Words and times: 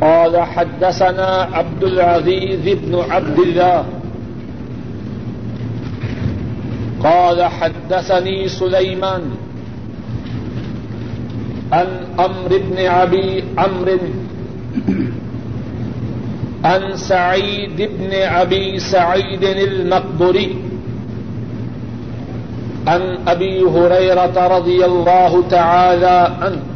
قال 0.00 0.42
حدثنا 0.42 1.48
عبد 1.52 1.84
العزيز 1.84 2.64
بن 2.78 2.92
عبد 3.10 3.38
الله. 3.38 3.84
قال 7.02 7.44
حدثني 7.44 8.48
سليمان 8.48 9.22
عن 11.72 11.86
أمر 12.18 12.50
بن 12.50 12.78
أبي 12.78 13.44
عمرو 13.58 13.98
عن 16.64 16.96
سعيد 16.96 17.76
بن 17.76 18.12
أبي 18.12 18.78
سعيد 18.78 19.44
المقبري 19.44 20.56
عن 22.86 23.18
أبي 23.28 23.62
هريرة 23.62 24.36
رضي 24.58 24.84
الله 24.84 25.32
تعالى 25.50 26.18
عنه. 26.40 26.67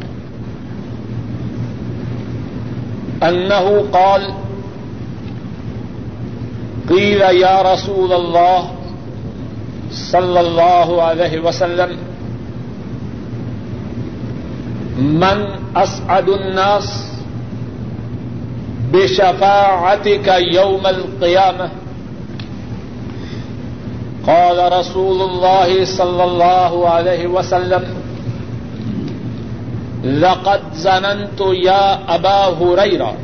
أنه 3.29 3.85
قال 3.93 4.33
قيل 6.89 7.21
يا 7.21 7.73
رسول 7.73 8.13
الله 8.13 8.69
صلى 9.91 10.39
الله 10.39 11.01
عليه 11.03 11.39
وسلم، 11.39 11.97
من 14.97 15.45
أسعد 15.75 16.29
الناس 16.29 17.13
بشفاعتك 18.93 20.27
يوم 20.53 20.87
القيامة 20.87 21.69
قال 24.27 24.73
رسول 24.79 25.21
الله 25.21 25.85
صلى 25.85 26.23
الله 26.23 26.89
عليه 26.89 27.27
وسلم 27.27 28.02
لقد 30.03 30.61
ظننت 30.73 31.41
يا 31.41 32.15
أبا 32.15 32.45
هريرة 32.45 33.17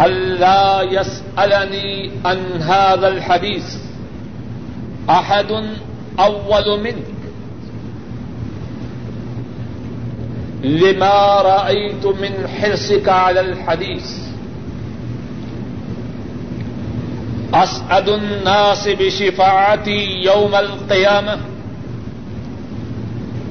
ألا 0.00 0.82
يسألني 0.82 2.10
عن 2.24 2.62
هذا 2.62 3.08
الحديث 3.08 3.76
أحد 5.10 5.50
أول 6.18 6.80
منك. 6.80 7.04
لما 10.62 11.40
رأيت 11.40 12.06
من 12.06 12.48
حرصك 12.48 13.08
على 13.08 13.40
الحديث. 13.40 14.06
أسعد 17.54 18.08
الناس 18.08 18.88
بشفاعتي 18.88 20.22
يوم 20.22 20.54
القيامة. 20.54 21.49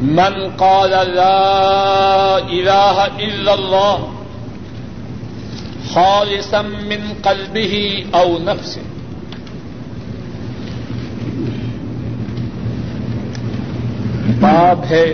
من 0.02 0.52
قال 0.58 0.90
لا 0.90 2.38
إله 2.38 3.08
إلا 3.20 3.54
الله 3.54 4.08
خالصا 5.94 6.62
من 6.62 7.02
قلبه 7.24 8.06
أو 8.14 8.40
نفسه. 8.40 8.82
باب 14.40 14.86
ہے 14.90 15.14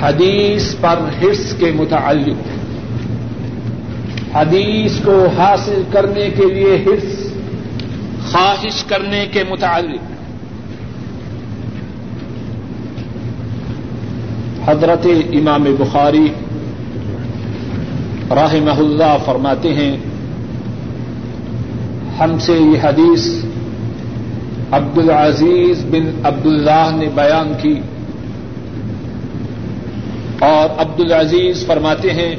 حدیث 0.00 0.74
پر 0.80 0.98
حص 1.22 1.54
کے 1.58 1.72
متعلق. 1.72 2.48
حدیث 4.36 5.00
کو 5.04 5.26
حاصل 5.38 5.82
کرنے 5.92 6.28
کے 6.36 6.52
لیے 6.54 6.76
حص 6.76 7.18
خواہش 8.32 8.84
کرنے 8.84 9.26
کے 9.32 9.44
متعلق. 9.48 10.09
حضرت 14.66 15.06
امام 15.32 15.64
بخاری 15.78 16.28
رحمہ 18.30 18.78
اللہ 18.78 19.16
فرماتے 19.24 19.72
ہیں، 19.74 19.96
ہم 22.20 22.38
سے 22.38 22.52
یہ 22.52 22.82
حدیث 22.82 23.26
عبد 24.72 24.98
العزیز 24.98 25.84
بن 25.90 26.10
عبد 26.24 26.46
اللہ 26.46 26.90
نے 26.96 27.08
بیان 27.14 27.52
کی 27.62 27.74
اور 30.44 30.80
عبد 30.80 31.00
العزیز 31.00 31.66
فرماتے 31.66 32.10
ہیں، 32.12 32.34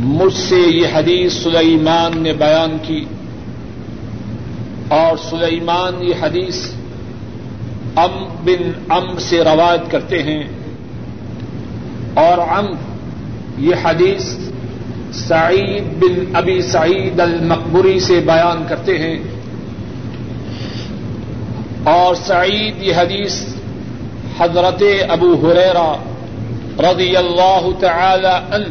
مجھ 0.00 0.34
سے 0.34 0.60
یہ 0.60 0.86
حدیث 0.94 1.32
سلیمان 1.42 2.22
نے 2.22 2.32
بیان 2.38 2.76
کی 2.82 3.04
اور 4.88 5.16
سلیمان 5.30 6.02
یہ 6.02 6.14
حدیث 6.22 6.66
ام 7.96 8.28
بن 8.44 8.92
ام 8.92 9.18
سے 9.18 9.44
روایت 9.44 9.90
کرتے 9.90 10.22
ہیں 10.22 10.42
اور 12.14 12.38
ام، 12.38 12.66
یہ 13.58 13.74
حدیث 13.82 14.36
سعید 15.12 15.84
بن 15.84 16.36
ابی 16.36 16.62
سعید 16.62 17.20
المقبری 17.20 18.00
سے 18.00 18.20
بیان 18.20 18.64
کرتے 18.68 18.98
ہیں 18.98 19.18
اور 21.84 22.14
سعید 22.14 22.82
یہ 22.82 22.94
حدیث 22.94 23.44
حضرت 24.38 24.82
ابو 25.08 25.34
حریرا 25.34 25.96
رضی 26.78 27.16
اللہ 27.16 27.68
تعالی 27.80 28.54
عنہ 28.54 28.64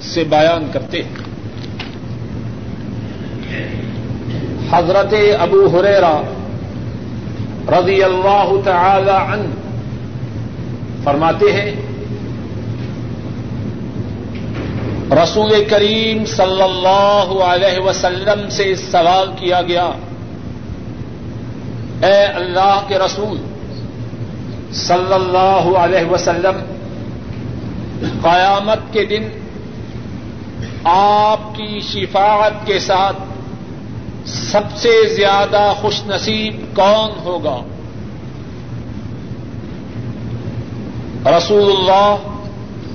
سے 0.00 0.24
بیان 0.24 0.66
کرتے 0.72 1.02
ہیں۔ 1.02 1.14
حضرت 4.72 5.14
ابو 5.38 5.66
حریرا 5.66 6.22
رضی 7.70 8.02
اللہ 8.02 8.50
تعالی 8.64 9.10
عنہ 9.10 9.48
فرماتے 11.04 11.52
ہیں، 11.52 11.72
رسول 15.16 15.52
کریم 15.70 16.24
صلی 16.26 16.62
اللہ 16.62 17.32
علیہ 17.44 17.80
وسلم 17.84 18.48
سے 18.50 18.74
سوال 18.82 19.30
کیا 19.38 19.60
گیا، 19.68 19.86
اے 22.06 22.20
اللہ 22.40 22.84
کے 22.88 22.98
رسول 22.98 23.36
صلی 24.76 25.14
اللہ 25.14 25.64
علیہ 25.78 26.10
وسلم، 26.10 26.60
قیامت 28.22 28.92
کے 28.92 29.04
دن 29.06 29.28
آپ 30.92 31.54
کی 31.56 31.80
شفاعت 31.92 32.66
کے 32.66 32.78
ساتھ 32.80 33.20
سب 34.26 34.60
سے 34.76 35.14
زیادہ 35.14 35.72
خوش 35.80 36.02
نصیب 36.06 36.76
کون 36.76 37.10
ہوگا؟ 37.24 37.60
رسول 41.36 41.72
اللہ 41.72 42.16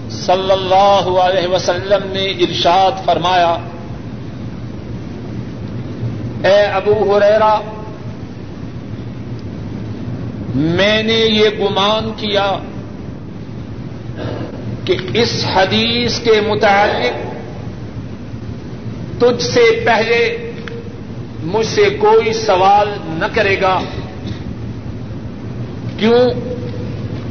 صلی 0.10 0.52
اللہ 0.52 1.10
علیہ 1.22 1.48
وسلم 1.48 2.08
نے 2.08 2.26
ارشاد 2.26 3.06
فرمایا، 3.06 3.58
اے 6.44 6.62
ابو 6.64 7.18
ہریرا 7.18 7.60
میں 10.56 11.04
نے 11.04 11.14
یہ 11.14 11.50
گمان 11.50 12.12
کیا 12.18 12.58
کہ 14.86 14.98
اس 15.14 15.46
حدیث 15.56 16.20
کے 16.20 16.42
متعلق 16.48 17.26
تجھ 19.22 19.44
سے 19.44 19.84
پہلے 19.86 20.47
مجھ 21.44 21.68
سے 21.68 21.90
کوئی 21.90 22.34
سوال 22.34 22.90
نہ 23.06 23.26
کرے 23.34 23.62
گا۔ 23.62 23.80
کیوں 25.98 26.26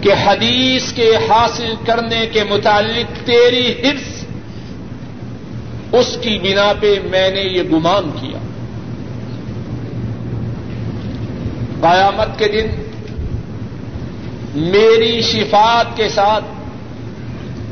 کہ 0.02 0.10
حدیث 0.26 0.92
کے 0.92 1.16
حاصل 1.28 1.74
کرنے 1.86 2.26
کے 2.32 2.44
متعلق 2.44 3.26
تیری 3.26 3.72
حرص 3.72 4.24
اس 5.92 6.18
کی 6.22 6.38
بنا 6.38 6.72
پہ 6.80 6.98
میں 7.10 7.30
نے 7.30 7.40
یہ 7.40 7.62
گمان 7.62 8.10
کیا۔ 8.20 8.38
قیامت 11.80 12.38
کے 12.38 12.48
دن 12.48 12.66
میری 14.54 15.22
شفات 15.22 15.96
کے 15.96 16.08
ساتھ 16.08 16.44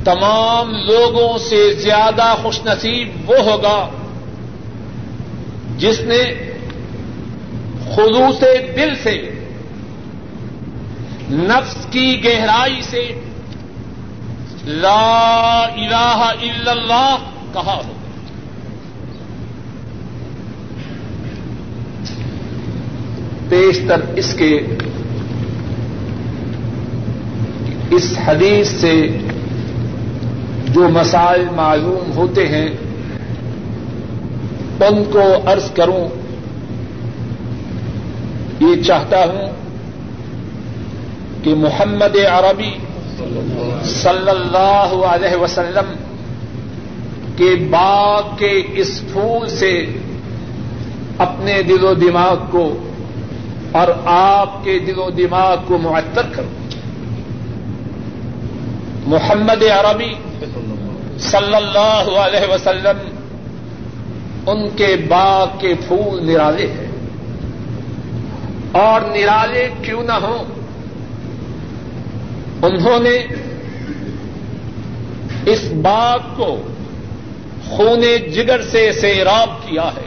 تمام 0.04 0.70
لوگوں 0.70 1.38
سے 1.38 1.74
زیادہ 1.74 2.34
خوش 2.42 2.60
نصیب 2.64 3.30
وہ 3.30 3.36
ہوگا۔ 3.36 3.88
جس 5.78 6.00
نے 6.00 6.52
خلوص 7.96 8.40
دل 8.76 8.94
سے، 9.02 9.30
نفس 11.30 11.86
کی 11.90 12.24
گہرائی 12.24 12.82
سے 12.82 13.12
لا 14.64 15.66
الہ 15.74 16.32
الا 16.42 16.70
اللہ 16.70 17.16
کہا 17.52 17.80
ہو۔ 17.86 17.92
بیشتر 23.48 24.00
اس 24.16 24.34
کے 24.34 24.60
اس 27.90 28.18
حدیث 28.26 28.68
سے 28.68 29.08
جو 30.68 30.88
مسائل 30.88 31.44
معلوم 31.54 32.12
ہوتے 32.16 32.48
ہیں 32.48 32.68
ان 34.80 35.04
کو 35.12 35.42
عرض 35.46 35.70
کروں، 35.70 36.08
یہ 38.60 38.82
چاہتا 38.82 39.24
ہوں 39.24 39.52
کہ 41.42 41.54
محمد 41.54 42.16
عربی 42.16 42.74
صلی 43.84 44.28
اللہ 44.28 44.94
علیہ 45.06 45.36
وسلم 45.36 45.94
کے 47.36 47.54
باغ 47.70 48.36
کے 48.36 48.62
اس 48.74 49.02
پھول 49.12 49.48
سے 49.48 49.86
اپنے 51.18 51.62
دل 51.62 51.84
و 51.84 51.94
دماغ 51.94 52.36
کو 52.50 52.78
اور 53.72 53.88
آپ 54.04 54.64
کے 54.64 54.78
دل 54.78 54.98
و 54.98 55.10
دماغ 55.10 55.56
کو 55.66 55.78
معطر 55.78 56.22
کرو 56.34 56.48
محمد 59.06 59.62
عربی 59.62 60.12
صلی 61.18 61.54
اللہ 61.54 62.18
علیہ 62.18 62.54
وسلم 62.54 63.13
ان 64.46 64.70
کے 64.76 64.96
باغ 65.08 65.46
کے 65.58 65.74
پھول 65.86 66.26
نرالے 66.26 66.66
ہیں۔ 66.66 66.86
اور 68.72 69.00
نرالے 69.00 69.68
کیوں 69.82 70.02
نہ 70.02 70.12
ہوں؟ 70.12 70.44
انہوں 72.62 73.00
نے 73.00 73.26
اس 75.46 75.64
باغ 75.82 76.18
کو 76.36 76.62
خونے 77.68 78.18
جگر 78.18 78.62
سے 78.62 78.92
سیراب 78.92 79.48
کیا 79.68 79.90
ہے۔ 79.96 80.06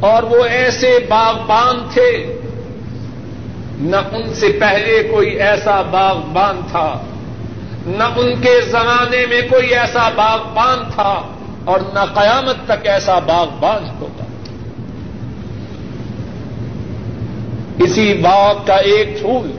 اور 0.00 0.22
وہ 0.22 0.44
ایسے 0.44 0.98
باغبان 1.08 1.88
تھے، 1.92 2.40
نہ 3.78 3.96
ان 3.96 4.34
سے 4.34 4.48
پہلے 4.60 5.08
کوئی 5.10 5.30
ایسا 5.30 5.82
باغبان 5.82 6.60
تھا، 6.70 7.00
نہ 7.86 8.04
ان 8.16 8.40
کے 8.40 8.60
زمانے 8.60 9.26
میں 9.26 9.40
کوئی 9.50 9.68
ایسا 9.74 10.08
باغبان 10.08 10.78
تھا۔ 10.94 11.35
اور 11.66 11.80
نہ 11.80 12.04
قیامت 12.14 12.56
تک 12.66 12.86
ایسا 12.86 13.18
باغبان 13.18 13.84
ہوگا۔ 14.00 14.24
اسی 17.78 18.14
باغ 18.14 18.58
کا 18.66 18.74
ایک 18.74 19.20
پھول 19.20 19.52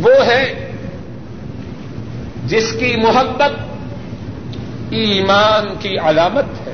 وہ 0.00 0.26
ہے 0.26 0.70
جس 2.46 2.72
کی 2.78 2.96
محبت 2.96 3.52
ایمان 4.90 5.74
کی 5.80 5.98
علامت 5.98 6.68
ہے۔ 6.68 6.72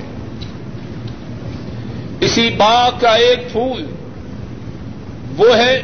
اسی 2.21 2.51
باغ 2.57 2.93
کا 3.01 3.15
ایک 3.15 3.53
پھول 3.53 3.87
وہ 5.37 5.57
ہے 5.57 5.83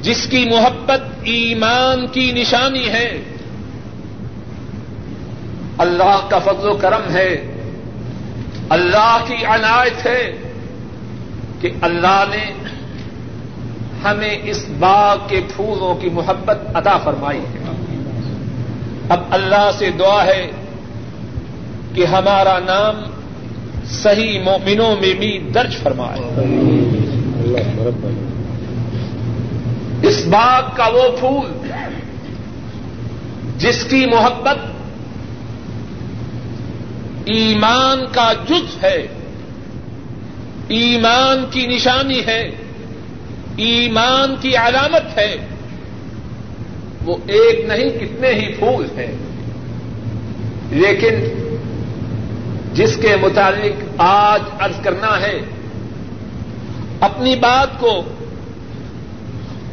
جس 0.00 0.26
کی 0.30 0.44
محبت 0.44 1.00
ایمان 1.22 2.06
کی 2.06 2.32
نشانی 2.32 2.88
ہے۔ 2.88 3.22
اللہ 5.78 6.26
کا 6.28 6.38
فضل 6.38 6.68
و 6.68 6.74
کرم 6.74 7.14
ہے۔ 7.14 7.52
اللہ 8.68 9.24
کی 9.26 9.46
عنایت 9.46 10.06
ہے 10.06 10.32
کہ 11.60 11.70
اللہ 11.82 12.24
نے 12.30 12.52
ہمیں 14.04 14.38
اس 14.44 14.64
باغ 14.78 15.18
کے 15.28 15.40
پھولوں 15.56 15.94
کی 15.94 16.08
محبت 16.08 16.58
عطا 16.74 16.98
فرمائی 16.98 17.40
ہے۔ 17.40 17.58
اب 19.08 19.20
اللہ 19.30 19.70
سے 19.78 19.90
دعا 19.98 20.24
ہے 20.24 20.50
کہ 21.94 22.06
ہمارا 22.06 22.58
نام 22.58 23.10
صحیح 23.90 24.40
مومنوں 24.40 24.96
میں 25.00 25.14
بھی 25.14 25.50
درج 25.54 25.76
فرمائے۔ 25.76 26.20
اس 30.02 30.26
باغ 30.26 30.62
کا 30.76 30.86
وہ 30.86 31.02
پھول 31.18 31.68
جس 33.58 33.84
کی 33.84 34.06
محبت 34.06 34.56
ایمان 37.24 38.04
کا 38.12 38.32
جز 38.48 38.84
ہے۔ 38.84 39.06
ایمان 40.68 41.44
کی 41.50 41.66
نشانی 41.66 42.26
ہے۔ 42.26 42.50
ایمان 43.56 44.34
کی 44.40 44.56
علامت 44.56 45.18
ہے۔ 45.18 45.36
وہ 47.04 47.16
ایک 47.26 47.64
نہیں، 47.64 47.90
کتنے 47.90 48.28
ہی 48.28 48.52
پھول 48.52 48.86
ہیں۔ 48.98 49.16
لیکن 50.70 51.14
جس 52.74 52.96
کے 52.96 53.16
متعلق 53.20 53.82
آج 53.98 54.42
ارض 54.60 54.84
کرنا 54.84 55.20
ہے، 55.20 55.40
اپنی 57.00 57.36
بات 57.36 57.68
کو 57.80 58.02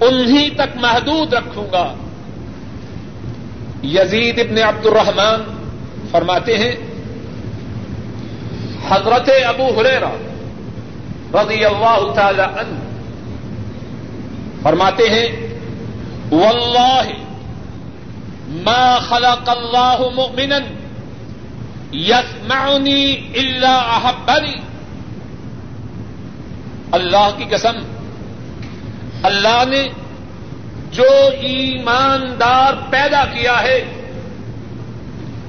انہی 0.02 0.50
تک 0.50 0.78
محدود 0.82 1.34
رکھوں 1.34 1.68
گا۔ 1.72 1.94
یزید 3.84 4.40
ابن 4.40 4.58
عبد 4.64 4.86
الرحمان 4.86 5.68
فرماتے 6.12 6.58
ہیں 6.58 6.89
حضرت 8.88 9.30
ابو 9.46 9.68
حریرا 9.80 10.12
رضی 11.34 11.66
اللہ 11.66 12.12
تعالی 12.16 12.42
عنہ 12.42 12.78
فرماتے 14.64 15.10
ہیں، 15.10 15.28
واللہ 16.32 17.08
ما 18.66 19.00
خلق 19.10 19.50
اللہ 19.50 20.00
مؤمنا 20.16 20.58
يسمعني 21.94 23.16
الا 23.36 23.76
احبني 23.96 24.56
اللہ 26.92 27.30
کی 27.38 27.46
قسم، 27.50 27.80
اللہ 29.24 29.64
نے 29.70 29.84
جو 30.92 31.12
ایماندار 31.40 32.74
پیدا 32.90 33.24
کیا 33.34 33.62
ہے، 33.64 33.80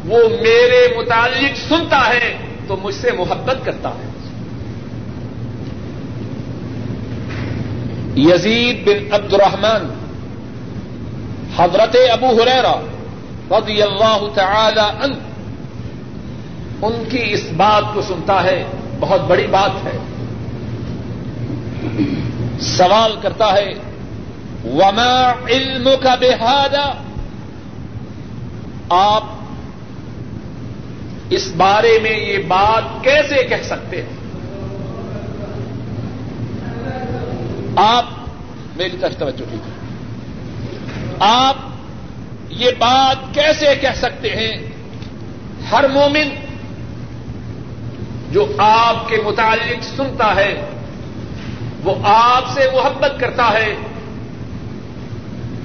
وہ 0.06 0.18
میرے 0.42 0.82
متعلق 0.96 1.58
سنتا 1.68 2.02
ہے۔ 2.08 2.36
تو 2.70 2.76
مجھ 2.82 2.94
سے 2.94 3.12
محبت 3.12 3.64
کرتا 3.64 3.88
ہے۔ 3.88 4.08
یزید 8.16 8.86
بن 8.86 9.14
عبد 9.14 9.32
الرحمان 9.32 9.94
حضرت 11.56 11.96
ابو 12.12 12.26
حریرا 12.26 12.80
رضی 13.50 13.82
اللہ 13.82 14.18
تعالی 14.34 14.80
عنہ، 14.80 15.14
ان 16.82 17.04
کی 17.10 17.32
اس 17.32 17.48
بات 17.56 17.94
کو 17.94 18.02
سنتا 18.02 18.44
ہے، 18.44 18.64
بہت 19.00 19.20
بڑی 19.20 19.46
بات 19.46 19.86
ہے۔ 19.86 19.98
سوال 22.60 23.16
کرتا 23.22 23.52
ہے، 23.52 23.72
وما 24.64 25.32
علم 25.48 25.88
کا 26.02 26.14
بحادہ 26.14 26.92
آپ 28.88 29.39
اس 31.30 31.52
بارے 31.56 31.98
میں 32.02 32.20
یہ 32.20 32.38
بات 32.38 33.04
کیسے 33.04 33.44
کہہ 33.44 33.62
سکتے 33.62 34.02
ہیں؟ 34.02 34.16
آپ 37.76 38.04
میری 38.76 38.96
طرف 39.00 39.16
توجہ 39.18 39.38
کیجیے 39.38 39.72
آپ 41.20 41.56
یہ 42.48 42.70
بات 42.78 43.34
کیسے 43.34 43.74
کہہ 43.80 43.94
سکتے 43.96 44.30
ہیں؟ 44.30 44.70
ہر 45.72 45.88
مومن 45.88 46.28
جو 48.30 48.46
آپ 48.58 49.08
کے 49.08 49.16
متعلق 49.24 49.84
سنتا 49.96 50.36
ہے، 50.36 50.70
وہ 51.84 51.94
آپ 52.04 52.48
سے 52.48 52.60
محبت 52.72 53.20
کرتا 53.20 53.52
ہے۔ 53.52 53.74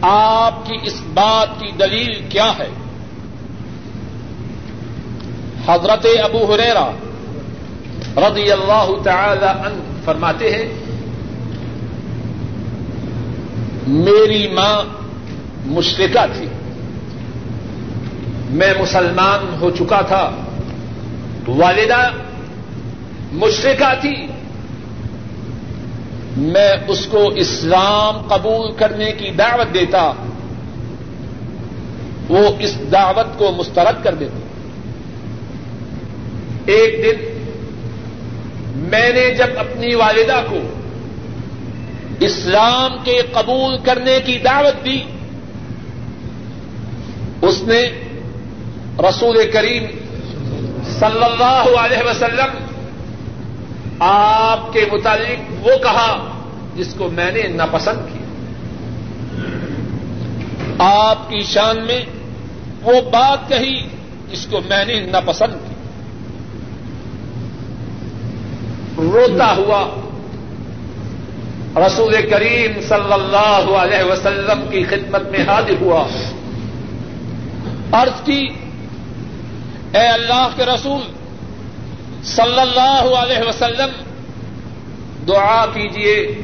آپ 0.01 0.65
کی 0.65 0.75
اس 0.83 1.01
بات 1.13 1.59
کی 1.59 1.71
دلیل 1.79 2.25
کیا 2.29 2.51
ہے؟ 2.59 2.67
حضرت 5.67 6.05
ابو 6.23 6.53
حریرا 6.53 6.89
رضی 8.17 8.51
اللہ 8.51 8.89
تعالی 9.03 9.45
عنہ 9.45 9.79
فرماتے 10.05 10.53
ہیں، 10.55 10.67
میری 13.87 14.47
ماں 14.47 14.75
مشرقہ 15.65 16.25
تھی، 16.37 16.45
میں 18.49 18.73
مسلمان 18.81 19.55
ہو 19.61 19.69
چکا 19.69 20.01
تھا، 20.01 20.29
والدہ 21.47 22.09
مشرقہ 23.33 23.93
تھی، 24.01 24.15
میں 26.37 26.71
اس 26.87 27.05
کو 27.05 27.27
اسلام 27.35 28.21
قبول 28.27 28.71
کرنے 28.73 29.11
کی 29.11 29.29
دعوت 29.29 29.73
دیتا، 29.73 30.11
وہ 32.29 32.47
اس 32.59 32.75
دعوت 32.91 33.37
کو 33.37 33.51
مسترد 33.51 34.03
کر 34.03 34.13
دیتا۔ 34.13 34.44
ایک 36.65 37.03
دن 37.03 37.17
میں 38.75 39.09
نے 39.13 39.33
جب 39.33 39.47
اپنی 39.57 39.95
والدہ 39.95 40.41
کو 40.49 40.59
اسلام 42.19 42.97
کے 43.03 43.21
قبول 43.31 43.77
کرنے 43.83 44.19
کی 44.25 44.37
دعوت 44.37 44.85
دی، 44.85 45.01
اس 47.41 47.61
نے 47.61 47.81
رسول 48.99 49.37
کریم 49.53 49.85
صلی 50.99 51.23
اللہ 51.23 51.65
علیہ 51.79 52.03
وسلم 52.09 52.63
آپ 53.99 54.73
کے 54.73 54.85
متعلق 54.91 55.67
وہ 55.67 55.77
کہا 55.83 56.11
جس 56.75 56.93
کو 56.97 57.09
میں 57.09 57.31
نے 57.31 57.43
ناپسند 57.47 57.99
کیا۔ 58.13 58.23
آپ 60.79 61.29
کی 61.29 61.43
شان 61.43 61.85
میں 61.85 62.01
وہ 62.81 63.01
بات 63.01 63.49
کہی 63.49 63.87
جس 64.31 64.47
کو 64.47 64.61
میں 64.69 64.85
نے 64.85 64.99
ناپسند 64.99 65.53
کی 65.53 65.74
روتا 68.97 69.55
ہوا۔ 69.55 70.01
رسول 71.87 72.15
کریم 72.29 72.81
صلی 72.81 73.13
اللہ 73.13 73.77
علیہ 73.77 74.03
وسلم 74.03 74.65
کی 74.71 74.83
خدمت 74.83 75.21
میں 75.21 75.39
حاضر 75.47 75.81
ہوا۔ 75.81 76.07
عرض 77.91 78.23
کی، 78.25 78.47
اے 79.93 80.07
اللہ 80.07 80.47
کے 80.55 80.65
رسول، 80.65 81.01
صلی 82.23 82.59
اللہ 82.59 83.15
علیہ 83.17 83.47
وسلم، 83.47 84.03
دعا 85.27 85.65
کیجیے 85.65 86.41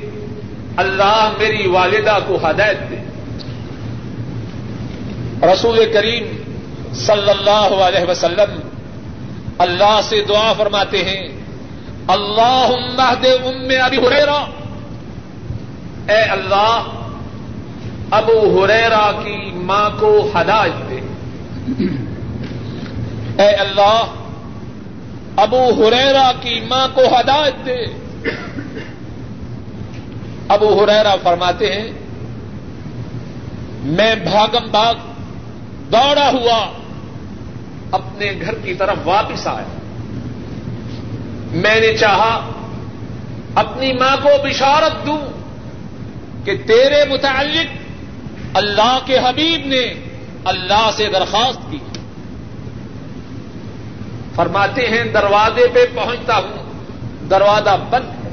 اللہ 0.77 1.31
میری 1.37 1.67
والدہ 1.67 2.17
کو 2.27 2.35
ہدایت 2.35 2.77
دے۔ 2.89 2.95
رسول 5.47 5.79
کریم 5.93 6.23
صلی 6.93 7.29
اللہ 7.29 7.83
علیہ 7.83 8.09
وسلم 8.09 8.59
اللہ 9.57 9.99
سے 10.03 10.21
دعا 10.27 10.53
فرماتے 10.53 11.03
ہیں 11.03 11.40
اللہ 12.11 13.13
دے 13.23 13.31
ام 13.31 13.83
ابھی 13.83 13.97
ہریرا 13.97 14.45
اے 16.07 16.21
اللہ، 16.21 16.83
ابو 18.11 18.63
ہریرا 18.63 19.11
کی 19.11 19.51
ماں 19.53 19.89
کو 19.99 20.31
ہدایت 20.35 20.89
دے۔ 20.89 20.99
اے 23.43 23.49
اللہ، 23.49 24.03
ابو 25.35 25.69
ہریرا 25.69 26.31
کی 26.41 26.59
ماں 26.59 26.87
کو 26.93 27.01
ہدایت 27.01 27.65
دے۔ 27.65 27.85
ابو 30.47 30.83
ہریرا 30.83 31.15
فرماتے 31.23 31.73
ہیں، 31.73 31.91
میں 33.83 34.15
بھاگم 34.15 34.67
بھاگ 34.71 34.95
دوڑا 35.91 36.29
ہوا، 36.29 36.71
اپنے 37.91 38.31
گھر 38.41 38.55
کی 38.55 38.73
طرف 38.73 38.97
واپس 39.05 39.47
آیا۔ 39.47 39.80
میں 41.51 41.79
نے 41.79 41.97
چاہا 41.97 42.49
اپنی 43.55 43.93
ماں 43.93 44.17
کو 44.23 44.29
بشارت 44.43 45.05
دوں 45.05 45.21
کہ 46.45 46.57
تیرے 46.65 47.05
متعلق 47.09 47.77
اللہ 48.53 48.99
کے 49.05 49.17
حبیب 49.17 49.67
نے 49.67 49.93
اللہ 50.45 50.89
سے 50.93 51.09
درخواست 51.13 51.71
کی۔ 51.71 51.77
فرماتے 54.35 54.87
ہیں، 54.87 55.03
دروازے 55.03 55.67
پہ 55.73 55.85
پہنچتا 55.95 56.37
ہوں، 56.37 56.73
دروازہ 57.29 57.77
بند 57.89 58.25
ہے۔ 58.25 58.31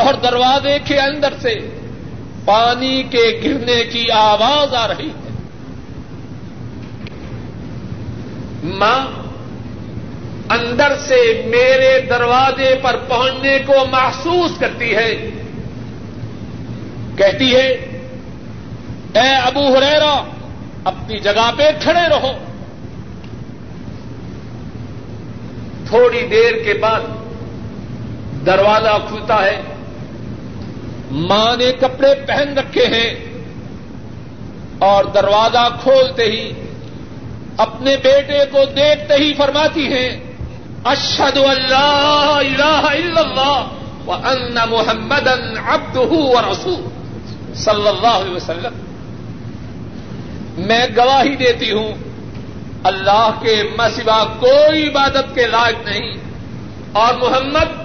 اور 0.00 0.14
دروازے 0.14 0.78
کے 0.84 1.00
اندر 1.00 1.34
سے 1.40 1.54
پانی 2.44 3.02
کے 3.02 3.40
گرنے 3.44 3.84
کی 3.84 4.10
آواز 4.10 4.74
آ 4.74 4.88
رہی 4.88 5.08
ہے۔ 5.08 5.30
ماں 8.64 9.25
اندر 10.50 10.92
سے 10.98 11.42
میرے 11.46 12.00
دروازے 12.00 12.74
پر 12.82 12.96
پہنچنے 13.08 13.58
کو 13.66 13.72
محسوس 13.90 14.50
کرتی 14.58 14.96
ہے۔ 14.96 15.30
کہتی 17.16 17.54
ہے، 17.54 17.66
اے 19.12 19.36
ابو 19.44 19.78
ہریرا 19.78 20.24
اپنی 20.84 21.18
جگہ 21.18 21.50
پہ 21.56 21.70
کھڑے 21.80 22.08
رہو۔ 22.08 22.32
تھوڑی 25.86 26.26
دیر 26.30 26.62
کے 26.64 26.74
بعد 26.74 27.00
دروازہ 28.46 28.98
کھلتا 29.08 29.44
ہے۔ 29.44 29.62
ماں 31.10 31.56
نے 31.56 31.72
کپڑے 31.72 32.14
پہن 32.26 32.58
رکھے 32.58 32.86
ہیں 32.86 33.24
اور 34.78 35.04
دروازہ 35.04 35.68
کھولتے 35.82 36.24
ہی 36.24 36.52
اپنے 37.56 37.96
بیٹے 37.96 38.38
کو 38.50 38.58
دیکھتے 38.64 39.14
ہی 39.14 39.34
فرماتی 39.34 39.86
ہیں 39.86 40.25
اشد 40.86 41.36
اللہ 41.36 42.32
الہ 42.34 42.86
الا 42.90 43.20
اللہ 43.20 43.66
ان 44.08 44.58
محمد 44.70 45.28
ابد 45.66 45.96
رسول 46.50 46.88
صلی 47.54 47.88
اللہ 47.88 48.06
علیہ 48.06 48.34
وسلم. 48.34 48.72
میں 50.58 50.86
گواہی 50.96 51.36
دیتی 51.36 51.72
ہوں، 51.72 51.92
اللہ 52.84 53.30
کے 53.42 53.62
مسوا 53.78 54.24
کوئی 54.40 54.88
عبادت 54.88 55.34
کے 55.34 55.46
لائق 55.46 55.88
نہیں۔ 55.88 56.14
اور 56.92 57.14
محمد 57.14 57.82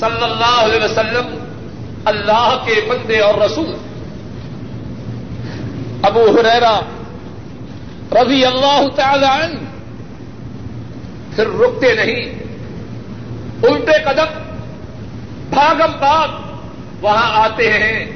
صلی 0.00 0.22
اللہ 0.22 0.56
علیہ 0.56 0.84
وسلم 0.84 1.44
اللہ 2.04 2.62
کے 2.64 2.80
بندے 2.88 3.20
اور 3.20 3.34
رسول۔ 3.34 3.74
ابو 6.02 6.20
حریرا 6.20 6.80
رضی 8.12 8.44
اللہ 8.44 8.88
تعالی 8.96 9.26
عنہ 9.26 9.69
پھر 11.40 11.60
رکتے 11.60 11.94
نہیں۔ 11.94 12.42
الٹے 13.62 13.92
قدم، 14.04 14.42
بھاگم 15.50 15.98
بھاگ 15.98 16.28
وہاں 17.00 17.44
آتے 17.44 17.72
ہیں 17.72 18.06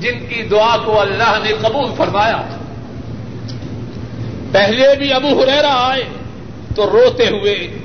جن 0.00 0.26
کی 0.28 0.42
دعا 0.42 0.76
کو 0.84 1.00
اللہ 1.00 1.38
نے 1.44 1.52
قبول 1.62 1.90
فرمایا۔ 1.96 2.42
پہلے 4.52 4.88
بھی 4.98 5.12
ابو 5.12 5.42
ہریرا 5.42 5.90
آئے 5.90 6.02
تو 6.74 6.90
روتے 6.90 7.26
ہوئے، 7.26 7.78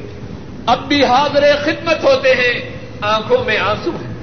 اب 0.66 0.88
بھی 0.88 1.06
حاضر 1.06 1.44
خدمت 1.64 2.04
ہوتے 2.04 2.30
ہیں، 2.30 2.78
آنکھوں 3.02 3.46
میں 3.46 3.58
آنسو 3.58 3.92
ہیں۔ 3.92 4.14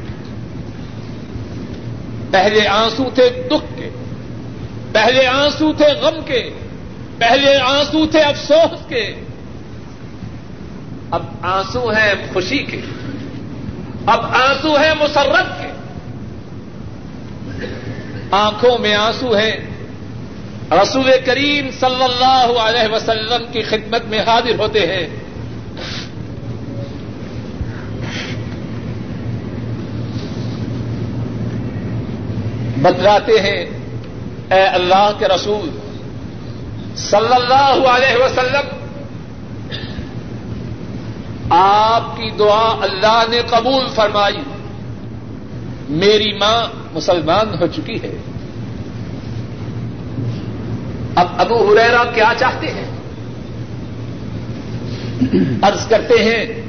پہلے 2.31 2.69
آنسو 2.69 3.05
تھے 3.15 3.29
دکھ 3.47 3.79
کے، 3.79 3.91
پہلے 4.93 5.27
آنسو 5.27 5.73
تھے 5.73 5.87
غم 5.87 6.21
کے، 6.27 6.51
پہلے 7.19 7.57
آنسو 7.57 8.07
تھے 8.07 8.21
افسوس 8.21 8.89
کے۔ 8.89 9.15
اب 11.11 11.23
آنسو 11.43 11.91
ہیں 11.91 12.15
خوشی 12.33 12.59
کے، 12.59 12.81
اب 14.07 14.21
آنسو 14.25 14.77
ہیں 14.77 14.95
مسرت 15.01 15.63
کے۔ 15.63 15.69
آنکھوں 18.31 18.79
میں 18.79 18.95
آنسو 18.95 19.37
ہیں۔ 19.37 19.57
رسول 20.83 21.11
کریم 21.27 21.69
صلی 21.81 22.03
اللہ 22.03 22.61
علیہ 22.61 22.95
وسلم 22.95 23.53
کی 23.53 23.63
خدمت 23.63 24.05
میں 24.05 24.19
حاضر 24.19 24.59
ہوتے 24.59 24.81
ہیں۔ 24.81 25.09
بتلاتے 32.83 33.33
ہیں، 33.33 33.67
اے 34.51 34.63
اللہ 34.63 35.11
کے 35.19 35.27
رسول 35.27 35.71
صلی 36.97 37.35
اللہ 37.35 37.89
علیہ 37.89 38.25
وسلم 38.25 38.78
آپ 41.51 42.17
کی 42.17 42.31
دعا 42.31 42.77
اللہ 42.81 43.23
نے 43.29 43.41
قبول 43.51 43.87
فرمائی۔ 43.95 44.39
میری 45.89 46.33
ماں 46.33 46.67
مسلمان 46.93 47.61
ہو 47.61 47.67
چکی 47.67 48.03
ہے۔ 48.03 48.17
اب 51.15 51.27
ابو 51.39 51.75
ہریرا 51.75 52.05
کیا 52.05 52.33
چاہتے 52.39 52.67
ہیں؟ 52.67 52.99
عرض 55.63 55.87
کرتے 55.87 56.15
ہیں، 56.23 56.63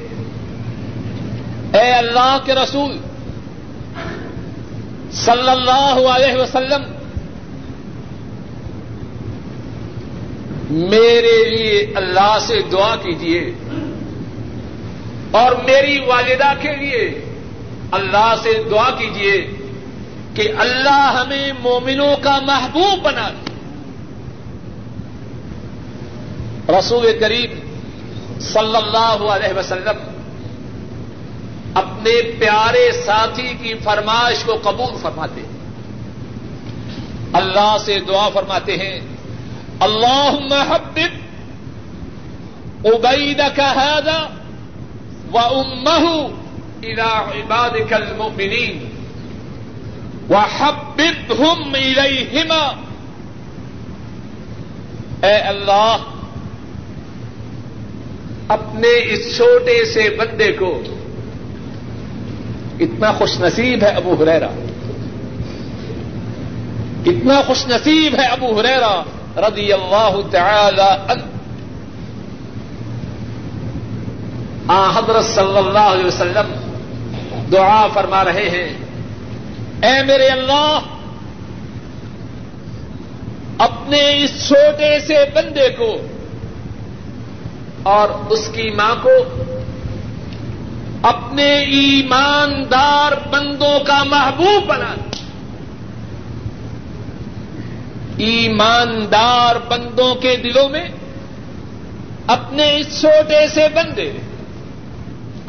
اے 1.74 1.92
اللہ 1.92 2.38
کے 2.46 2.56
رسول، 2.56 2.98
صلی 5.12 5.50
اللہ 5.50 6.10
علیہ 6.10 6.42
وسلم، 6.42 6.84
میرے 10.70 11.50
لیے 11.50 11.94
اللہ 11.96 12.38
سے 12.42 12.60
دعا 12.72 12.96
کیجیے 12.96 13.54
اور 15.32 15.52
میری 15.52 16.00
والدہ 16.00 16.54
کے 16.60 16.76
لیے 16.76 17.26
اللہ 17.92 18.34
سے 18.44 18.64
دعا 18.72 18.90
کیجیے 18.90 19.52
کہ 20.34 20.54
اللہ 20.60 21.24
ہمیں 21.24 21.52
مومنوں 21.60 22.16
کا 22.22 22.40
محبوب 22.40 23.02
بنا 23.02 23.30
دے۔ 23.30 23.50
رسول 26.80 27.18
کریم 27.20 27.78
صلی 28.40 28.76
اللہ 28.76 29.32
علیہ 29.32 29.58
وسلم 29.58 30.20
اپنے 31.74 32.22
پیارے 32.40 32.92
ساتھی 33.06 33.54
کی 33.62 33.74
فرمائش 33.74 34.44
کو 34.44 34.58
قبول 34.64 34.98
فرماتے 35.02 35.42
ہیں۔ 35.42 35.60
اللہ 37.34 37.78
سے 37.86 38.00
دعا 38.08 38.30
فرماتے 38.30 38.78
ہیں 38.78 39.00
اللہ 39.80 40.32
محبت 40.50 41.12
ابید 42.86 43.42
کا 43.56 44.28
و 45.34 45.38
امہ 45.38 46.06
الا 46.84 47.12
عباد 47.36 47.76
المؤمنین 47.92 48.86
و 50.30 50.36
حبت 50.36 51.32
ہم 51.32 51.76
اے 55.24 55.34
اللہ، 55.34 55.98
اپنے 58.48 58.90
اس 59.10 59.36
چھوٹے 59.38 59.86
سے 59.86 60.10
بندے 60.10 60.52
کو 60.52 60.82
اتنا 62.80 63.12
خوش 63.12 63.40
نصیب 63.40 63.84
ہے 63.84 63.90
ابو 63.90 64.16
ہریرا 64.20 64.50
اتنا 67.06 67.42
خوش 67.48 67.68
نصیب 67.68 68.16
ہے 68.16 68.26
ابو 68.26 68.60
ہریرا 68.60 69.04
رضی 69.38 69.74
اللہ 69.74 70.16
تعالی 70.32 70.90
عنہ۔ 71.12 71.29
آ، 74.70 74.90
حضرت 74.90 75.26
صلی 75.26 75.58
اللہ 75.58 75.80
علیہ 75.80 76.06
وسلم 76.06 76.54
دعا 77.52 77.88
فرما 77.88 78.24
رہے 78.24 78.50
ہیں۔ 78.50 78.78
اے 79.84 80.04
میرے 80.04 80.28
اللہ، 80.28 80.80
اپنے 83.58 84.24
اس 84.24 84.48
چھوٹے 84.48 85.00
سے 85.00 85.16
بندے 85.34 85.70
کو 85.70 85.98
اور 87.84 88.10
اس 88.30 88.50
کی 88.54 88.70
ماں 88.70 88.96
کو 89.02 89.10
اپنے 91.04 91.60
ایماندار 91.60 93.28
بندوں 93.30 93.80
کا 93.80 94.04
محبوب 94.04 94.66
بنا۔ 94.68 94.94
ایماندار 98.18 99.56
بندوں 99.68 100.16
کے 100.16 100.36
دلوں 100.36 100.70
میں 100.70 100.90
اپنے 102.28 102.78
اس 102.78 103.02
چھوٹے 103.02 103.48
سے 103.48 103.68
بندے 103.76 104.12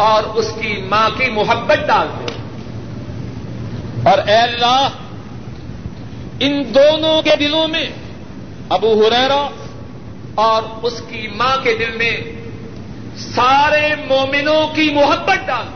اور 0.01 0.23
اس 0.23 0.53
کی 0.61 0.83
ماں 0.89 1.11
کی 1.11 1.31
محبت 1.31 1.87
ڈال 1.87 2.09
دے۔ 2.19 2.33
اور 4.11 4.19
اے 4.19 4.37
اللہ، 4.37 4.89
ان 6.41 6.75
دونوں 6.75 7.23
کے 7.23 7.37
دلوں 7.41 7.69
میں 7.69 7.91
ابو 8.69 9.01
ہریرا 9.01 9.49
اور 10.35 10.63
اس 10.83 11.03
کی 11.09 11.29
ماں 11.29 11.57
کے 11.63 11.77
دل 11.77 11.97
میں 11.97 12.17
سارے 13.17 13.95
مومنوں 14.09 14.75
کی 14.75 14.91
محبت 14.95 15.47
ڈال۔ 15.47 15.67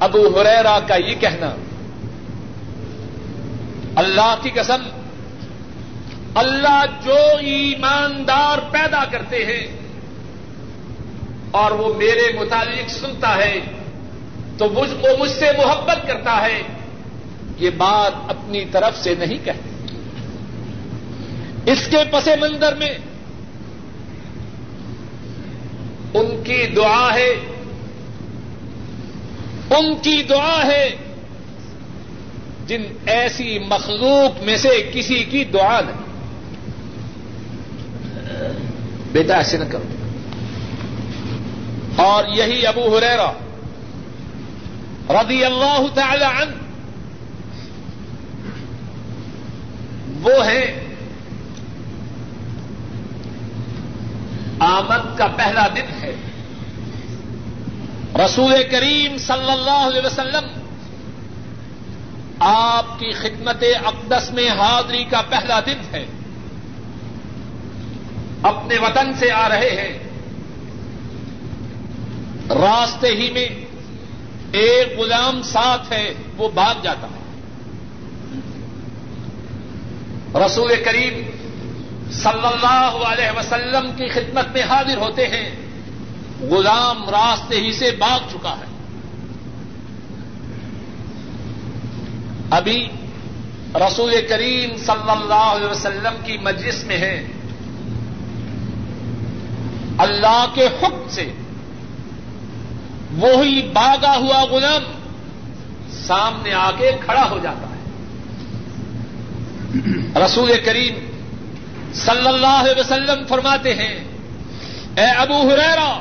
ابو 0.00 0.40
ہریرا 0.40 0.78
کا 0.86 0.94
یہ 0.94 1.14
کہنا، 1.14 1.54
اللہ 3.96 4.34
کی 4.42 4.50
قسم، 4.50 4.88
اللہ 6.34 6.84
جو 7.04 7.16
ایماندار 7.40 8.58
پیدا 8.70 9.04
کرتے 9.10 9.44
ہیں 9.44 9.77
اور 11.50 11.70
وہ 11.70 11.94
میرے 11.94 12.38
متعلق 12.40 12.90
سنتا 12.90 13.36
ہے 13.36 13.60
تو 14.58 14.68
مجھ 14.68 14.90
کو 14.90 15.06
مجھ 15.18 15.30
سے 15.30 15.46
محبت 15.58 16.06
کرتا 16.06 16.42
ہے 16.42 16.62
یہ 17.58 17.70
بات 17.70 18.12
اپنی 18.28 18.64
طرف 18.64 18.96
سے 18.96 19.14
نہیں 19.14 19.44
کہتے۔ 19.44 19.68
اس 21.72 21.88
کے 21.90 21.96
پس 22.12 22.28
منظر 22.40 22.74
میں 22.74 22.98
ان 26.14 26.42
کی 26.44 26.66
دعا 26.76 27.14
ہے۔ 27.14 27.34
ان 29.70 29.96
کی 30.02 30.22
دعا 30.22 30.66
ہے۔ 30.66 30.90
جن 32.66 32.82
ایسی 33.06 33.58
مخلوق 33.58 34.42
میں 34.42 34.56
سے 34.56 34.90
کسی 34.92 35.24
کی 35.24 35.44
دعا 35.44 35.80
نہیں۔ 35.80 36.02
بیٹا 39.12 39.36
ایسے 39.36 39.56
نہ 39.56 39.64
کرو۔ 39.72 39.97
اور 41.98 42.24
یہی 42.28 42.66
ابو 42.66 42.98
ہریرا 42.98 43.32
رضی 45.10 45.44
اللہ 45.44 45.86
تعالی 45.94 46.24
عنہ 46.24 46.54
وہ 50.22 50.46
ہیں 50.46 50.94
آمد 54.58 55.18
کا 55.18 55.26
پہلا 55.26 55.68
دن 55.68 56.02
ہے۔ 56.02 56.14
رسول 58.24 58.54
کریم 58.70 59.18
صلی 59.18 59.50
اللہ 59.50 59.70
علیہ 59.70 60.06
وسلم 60.06 60.44
آپ 62.40 62.98
کی 62.98 63.12
خدمت 63.12 63.64
اقدس 63.84 64.30
میں 64.30 64.48
حاضری 64.48 65.04
کا 65.04 65.22
پہلا 65.28 65.60
دن 65.60 65.94
ہے۔ 65.94 66.06
اپنے 68.42 68.78
وطن 68.78 69.14
سے 69.14 69.32
آ 69.32 69.48
رہے 69.48 69.70
ہیں۔ 69.70 70.07
راستے 72.50 73.08
ہی 73.08 73.30
میں 73.30 73.48
ایک 74.52 74.98
غلام 74.98 75.42
ساتھ 75.42 75.92
ہے، 75.92 76.14
وہ 76.36 76.48
بھاگ 76.48 76.74
جاتا 76.82 77.06
ہے۔ 77.06 77.18
رسول 80.46 80.72
کریم 80.84 81.30
صلی 82.12 82.46
اللہ 82.46 83.06
علیہ 83.06 83.38
وسلم 83.38 83.90
کی 83.96 84.08
خدمت 84.08 84.48
میں 84.52 84.62
حاضر 84.62 84.96
ہوتے 84.96 85.26
ہیں۔ 85.26 85.50
غلام 86.40 87.10
راستے 87.10 87.60
ہی 87.60 87.72
سے 87.72 87.90
بھاگ 87.90 88.18
چکا 88.30 88.50
ہے۔ 88.50 88.64
ابھی 92.50 92.88
رسول 93.74 94.14
کریم 94.28 94.76
صلی 94.76 95.10
اللہ 95.10 95.34
علیہ 95.34 95.66
وسلم 95.66 96.16
کی 96.24 96.38
مجلس 96.38 96.84
میں 96.84 96.98
ہے 96.98 97.26
اللہ 99.98 100.46
کے 100.54 100.66
حکم 100.66 101.08
سے 101.08 101.32
وہی 103.16 103.70
باغا 103.72 104.16
ہوا 104.16 104.44
غلام 104.44 104.82
سامنے 105.90 106.52
آ 106.52 106.70
کے 106.70 106.90
کھڑا 107.04 107.30
ہو 107.30 107.38
جاتا 107.42 107.66
ہے۔ 107.68 107.76
رسول 110.24 110.52
کریم 110.64 110.94
صلی 111.94 112.28
اللہ 112.28 112.46
علیہ 112.46 112.80
وسلم 112.80 113.26
فرماتے 113.28 113.74
ہیں، 113.74 114.04
اے 114.96 115.04
ابو 115.04 115.48
ہریرا 115.48 115.98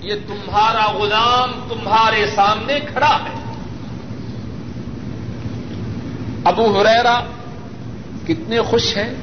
یہ 0.00 0.14
تمہارا 0.26 0.92
غلام 0.92 1.50
تمہارے 1.68 2.26
سامنے 2.34 2.80
کھڑا 2.80 3.18
ہے۔ 3.24 3.34
ابو 6.44 6.80
ہریرا 6.80 7.20
کتنے 8.26 8.60
خوش 8.60 8.96
ہیں، 8.96 9.14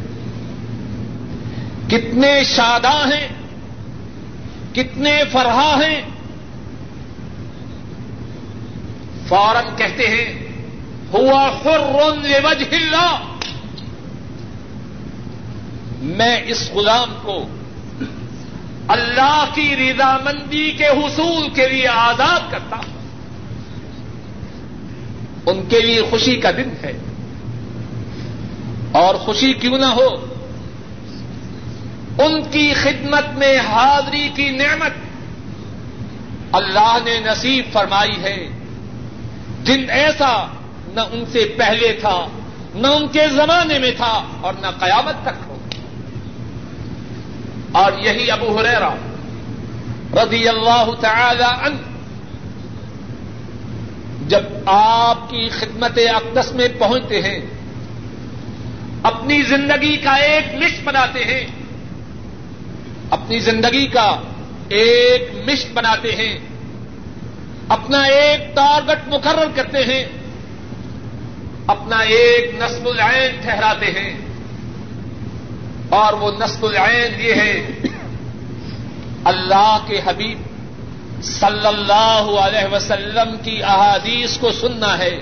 کتنے 1.89 2.43
شاداں 2.43 3.08
ہیں، 3.08 3.28
کتنے 4.74 5.24
فرحا 5.32 5.76
ہیں۔ 5.86 6.16
فوراً 9.27 9.65
کہتے 9.77 10.07
ہیں، 10.07 10.47
ہوا 11.13 11.51
خر 11.63 11.79
وجہ 12.43 12.75
اللہ 12.75 13.37
میں 16.01 16.41
اس 16.47 16.71
غلام 16.71 17.15
کو 17.21 17.47
اللہ 18.87 19.45
کی 19.53 19.75
رضامندی 19.75 20.71
کے 20.71 20.87
حصول 20.87 21.49
کے 21.49 21.67
لیے 21.67 21.87
آزاد 21.87 22.51
کرتا 22.51 22.75
ہوں۔ 22.75 22.97
ان 25.45 25.65
کے 25.69 25.79
لیے 25.79 26.01
خوشی 26.09 26.35
کا 26.35 26.51
دن 26.51 26.69
ہے۔ 26.83 26.91
اور 28.91 29.15
خوشی 29.15 29.53
کیوں 29.53 29.77
نہ 29.77 29.85
ہو، 29.85 30.07
ان 32.17 32.41
کی 32.51 32.73
خدمت 32.73 33.37
میں 33.37 33.59
حاضری 33.59 34.29
کی 34.35 34.49
نعمت 34.49 34.91
اللہ 36.51 36.97
نے 37.03 37.19
نصیب 37.19 37.65
فرمائی 37.71 38.23
ہے۔ 38.23 38.57
جن 39.67 39.89
ایسا 39.89 40.34
نہ 40.93 41.01
ان 41.12 41.23
سے 41.32 41.45
پہلے 41.58 41.91
تھا، 42.01 42.17
نہ 42.75 42.88
ان 42.88 43.08
کے 43.08 43.27
زمانے 43.27 43.80
میں 43.80 43.91
تھا 43.97 44.13
اور 44.41 44.53
نہ 44.53 44.67
قیامت 44.80 45.21
تک 45.23 45.43
ہو 45.47 45.58
اور 47.71 47.91
یہی 47.99 48.32
ابو 48.32 48.58
ہریرا 48.58 48.93
رضی 50.15 50.47
اللہ 50.47 50.91
تعالی 51.01 51.43
عنہ، 51.43 51.77
جب 54.27 54.43
آپ 54.65 55.30
کی 55.30 55.47
خدمت 55.49 55.99
اقدس 56.15 56.51
میں 56.51 56.67
پہنچتے 56.80 57.21
ہیں، 57.21 57.39
اپنی 59.03 59.41
زندگی 59.41 59.95
کا 59.97 60.13
ایک 60.23 60.56
لسٹ 60.56 60.84
بناتے 60.84 61.23
ہیں، 61.23 61.45
اپنی 63.10 63.39
زندگی 63.39 63.86
کا 63.88 64.10
ایک 64.69 65.30
مشت 65.45 65.71
بناتے 65.73 66.12
ہیں 66.15 66.38
اپنا 67.67 68.03
ایک 68.03 68.56
ٹارگٹ 68.56 69.08
مقرر 69.08 69.47
کرتے 69.56 69.77
ہیں، 69.77 70.06
اپنا 71.67 71.97
ایک 71.97 72.56
نصب 72.56 72.88
العین 72.88 73.41
ٹھہراتے 73.41 73.86
ہیں۔ 73.86 74.17
اور 75.89 76.13
وہ 76.13 76.32
نصب 76.39 76.65
العین 76.65 77.21
یہ 77.21 77.34
ہے، 77.34 77.67
اللہ 79.23 79.77
کے 79.88 80.01
حبیب 80.06 80.41
صلی 81.23 81.67
اللہ 81.67 82.39
علیہ 82.41 82.75
وسلم 82.75 83.38
کی 83.43 83.63
احادیث 83.63 84.38
کو 84.38 84.51
سننا 84.51 84.97
ہے 84.97 85.19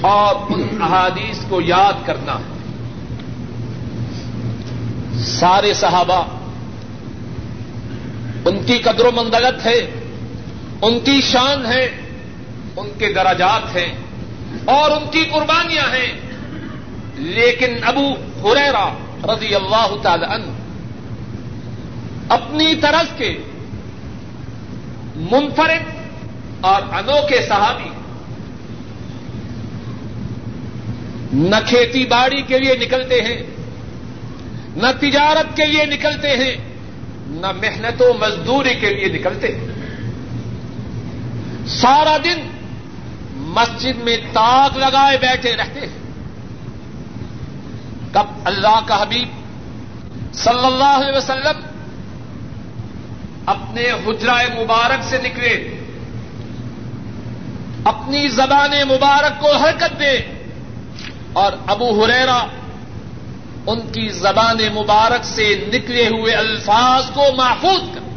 اور 0.00 0.34
ان 0.34 0.82
احادیث 0.82 1.38
کو 1.48 1.60
یاد 1.60 2.06
کرنا 2.06 2.32
ہے۔ 2.32 2.54
سارے 5.18 5.74
صحابہ، 5.74 6.24
ان 8.44 8.64
کی 8.66 8.78
قدر 8.78 9.04
و 9.04 9.10
مندلت 9.12 9.66
ہے۔ 9.66 9.97
ان 10.82 11.00
کی 11.00 11.20
شان 11.20 11.66
ہے 11.66 11.84
ان 12.76 12.90
کے 12.98 13.12
دراجات 13.12 13.76
ہیں 13.76 13.96
اور 14.64 14.90
ان 14.90 15.10
کی 15.10 15.24
قربانیاں 15.32 15.84
ہیں۔ 15.84 16.12
لیکن 17.14 17.76
ابو 17.82 18.14
ہریرا 18.14 18.96
رضی 19.24 19.54
اللہ 19.54 19.96
تعالی 20.02 20.24
عنہ 20.24 20.44
اپنی 22.28 22.74
طرف 22.74 23.18
کے 23.18 23.38
منفرد 25.16 25.82
اور 26.60 26.82
انوکھے 26.82 27.46
صحابی 27.48 27.90
نہ 31.32 31.56
کھیتی 31.66 32.06
باڑی 32.06 32.42
کے 32.42 32.58
لیے 32.58 32.74
نکلتے 32.74 33.22
ہیں، 33.22 33.42
نہ 34.76 34.86
تجارت 35.00 35.56
کے 35.56 35.66
لیے 35.66 35.84
نکلتے 35.84 36.28
ہیں، 36.28 36.56
نہ 37.26 37.52
محنت 37.52 38.02
و 38.02 38.12
مزدوری 38.20 38.74
کے 38.74 38.94
لیے 38.94 39.18
نکلتے 39.18 39.48
ہیں۔ 39.48 39.66
سارا 41.68 42.16
دن 42.24 42.48
مسجد 43.36 44.02
میں 44.02 44.16
تاک 44.32 44.76
لگائے 44.76 45.18
بیٹھے 45.18 45.56
رہتے 45.56 45.80
ہیں۔ 45.80 45.98
کب 48.12 48.26
اللہ 48.44 48.80
کا 48.86 49.02
حبیب 49.02 49.28
صلی 50.34 50.66
اللہ 50.66 50.96
علیہ 50.96 51.16
وسلم 51.16 51.60
اپنے 53.46 53.90
حجرائے 53.90 54.64
مبارک 54.64 55.02
سے 55.02 55.18
نکلے، 55.22 55.54
اپنی 57.84 58.28
زبان 58.28 58.70
مبارک 58.88 59.40
کو 59.40 59.52
حرکت 59.56 60.00
دے 60.00 60.16
اور 61.32 61.52
ابو 61.66 62.04
ہریرا 62.04 62.46
ان 63.66 63.80
کی 63.92 64.08
زبان 64.08 64.58
مبارک 64.74 65.24
سے 65.24 65.70
نکلے 65.72 66.08
ہوئے 66.08 66.34
الفاظ 66.34 67.10
کو 67.10 67.22
محفوظ 67.36 67.94
کر۔ 67.94 68.07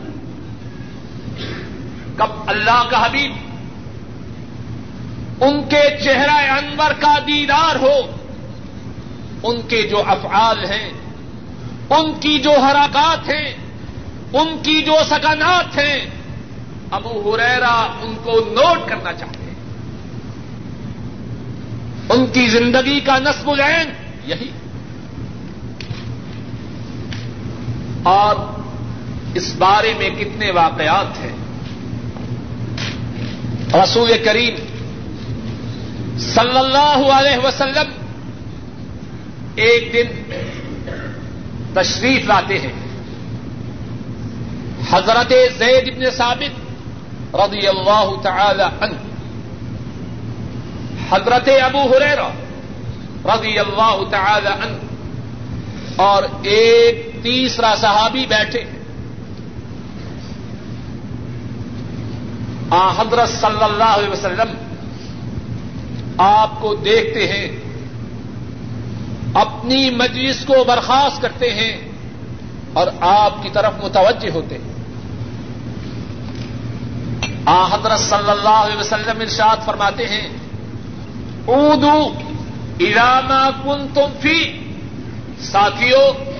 کب 2.21 2.49
اللہ 2.49 2.83
کا 2.89 3.05
حبیب 3.05 3.35
ان 5.41 5.63
کے 5.69 6.03
چہرہ 6.03 6.31
انور 6.31 6.91
کا 6.91 7.19
دیدار 7.27 7.75
ہو، 7.75 7.95
ان 9.43 9.61
کے 9.61 9.81
جو 9.81 10.03
افعال 10.07 10.65
ہیں، 10.65 10.91
ان 11.89 12.19
کی 12.19 12.39
جو 12.39 12.51
حرکات 12.51 13.29
ہیں، 13.29 13.53
ان 14.33 14.57
کی 14.63 14.81
جو 14.81 14.93
سکنات 15.09 15.77
ہیں، 15.77 16.05
ابو 16.91 17.35
ہریرا 17.35 17.87
ان 18.01 18.15
کو 18.23 18.31
نوٹ 18.31 18.89
کرنا 18.89 19.13
چاہتے 19.13 19.43
ہیں۔ 19.43 19.53
ان 22.09 22.25
کی 22.33 22.47
زندگی 22.47 22.99
کا 22.99 23.19
نصب 23.19 23.49
العین 23.49 23.89
یہی۔ 24.25 24.51
اور 28.03 28.35
اس 29.35 29.55
بارے 29.57 29.93
میں 29.97 30.09
کتنے 30.09 30.51
واقعات 30.51 31.19
ہیں۔ 31.19 31.35
رسول 33.73 34.11
کریم 34.25 34.55
صلی 36.17 36.57
اللہ 36.57 37.11
علیہ 37.11 37.37
وسلم 37.47 37.91
ایک 39.55 39.93
دن 39.93 40.07
تشریف 41.73 42.25
لاتے 42.25 42.59
ہیں۔ 42.59 42.73
حضرت 44.91 45.33
زید 45.57 45.89
ابن 45.93 46.09
ثابت 46.09 47.35
رضی 47.35 47.67
اللہ 47.67 48.11
تعالی 48.23 48.63
عنہ، 48.63 48.95
حضرت 51.09 51.49
ابو 51.63 51.81
ہریرا 51.93 52.29
رضی 53.25 53.59
اللہ 53.59 54.03
تعالی 54.11 54.47
عنہ 54.47 54.77
اور 55.95 56.23
ایک 56.43 57.23
تیسرا 57.23 57.75
صحابی 57.75 58.25
بیٹھے۔ 58.25 58.63
آ، 62.71 62.91
حضرت 62.91 63.29
صلی 63.29 63.63
اللہ 63.63 63.83
علیہ 63.83 64.09
وسلم 64.09 64.57
آپ 66.17 66.61
کو 66.61 66.75
دیکھتے 66.75 67.27
ہیں، 67.27 67.57
اپنی 69.33 69.89
مجلس 69.89 70.45
کو 70.45 70.63
برخاست 70.67 71.21
کرتے 71.21 71.53
ہیں 71.53 71.77
اور 72.73 72.87
آپ 73.01 73.43
کی 73.43 73.49
طرف 73.53 73.73
متوجہ 73.83 74.31
ہوتے 74.33 74.57
ہیں۔ 74.57 74.71
آ، 77.45 77.65
حضرت 77.65 77.99
صلی 77.99 78.31
اللہ 78.31 78.49
علیہ 78.49 78.79
وسلم 78.79 79.21
ارشاد 79.21 79.57
فرماتے 79.65 80.05
ہیں 80.05 80.29
اردو 81.47 82.13
ارامہ 82.79 83.49
کن 83.63 83.87
تم 83.93 84.19
فی 84.21 84.59
ساتھیوں 85.39 86.31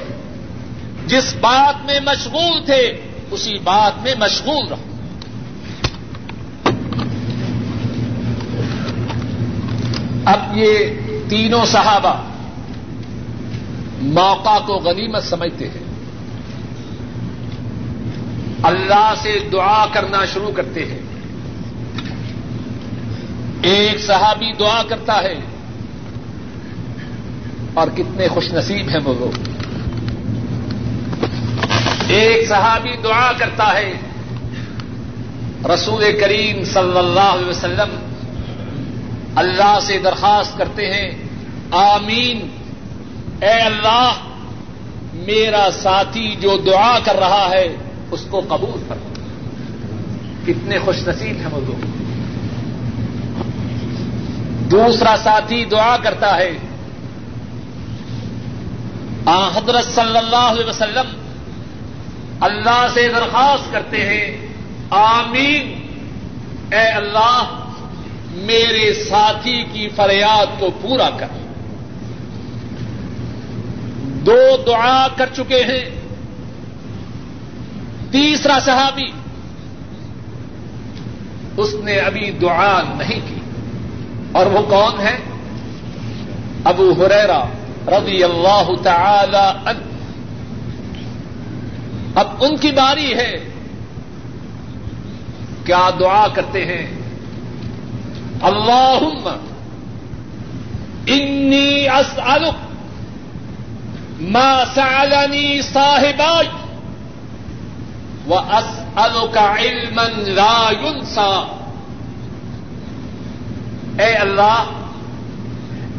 جس 1.08 1.34
بات 1.36 1.86
میں 1.86 2.00
مشغول 2.00 2.66
تھے، 2.66 3.02
اسی 3.32 3.58
بات 3.64 4.02
میں 4.02 4.14
مشغول 4.20 4.68
رہو۔ 4.70 4.91
اب 10.32 10.58
یہ 10.58 10.78
تینوں 11.30 11.66
صحابہ 11.66 12.24
موقع 14.02 14.60
کو 14.60 14.74
غنیمت 14.74 15.24
سمجھتے 15.24 15.68
ہیں۔ 15.68 15.84
اللہ 18.64 19.14
سے 19.22 19.40
دعا 19.52 19.86
کرنا 19.94 20.26
شروع 20.34 20.52
کرتے 20.52 20.86
ہیں۔ 20.86 21.00
ایک 23.62 24.00
صحابی 24.00 24.54
دعا 24.60 24.84
کرتا 24.84 25.24
ہے۔ 25.24 25.36
اور 27.74 27.88
کتنے 27.96 28.28
خوش 28.28 28.54
نصیب 28.54 28.90
ہیں 28.90 29.00
وہ۔ 29.04 29.14
لوگ 29.14 29.40
ایک 32.08 32.48
صحابی 32.48 32.92
دعا 33.04 33.32
کرتا 33.38 33.74
ہے۔ 33.74 33.94
رسول 35.74 36.04
کریم 36.22 36.64
صلی 36.64 36.98
اللہ 36.98 37.20
علیہ 37.20 37.50
وسلم 37.50 38.11
اللہ 39.36 39.80
سے 39.82 40.00
درخواست 40.00 40.58
کرتے 40.58 40.94
ہیں، 40.94 41.12
آمین۔ 41.72 42.50
اے 43.42 43.62
اللہ، 43.62 44.12
میرا 45.14 45.70
ساتھی 45.74 46.36
جو 46.40 46.58
دعا 46.66 47.00
کر 47.04 47.16
رہا 47.16 47.50
ہے، 47.50 47.76
اس 48.12 48.26
کو 48.30 48.42
قبول 48.50 48.84
کر۔ 48.88 48.96
کتنے 50.46 50.80
خوش 50.80 51.08
نصیب 51.08 51.36
ہیں 51.36 51.48
وہ 51.52 51.60
لوگ 51.62 51.86
دوسرا 54.72 55.16
ساتھی 55.24 55.66
دعا 55.66 55.98
کرتا 55.98 56.38
ہے۔ 56.38 56.52
آ، 59.26 59.48
حضرت 59.48 59.86
صلی 59.86 60.18
اللہ 60.18 60.36
علیہ 60.36 60.66
وسلم 60.66 61.22
اللہ 62.40 62.88
سے 62.94 63.08
درخواست 63.16 63.72
کرتے 63.72 63.98
ہیں، 63.98 64.48
آمین۔ 64.90 65.82
اے 66.74 66.88
اللہ 66.88 67.61
میرے 68.34 68.94
ساتھی 68.94 69.64
کی 69.74 69.90
فریاد 69.96 70.60
کو 70.60 70.70
پورا 70.82 71.10
کر۔ 71.10 71.28
دو 74.02 74.58
دعا 74.68 75.08
کر 75.16 75.30
چکے 75.36 75.64
ہیں۔ 75.64 76.02
تیسرا 78.12 78.60
صحابی، 78.60 79.12
اس 81.58 81.74
نے 81.74 81.98
ابھی 81.98 82.32
دعا 82.32 82.82
نہیں 82.82 83.20
کی۔ 83.28 83.40
اور 84.32 84.46
وہ 84.46 84.62
کون 84.70 85.00
ہے 85.00 85.18
ابو 86.64 86.94
ہریرا 86.98 87.46
رضی 87.88 88.24
اللہ 88.24 88.70
تعالی 88.84 89.60
عنہ۔ 89.66 89.92
اب 92.16 92.28
ان 92.40 92.58
کی 92.58 92.72
باری 92.72 93.14
ہے۔ 93.14 93.50
کیا 95.66 95.90
دعا 96.00 96.28
کرتے 96.28 96.66
ہیں؟ 96.66 97.01
اللہ 98.42 99.28
انی 101.08 101.88
اسألک 101.88 102.72
ما 104.22 104.64
سألني 104.74 105.62
صاحباي 105.62 106.48
وأسألك 108.28 109.38
علما 109.38 110.04
لا 110.14 110.72
ينسى. 110.82 111.46
اے 114.00 114.14
اللہ، 114.14 114.64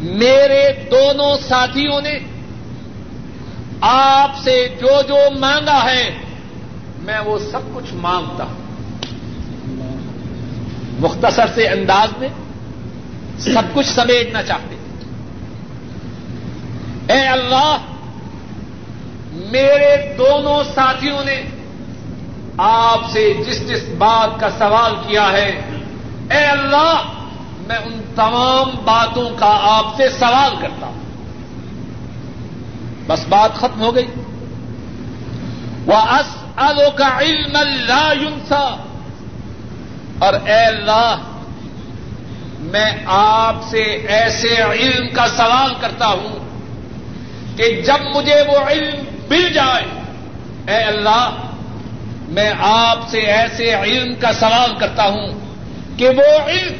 میرے 0.02 0.72
دونوں 0.90 1.36
ساتھیوں 1.48 2.00
نے 2.00 2.18
آپ 3.80 4.30
سے 4.44 4.68
جو 4.80 5.02
جو 5.08 5.16
مانگا 5.38 5.84
ہے، 5.84 6.18
میں 6.98 7.20
وہ 7.20 7.38
سب 7.38 7.60
کچھ 7.74 7.94
مانگتا 7.94 8.44
ہوں۔ 8.44 8.61
مختصر 11.02 11.46
سے 11.54 11.68
انداز 11.68 12.08
میں 12.18 12.28
سب 13.38 13.62
کچھ 13.74 13.86
سمیٹنا 13.86 14.42
چاہتے 14.42 14.76
اے 17.14 17.20
اللہ، 17.20 17.76
میرے 19.32 20.14
دونوں 20.18 20.64
ساتھیوں 20.74 21.24
نے 21.24 21.42
آپ 22.58 23.00
سے 23.10 23.34
جس 23.46 23.68
جس 23.68 23.82
بات 23.98 24.40
کا 24.40 24.50
سوال 24.50 24.94
کیا 25.06 25.32
ہے، 25.32 25.60
اے 26.30 26.44
اللہ، 26.44 27.02
میں 27.66 27.76
ان 27.76 28.00
تمام 28.16 28.70
باتوں 28.84 29.30
کا 29.38 29.58
آپ 29.62 29.96
سے 29.96 30.08
سوال 30.08 30.56
کرتا 30.60 30.86
ہوں۔ 30.86 31.02
بس 33.06 33.24
بات 33.28 33.54
ختم 33.54 33.80
ہو 33.80 33.94
گئی۔ 33.94 34.06
وہ 35.86 35.96
اس 35.96 36.42
کا 36.96 37.18
علم 37.20 37.56
اللہ 37.56 38.14
اور 40.22 40.34
اے 40.34 40.64
اللہ، 40.64 41.16
میں 42.58 42.90
آپ 43.06 43.56
سے 43.70 43.82
ایسے 44.08 44.54
علم 44.62 45.08
کا 45.14 45.28
سوال 45.28 45.74
کرتا 45.80 46.08
ہوں 46.08 46.38
کہ 47.56 47.82
جب 47.82 48.16
مجھے 48.16 48.42
وہ 48.48 48.58
علم 48.68 49.04
مل 49.30 49.52
جائے، 49.52 49.84
اے 50.68 50.82
اللہ، 50.82 51.30
میں 52.28 52.52
آپ 52.60 52.98
سے 53.08 53.18
ایسے 53.18 53.74
علم 53.74 54.14
کا 54.14 54.32
سوال 54.32 54.74
کرتا 54.78 55.04
ہوں 55.04 55.32
کہ 55.96 56.08
وہ 56.08 56.48
علم 56.48 56.72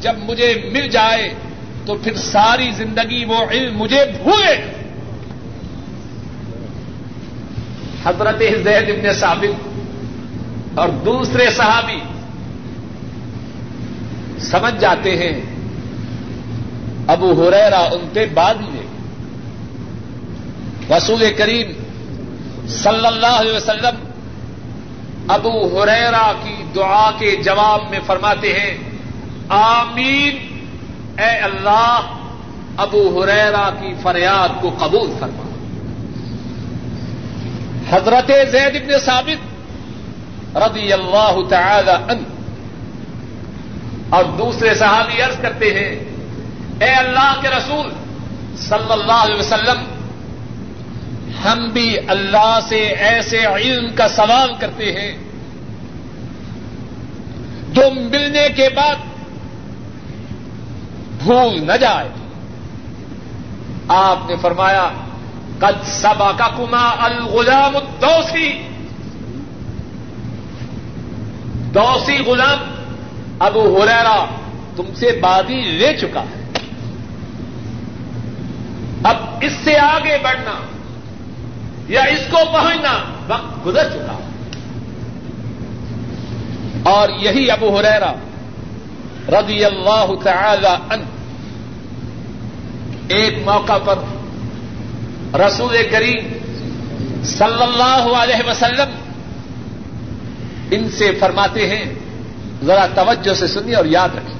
جب 0.00 0.18
مجھے 0.18 0.70
مل 0.72 0.88
جائے 0.88 1.34
تو 1.86 1.94
پھر 1.94 2.14
ساری 2.14 2.70
زندگی 2.70 3.24
وہ 3.24 3.44
علم 3.50 3.78
مجھے 3.78 4.04
بھولے۔ 4.22 4.56
حضرت 8.04 8.42
زید 8.64 8.90
ابن 8.90 9.12
ثابت 9.12 10.78
اور 10.78 10.88
دوسرے 10.88 11.50
صحابی 11.50 12.00
سمجھ 14.40 14.80
جاتے 14.80 15.16
ہیں۔ 15.16 15.40
ابو 17.06 17.48
ہریرا 17.48 17.78
ان 17.78 18.08
پہ 18.12 18.26
بعد 18.34 18.54
میں 18.54 18.86
رسول 20.96 21.24
کریم 21.36 21.72
صلی 22.68 23.06
اللہ 23.06 23.26
علیہ 23.26 23.52
وسلم 23.52 24.10
ابو 25.28 25.82
ہریرا 25.82 26.32
کی 26.42 26.62
دعا 26.74 27.10
کے 27.18 27.36
جواب 27.36 27.80
میں 27.90 27.98
فرماتے 28.06 28.52
ہیں، 28.52 28.78
آمین، 29.48 30.36
اے 31.18 31.38
اللہ، 31.38 32.00
ابو 32.76 33.22
ہریرا 33.22 33.70
کی 33.80 33.94
فریاد 34.02 34.48
کو 34.60 34.70
قبول 34.78 35.14
فرما۔ 35.20 35.44
حضرت 37.90 38.30
زید 38.50 38.82
ابن 38.82 38.98
ثابت 38.98 40.56
رضی 40.56 40.92
اللہ 40.92 41.36
تعالی 41.48 41.90
عنہ 41.90 42.39
اور 44.10 44.24
دوسرے 44.24 44.74
صحابی 44.74 45.22
عرض 45.22 45.36
کرتے 45.40 45.66
ہیں، 45.66 46.04
اے 46.80 46.90
اللہ 46.90 47.34
کے 47.40 47.48
رسول 47.48 47.92
صلی 48.56 48.92
اللہ 48.92 49.12
علیہ 49.12 49.38
وسلم، 49.38 49.84
ہم 51.44 51.68
بھی 51.72 51.96
اللہ 52.08 52.58
سے 52.68 52.76
ایسے 52.76 53.46
علم 53.46 53.94
کا 53.94 54.08
سوال 54.08 54.52
کرتے 54.60 54.92
ہیں۔ 54.92 55.18
جو 57.72 57.82
ملنے 57.94 58.48
کے 58.56 58.68
بعد 58.76 58.96
بھول 61.22 61.66
نہ 61.66 61.72
جائے۔ 61.72 62.08
آپ 63.88 64.18
نے 64.28 64.36
فرمایا، 64.40 64.90
قد 65.58 65.86
سبا 65.86 66.32
کا 66.32 66.48
کما 66.56 66.90
الغلام 66.98 67.72
دوسی 68.02 68.62
دوسی 71.74 72.18
غلام 72.18 72.79
ابو 73.40 73.82
ہریرا 73.82 74.24
تم 74.76 74.94
سے 74.94 75.18
بادی 75.20 75.60
لے 75.60 75.96
چکا 76.00 76.22
ہے۔ 76.22 76.48
اب 79.04 79.16
اس 79.40 79.52
سے 79.64 79.78
آگے 79.78 80.16
بڑھنا 80.22 80.54
یا 81.88 82.02
اس 82.02 82.20
کو 82.30 82.38
پہنچنا 82.52 83.04
وقت 83.28 83.66
گزر 83.66 83.90
چکا 83.90 84.12
ہے۔ 84.12 84.30
اور 86.82 87.08
یہی 87.08 87.50
ابو 87.50 87.78
ہریرا 87.78 88.12
رضی 89.28 89.64
اللہ 89.64 90.06
تعالی 90.24 90.94
عنہ 90.94 91.04
ایک 93.08 93.38
موقع 93.44 93.78
پر 93.78 93.98
رسول 95.34 95.76
کریم 95.90 96.26
صلی 97.24 97.62
اللہ 97.62 98.16
علیہ 98.16 98.50
وسلم 98.50 98.90
ان 100.70 100.90
سے 100.90 101.14
فرماتے 101.20 101.68
ہیں 101.68 101.99
ذرا 102.66 102.86
توجہ 102.94 103.34
سے 103.34 103.46
سنیے 103.46 103.74
اور 103.74 103.84
یاد 103.84 104.08
رکھیے۔ 104.08 104.38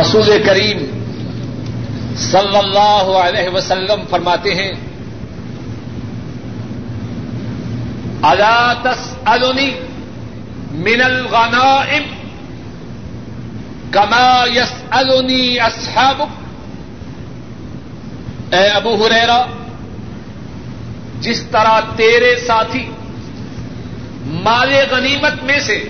رسول 0.00 0.42
کریم 0.46 0.78
صلی 2.16 2.56
اللہ 2.56 3.08
علیہ 3.18 3.48
وسلم 3.48 4.04
فرماتے 4.10 4.54
ہیں، 4.54 4.72
الا 8.22 8.72
تسألنی 8.82 9.70
من 10.70 11.00
الغنائم 11.02 12.02
کما 13.92 14.44
يسألنی 14.46 15.60
اصحابک 15.60 16.38
اے 18.54 18.68
ابو 18.68 19.06
ہریرا 19.06 19.44
جس 21.20 21.42
طرح 21.42 21.80
تیرے 21.96 22.36
ساتھی 22.36 22.90
مال 24.26 24.74
غنیمت 24.90 25.42
میں 25.42 25.58
سے 25.60 25.84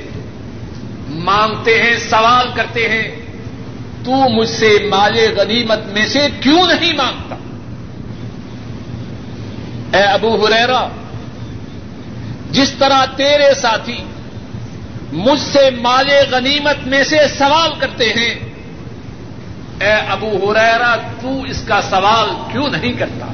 مانگتے 1.09 1.83
ہیں، 1.83 1.97
سوال 1.99 2.49
کرتے 2.55 2.89
ہیں، 2.89 3.09
تو 4.05 4.13
مجھ 4.13 4.49
سے 4.49 4.79
مال 4.91 5.19
غنیمت 5.37 5.87
میں 5.87 6.07
سے 6.07 6.29
کیوں 6.41 6.67
نہیں 6.67 6.93
مانگتا؟ 6.93 7.37
اے 9.99 10.03
ابو 10.03 10.47
ہریرا 10.47 10.89
جس 12.51 12.73
طرح 12.73 13.05
تیرے 13.17 13.55
ساتھی 13.55 14.03
مجھ 15.13 15.41
سے 15.41 15.71
مال 15.71 16.11
غنیمت 16.31 16.87
میں 16.87 17.05
سے 17.05 17.17
سوال 17.39 17.71
کرتے 17.79 18.13
ہیں۔ 18.13 18.35
اے 19.81 19.93
ابو 19.93 20.53
ہریرا 20.53 20.97
تو 21.21 21.43
اس 21.43 21.63
کا 21.69 21.81
سوال 21.83 22.53
کیوں 22.53 22.69
نہیں 22.69 22.93
کرتا؟ 22.93 23.27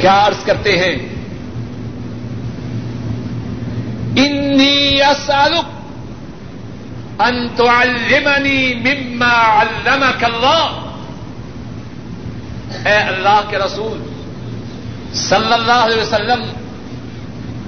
کیا 0.00 0.26
عرض 0.26 0.44
کرتے 0.44 0.78
ہیں؟ 0.78 1.18
انی 4.16 5.02
اسالک 5.02 5.78
ان 7.20 7.48
تعلمنی 7.56 8.74
مما 8.74 9.62
علمک 9.62 10.24
اللہ 10.24 10.84
اے 12.84 12.94
اللہ 12.94 13.40
کے 13.48 13.58
رسول، 13.58 14.02
صلی 15.14 15.52
اللہ 15.52 15.72
علیہ 15.72 16.02
وسلم 16.02 16.42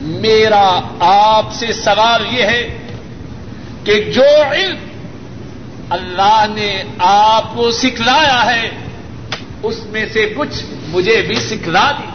میرا 0.00 0.80
آپ 1.00 1.52
سے 1.52 1.72
سوال 1.72 2.26
یہ 2.30 2.42
ہے 2.42 2.78
کہ 3.84 4.12
جو 4.12 4.24
علم 4.52 4.76
اللہ 5.90 6.44
نے 6.54 6.82
آپ 6.98 7.54
کو 7.54 7.70
سکھلایا 7.70 8.46
ہے، 8.46 8.70
اس 9.62 9.84
میں 9.86 10.06
سے 10.12 10.34
کچھ 10.36 10.64
مجھے 10.88 11.22
بھی 11.22 11.34
سکھلا 11.34 11.90
دی 11.90 12.08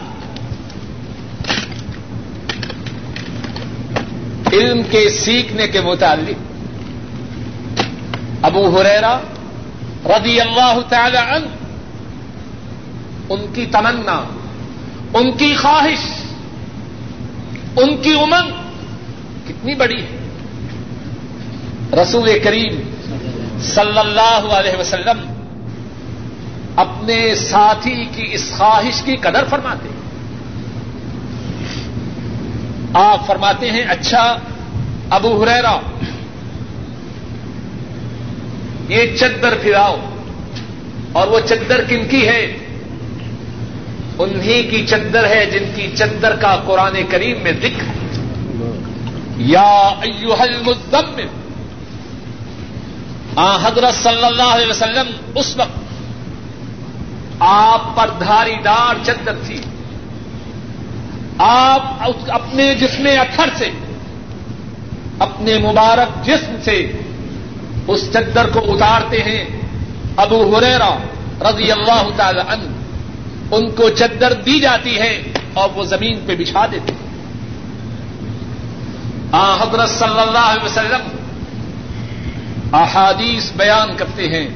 علم 4.56 4.82
کے 4.90 5.08
سیکھنے 5.08 5.68
کے 5.68 5.80
متعلق۔ 5.80 6.38
ابو 8.42 8.80
ہریرا 8.80 9.20
رضی 10.06 10.40
اللہ 10.40 10.80
تعالی 10.88 11.18
عنہ، 11.18 11.46
ان 13.28 13.46
کی 13.54 13.66
تمنا، 13.66 14.24
ان 15.14 15.32
کی 15.32 15.54
خواہش 15.54 16.15
ان 17.76 17.96
کی 17.96 18.12
امنگ 18.12 18.50
کتنی 19.48 19.74
بڑی 19.74 20.00
ہے؟ 20.02 20.18
رسول 22.02 22.28
کریم 22.44 22.80
صلی 23.62 23.98
اللہ 23.98 24.46
علیہ 24.52 24.76
وسلم 24.80 25.24
اپنے 26.76 27.34
ساتھی 27.34 28.04
کی 28.14 28.26
اس 28.32 28.50
خواہش 28.56 29.02
کی 29.02 29.16
قدر 29.16 29.44
فرماتے 29.50 29.88
ہیں۔ 29.88 30.04
آپ 32.94 33.26
فرماتے 33.26 33.70
ہیں 33.70 33.84
اچھا 33.88 34.22
ابو 35.10 35.30
ہریرا 35.42 35.78
یہ 38.88 39.16
چدر 39.16 39.56
پھراؤ، 39.62 39.96
اور 41.12 41.28
وہ 41.28 41.40
چدر 41.40 41.82
کن 41.84 42.06
کی 42.08 42.26
ہے؟ 42.28 42.42
انہی 44.18 44.62
کی 44.62 44.86
چدر 44.86 45.26
ہے 45.26 45.46
جن 45.46 45.64
کی 45.74 45.96
چدر 45.96 46.36
کا 46.36 46.56
قرآن 46.66 46.96
کریم 47.10 47.42
میں 47.42 47.52
دکھ 47.52 47.84
ہے۔ 47.84 47.96
یا 49.36 49.90
المزمل 50.38 51.26
آ، 53.36 53.56
حضرت 53.56 53.94
صلی 53.94 54.24
اللہ 54.24 54.42
علیہ 54.42 54.66
وسلم، 54.66 55.30
اس 55.34 55.56
وقت 55.56 55.78
آپ 57.38 57.96
پر 57.96 58.10
دھاری 58.20 58.54
دار 58.64 58.94
چدر 59.02 59.34
تھی۔ 59.46 59.60
آپ 61.38 61.82
اپنے 62.28 62.74
جسم 62.74 63.06
اتھر 63.06 63.48
سے، 63.54 63.70
اپنے 65.18 65.58
مبارک 65.58 66.24
جسم 66.26 66.54
سے 66.64 66.92
اس 67.86 68.12
چدر 68.12 68.46
کو 68.52 68.74
اتارتے 68.74 69.22
ہیں۔ 69.22 69.44
ابو 70.16 70.58
ہریرا 70.58 70.98
رضی 71.40 71.72
اللہ 71.72 72.08
تعالی 72.16 72.40
عنہ۔ 72.48 72.75
ان 73.50 73.70
کو 73.70 73.90
چدر 73.90 74.32
دی 74.32 74.60
جاتی 74.60 74.98
ہے 74.98 75.22
اور 75.54 75.68
وہ 75.74 75.84
زمین 75.84 76.20
پہ 76.26 76.36
بچھا 76.36 76.66
دیتے 76.66 76.92
ہیں 76.92 77.06
آ، 79.32 79.54
حضرت 79.54 79.88
صلی 79.88 80.20
اللہ 80.20 80.38
علیہ 80.38 80.64
وسلم 80.64 81.16
احادیث 82.72 83.52
بیان 83.56 83.96
کرتے 83.96 84.28
ہیں۔ 84.28 84.48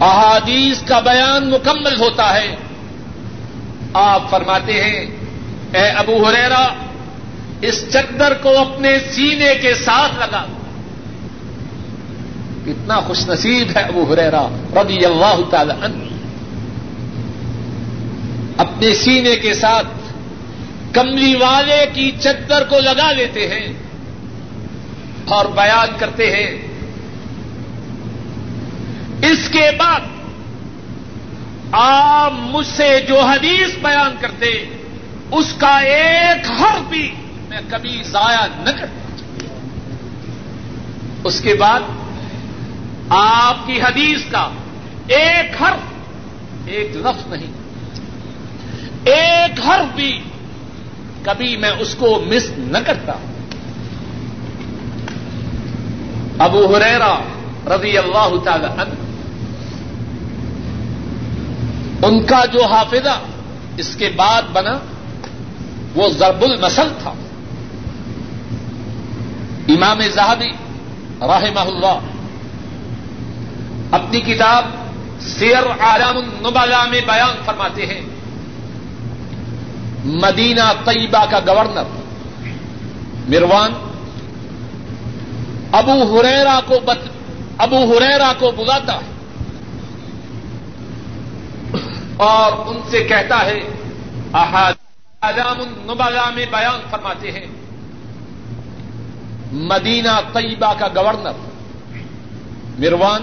احادیث 0.00 0.82
کا 0.82 1.00
بیان 1.00 1.50
مکمل 1.50 2.00
ہوتا 2.00 2.34
ہے۔ 2.34 2.56
آپ 3.92 4.30
فرماتے 4.30 4.84
ہیں، 4.84 5.06
اے 5.72 5.88
ابو 5.88 6.28
ہریرا 6.28 6.68
اس 7.60 7.92
چدر 7.92 8.34
کو 8.34 8.58
اپنے 8.58 8.98
سینے 9.10 9.54
کے 9.54 9.74
ساتھ 9.74 10.12
لگا۔ 10.18 10.44
کتنا 12.64 13.00
خوش 13.00 13.28
نصیب 13.28 13.76
ہے 13.76 13.82
ابو 13.82 14.12
ہریرا 14.12 14.48
رضی 14.76 15.04
اللہ 15.04 15.40
تعالی 15.50 15.72
عنہ۔ 15.82 16.05
اپنے 18.76 18.94
سینے 18.94 19.36
کے 19.36 19.54
ساتھ 19.54 19.86
کملی 20.92 21.34
والے 21.34 21.86
کی 21.92 22.10
چدر 22.20 22.64
کو 22.64 22.78
لگا 22.80 23.12
لیتے 23.12 23.48
ہیں 23.48 23.72
اور 25.24 25.46
بیان 25.46 25.88
کرتے 25.98 26.36
ہیں۔ 26.36 26.68
اس 29.22 29.48
کے 29.48 29.70
بعد 29.76 30.00
آپ 31.72 32.32
مجھ 32.32 32.66
سے 32.66 33.00
جو 33.08 33.20
حدیث 33.20 33.74
بیان 33.82 34.16
کرتے 34.20 34.68
اس 35.30 35.54
کا 35.58 35.78
ایک 35.78 36.50
حرف 36.50 36.80
بھی 36.88 37.14
میں 37.48 37.60
کبھی 37.68 38.02
ضائع 38.02 38.46
نہ 38.56 38.70
کرتا 38.70 39.44
اس 41.24 41.40
کے 41.40 41.54
بعد 41.54 41.80
آپ 43.08 43.66
کی 43.66 43.80
حدیث 43.80 44.20
کا 44.30 44.50
ایک 45.06 45.62
حرف 45.62 45.82
ایک 46.66 46.96
لفظ 46.96 47.26
نہیں۔ 47.26 47.55
ایک 49.06 49.60
حرف 49.66 49.94
بھی 49.94 50.22
کبھی 51.22 51.56
میں 51.56 51.70
اس 51.70 51.94
کو 51.94 52.24
مس 52.26 52.50
نہ 52.58 52.78
کرتا 52.86 53.12
ابو 56.38 56.76
حریرا 56.76 57.18
رضی 57.66 57.98
اللہ 57.98 58.32
تعالی 58.44 58.64
عنہ، 58.64 58.94
ان 62.06 62.26
کا 62.26 62.44
جو 62.44 62.64
حافظہ 62.64 63.20
اس 63.76 63.96
کے 63.96 64.08
بعد 64.16 64.42
بنا، 64.52 64.78
وہ 65.94 66.08
ضرب 66.08 66.42
المسل 66.42 66.88
تھا۔ 67.02 67.12
امام 69.68 70.00
زہبی 70.00 70.50
رحمہ 71.20 71.60
اللہ 71.60 71.98
اپنی 73.90 74.20
کتاب 74.20 74.64
سیر 75.20 75.66
عالم 75.80 76.16
النبلا 76.16 76.84
میں 76.84 77.00
بیان 77.06 77.42
فرماتے 77.44 77.86
ہیں۔ 77.86 78.15
مدینہ 80.06 80.72
طیبہ 80.84 81.24
کا 81.30 81.38
گورنر 81.38 81.84
مروان 83.28 83.72
ابو 85.72 86.20
ہریرا 86.20 86.60
کو 86.66 86.74
بت 86.84 86.98
ابو 87.58 87.76
ہریرا 87.76 88.32
کو 88.38 88.50
بلاتا 88.50 88.94
ہے 88.94 89.14
اور 92.16 92.52
ان 92.66 92.80
سے 92.90 93.04
کہتا 93.04 93.44
ہے 93.44 93.60
احادام 94.32 95.60
النبلا 95.60 96.30
میں 96.30 96.46
بیان 96.50 96.80
فرماتے 96.90 97.32
ہیں۔ 97.32 97.46
مدینہ 99.52 100.20
طیبہ 100.32 100.74
کا 100.78 100.88
گورنر 100.88 101.32
مروان 102.78 103.22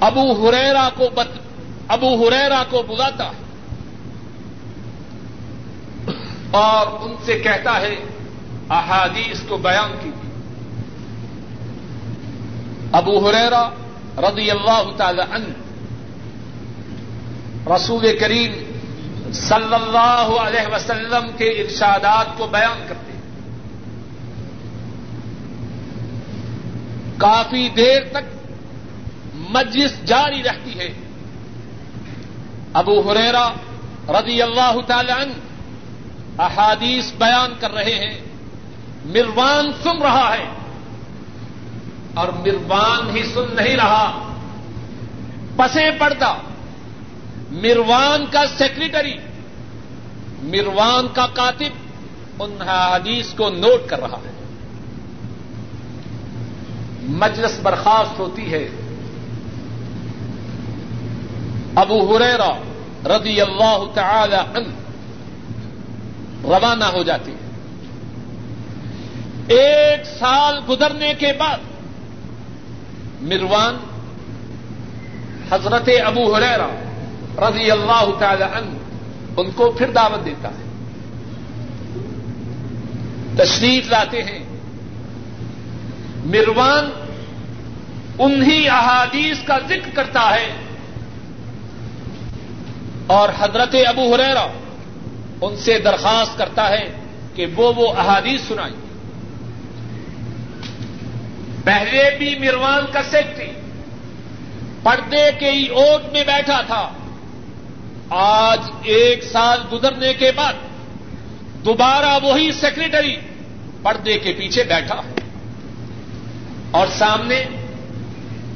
ابو 0.00 0.48
ہریرا 0.48 0.88
کو 0.96 1.08
بت 1.14 1.28
ابو 1.88 2.28
ہریرا 2.28 2.62
کو 2.70 2.82
بلاتا 2.82 3.26
ہے 3.26 3.41
اور 6.52 6.86
ان 7.00 7.14
سے 7.24 7.38
کہتا 7.38 7.80
ہے، 7.80 7.94
احادیث 8.70 9.40
کو 9.48 9.56
بیان 9.56 9.92
کی 10.02 10.10
ابو 12.92 13.14
ہریرا 13.28 13.68
رضی 14.18 14.50
اللہ 14.50 14.90
تعالی 14.96 15.22
عنہ، 15.30 15.52
رسول 17.74 18.04
کریم 18.20 18.52
صلی 19.32 19.74
اللہ 19.74 20.28
علیہ 20.40 20.74
وسلم 20.74 21.30
کے 21.36 21.48
ارشادات 21.60 22.36
کو 22.38 22.46
بیان 22.46 22.84
کرتے 22.88 23.12
کافی 27.18 27.68
دیر 27.68 28.02
تک 28.12 28.24
مجلس 29.34 29.92
جاری 30.04 30.42
رہتی 30.42 30.78
ہے۔ 30.78 30.88
ابو 32.74 33.10
ہریرا 33.10 33.48
رضی 34.08 34.42
اللہ 34.42 34.80
تعالی 34.86 35.12
عنہ 35.12 35.32
احادیث 36.38 37.12
بیان 37.12 37.54
کر 37.60 37.72
رہے 37.72 37.94
ہیں۔ 37.94 38.20
مروان 39.04 39.70
سن 39.82 40.02
رہا 40.02 40.34
ہے۔ 40.38 40.44
اور 42.14 42.28
مروان 42.28 43.16
ہی 43.16 43.22
سن 43.22 43.56
نہیں 43.56 43.76
رہا۔ 43.76 44.32
پسے 45.56 45.90
پڑتا 45.98 46.34
مروان 47.50 48.24
کا 48.30 48.44
سیکریٹری، 48.58 49.14
مروان 50.42 51.06
کا 51.12 51.26
کاتب 51.26 51.92
ان 52.42 52.62
حدیث 52.68 53.34
کو 53.34 53.48
نوٹ 53.50 53.88
کر 53.88 54.00
رہا 54.00 54.18
ہے۔ 54.18 54.30
مجلس 57.02 57.60
برخاست 57.62 58.18
ہوتی 58.18 58.52
ہے۔ 58.52 58.68
ابو 61.74 62.16
ہریرا 62.16 62.50
رضی 63.16 63.40
اللہ 63.40 63.78
تعالی 63.94 64.36
عنہ 64.36 64.81
روانہ 66.44 66.84
ہو 66.84 67.02
جاتی 67.02 67.32
ہے۔ 67.32 67.36
ایک 69.48 70.06
سال 70.18 70.60
گزرنے 70.68 71.14
کے 71.18 71.32
بعد 71.38 71.58
مروان 73.22 73.76
حضرت 75.50 75.88
ابو 76.06 76.36
ہریرا 76.36 76.68
رضی 77.48 77.70
اللہ 77.70 78.08
تعالی 78.18 78.42
عنہ 78.42 78.78
ان 79.36 79.50
کو 79.50 79.70
پھر 79.70 79.90
دعوت 79.90 80.24
دیتا 80.24 80.48
ہے۔ 80.48 80.72
تشریف 83.36 83.90
لاتے 83.90 84.22
ہیں۔ 84.22 84.38
مروان 86.24 86.90
انہی 88.18 88.68
احادیث 88.68 89.42
کا 89.44 89.58
ذکر 89.68 89.90
کرتا 89.94 90.34
ہے 90.34 90.52
اور 93.06 93.28
حضرت 93.38 93.74
ابو 93.88 94.14
ہریرا 94.14 94.46
ان 95.42 95.56
سے 95.56 95.78
درخواست 95.78 96.38
کرتا 96.38 96.68
ہے 96.68 96.88
کہ 97.34 97.46
وہ 97.56 97.72
وہ 97.76 97.92
احادیث 97.92 98.40
سنائیں۔ 98.42 98.74
پہلے 101.64 102.10
بھی 102.18 102.38
مروان 102.38 102.84
کا 102.92 103.02
سیکٹری 103.02 103.50
پردے 104.82 105.30
کے 105.38 105.50
ہی 105.50 105.66
اوٹ 105.66 106.12
میں 106.12 106.24
بیٹھا 106.24 106.60
تھا۔ 106.60 106.92
آج 108.10 108.60
ایک 108.82 109.24
سال 109.24 109.58
گزرنے 109.72 110.14
کے 110.14 110.32
بعد 110.36 110.52
دوبارہ 111.64 112.24
وہی 112.24 112.52
سیکرٹری 112.52 113.16
پردے 113.82 114.18
کے 114.18 114.32
پیچھے 114.32 114.64
بیٹھا۔ 114.64 115.02
اور 116.70 116.86
سامنے 116.86 117.44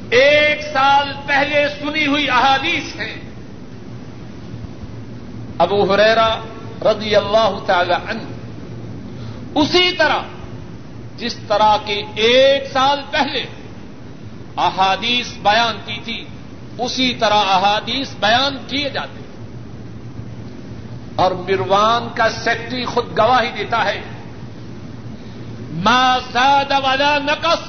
ایک 0.09 0.61
سال 0.73 1.07
پہلے 1.25 1.67
سنی 1.79 2.05
ہوئی 2.05 2.29
احادیث 2.29 2.99
ہے 2.99 3.15
ابو 5.57 5.93
حریرا 5.93 6.39
رضی 6.85 7.15
اللہ 7.15 7.59
تعالی 7.65 7.93
عنہ۔ 7.93 8.21
اسی 9.55 9.91
طرح 9.91 10.21
جس 11.17 11.35
طرح 11.47 11.77
کے 11.85 12.03
ایک 12.15 12.67
سال 12.73 13.01
پہلے 13.11 13.45
احادیث 14.57 15.27
بیان 15.43 15.77
کی 15.85 15.99
تھی، 16.03 16.25
اسی 16.77 17.13
طرح 17.13 17.43
احادیث 17.47 18.09
بیان 18.19 18.57
کیے 18.67 18.89
جاتے 18.89 19.21
اور 21.15 21.31
مروان 21.31 22.07
کا 22.15 22.29
سیکٹری 22.29 22.85
خود 22.85 23.17
گواہی 23.17 23.49
دیتا 23.57 23.85
ہے، 23.85 24.01
ما 25.73 26.17
زاد 26.33 26.71
ولا 26.83 27.17
نقص 27.17 27.63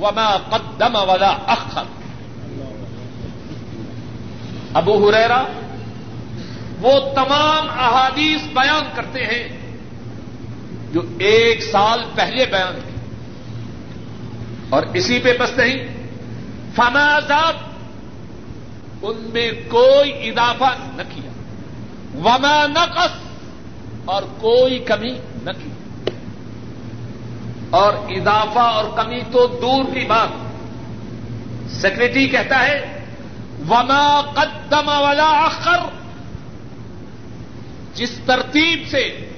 وما 0.00 0.36
قدم 0.50 0.96
ولا 0.96 1.36
اخر۔ 1.46 1.84
ابو 4.74 5.08
ہریرا 5.08 5.42
وہ 6.80 7.00
تمام 7.14 7.66
احادیث 7.70 8.42
بیان 8.42 8.88
کرتے 8.94 9.24
ہیں 9.24 9.48
جو 10.92 11.00
ایک 11.18 11.62
سال 11.62 12.04
پہلے 12.14 12.46
بیان 12.46 12.78
کی 12.84 12.94
اور 14.68 14.82
اسی 14.94 15.18
پہ 15.18 15.36
بس 15.40 15.50
نہیں 15.56 16.08
فمازاد 16.74 17.52
ان 19.02 19.30
میں 19.32 19.52
کوئی 19.68 20.28
اضافہ 20.28 20.74
نہ 20.96 21.02
کیا۔ 21.14 21.30
وما 22.18 22.66
نقص، 22.66 23.10
اور 24.04 24.22
کوئی 24.22 24.78
کمی 24.78 25.18
نہ 25.42 25.50
کی۔ 25.50 25.68
اور 27.70 27.92
اضافہ 27.92 28.58
اور 28.58 28.84
کمی 28.96 29.20
تو 29.32 29.46
دور 29.46 29.84
کی 29.94 30.04
بات۔ 30.06 30.28
سیکرٹری 31.70 32.28
کہتا 32.28 32.66
ہے، 32.66 33.04
وما 33.68 34.20
قدم 34.20 34.88
ولا 34.88 35.44
اخر 35.44 36.05
جس 37.96 38.10
ترتیب 38.26 38.88
سے 38.90 39.30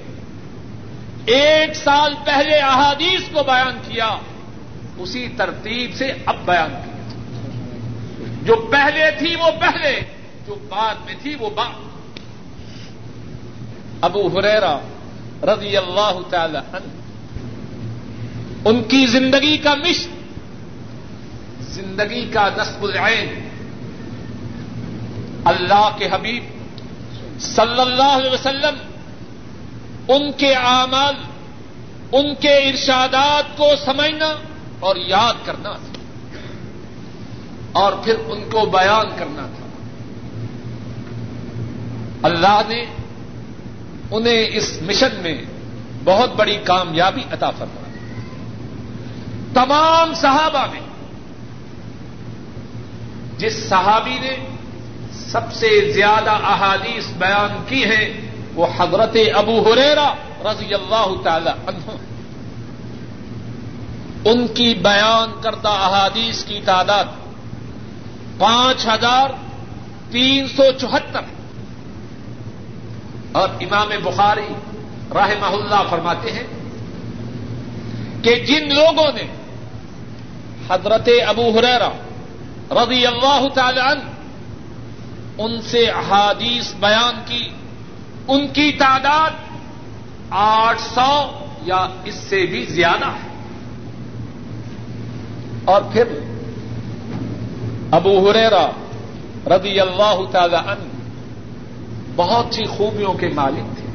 ایک 1.25 1.75
سال 1.75 2.13
پہلے 2.25 2.55
احادیث 2.55 3.21
کو 3.33 3.43
بیان 3.43 3.77
کیا، 3.87 4.09
اسی 4.97 5.27
ترتیب 5.37 5.95
سے 5.95 6.13
اب 6.25 6.35
بیان 6.45 6.69
کیا۔ 6.69 6.95
جو 8.43 8.55
پہلے 8.71 9.11
تھی 9.17 9.35
وہ 9.35 9.51
پہلے، 9.59 9.99
جو 10.47 10.55
بعد 10.69 10.95
میں 11.05 11.13
تھی 11.21 11.35
وہ 11.39 11.49
بعد۔ 11.49 11.69
ابو 14.01 14.27
ہریرا 14.27 14.79
رضی 15.43 15.77
اللہ 15.77 16.19
تعالی 16.29 16.57
عنہ، 16.57 16.87
ان 18.65 18.83
کی 18.83 19.05
زندگی 19.05 19.57
کا 19.57 19.75
مشن 19.75 20.21
زندگی 21.59 22.29
کا 22.33 22.49
نصب 22.57 22.83
العین، 22.83 23.49
اللہ 25.45 25.89
کے 25.97 26.07
حبیب 26.11 26.58
صلی 27.39 27.81
اللہ 27.81 28.03
علیہ 28.03 28.29
وسلم 28.29 28.75
ان 30.07 30.31
کے 30.31 30.53
اعمال، 30.53 31.15
ان 32.11 32.35
کے 32.35 32.57
ارشادات 32.57 33.57
کو 33.57 33.69
سمجھنا 33.85 34.33
اور 34.79 34.95
یاد 34.95 35.33
کرنا 35.45 35.71
تھا۔ 35.71 35.99
اور 37.71 37.93
پھر 38.03 38.15
ان 38.25 38.49
کو 38.51 38.65
بیان 38.65 39.05
کرنا 39.19 39.47
تھا۔ 39.55 39.65
اللہ 42.23 42.61
نے 42.67 42.85
انہیں 44.11 44.47
اس 44.53 44.81
مشن 44.81 45.19
میں 45.21 45.41
بہت 46.03 46.35
بڑی 46.35 46.57
کامیابی 46.63 47.21
عطا 47.31 47.51
فرما 47.51 47.81
تمام 49.53 50.13
صحابہ 50.13 50.65
میں، 50.71 50.81
جس 53.37 53.69
صحابی 53.69 54.17
نے 54.21 54.58
سب 55.31 55.53
سے 55.53 55.91
زیادہ 55.91 56.31
احادیث 56.31 57.07
بیان 57.17 57.63
کی 57.67 57.85
ہیں 57.85 58.31
وہ 58.53 58.67
حضرت 58.77 59.17
ابو 59.35 59.73
ہریرا 59.73 60.13
رضی 60.45 60.73
اللہ 60.73 61.11
تعالی 61.23 61.49
عنہ۔ 61.67 61.91
ان 64.25 64.47
کی 64.47 64.73
بیان 64.73 65.41
کردہ 65.41 65.67
احادیث 65.67 66.43
کی 66.43 66.59
تعداد 66.65 67.05
پانچ 68.37 68.87
ہزار 68.87 69.29
تین 70.11 70.47
سو 70.47 70.63
چوہتر۔ 70.79 71.21
اور 73.31 73.49
امام 73.59 73.89
بخاری 74.03 74.47
راہ 75.13 75.31
اللہ 75.41 75.83
فرماتے 75.89 76.31
ہیں 76.31 76.47
کہ 78.23 78.35
جن 78.35 78.75
لوگوں 78.75 79.11
نے 79.15 79.27
حضرت 80.69 81.09
ابو 81.27 81.59
حریرا 81.59 81.89
رضی 82.71 83.07
اللہ 83.07 83.47
تعالی 83.53 83.79
عنہ 83.79 84.18
ان 85.39 85.61
سے 85.61 85.85
احادیث 85.89 86.73
بیان 86.73 87.21
کی، 87.25 87.49
ان 88.27 88.47
کی 88.47 88.71
تعداد 88.71 89.29
آٹھ 90.29 90.81
سو 90.81 91.45
یا 91.61 91.87
اس 92.05 92.13
سے 92.13 92.45
بھی 92.45 92.65
زیادہ 92.65 93.05
ہے۔ 93.05 93.29
اور 95.65 95.81
پھر 95.93 96.03
ابو 97.91 98.31
ہریرا 98.31 98.69
رضی 99.55 99.79
اللہ 99.79 100.19
تعالی 100.31 100.55
عنہ 100.55 100.89
بہت 102.15 102.55
سی 102.55 102.65
خوبیوں 102.65 103.13
کے 103.13 103.27
مالک 103.27 103.77
تھے۔ 103.77 103.85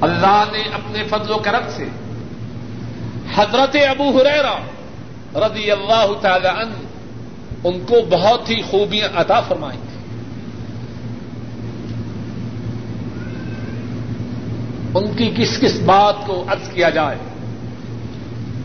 اللہ 0.00 0.44
نے 0.52 0.58
اپنے 0.58 1.04
فضل 1.04 1.30
و 1.30 1.36
کرم 1.36 1.62
سے 1.68 1.88
حضرت 3.34 3.76
ابو 3.88 4.20
ہریرا 4.20 4.58
رضی 5.34 5.70
اللہ 5.70 6.06
تعالی 6.20 6.48
عنہ 6.48 6.87
ان 7.64 7.78
کو 7.88 7.94
بہت 8.10 8.50
ہی 8.50 8.62
خوبیاں 8.62 9.08
عطا 9.14 9.40
فرمائی 9.40 9.78
تھی 9.78 9.98
ان 14.94 15.16
کی 15.16 15.32
کس 15.36 15.58
کس 15.60 15.80
بات 15.80 16.14
کو 16.26 16.44
ارض 16.50 16.68
کیا 16.68 16.90
جائے۔ 16.90 17.18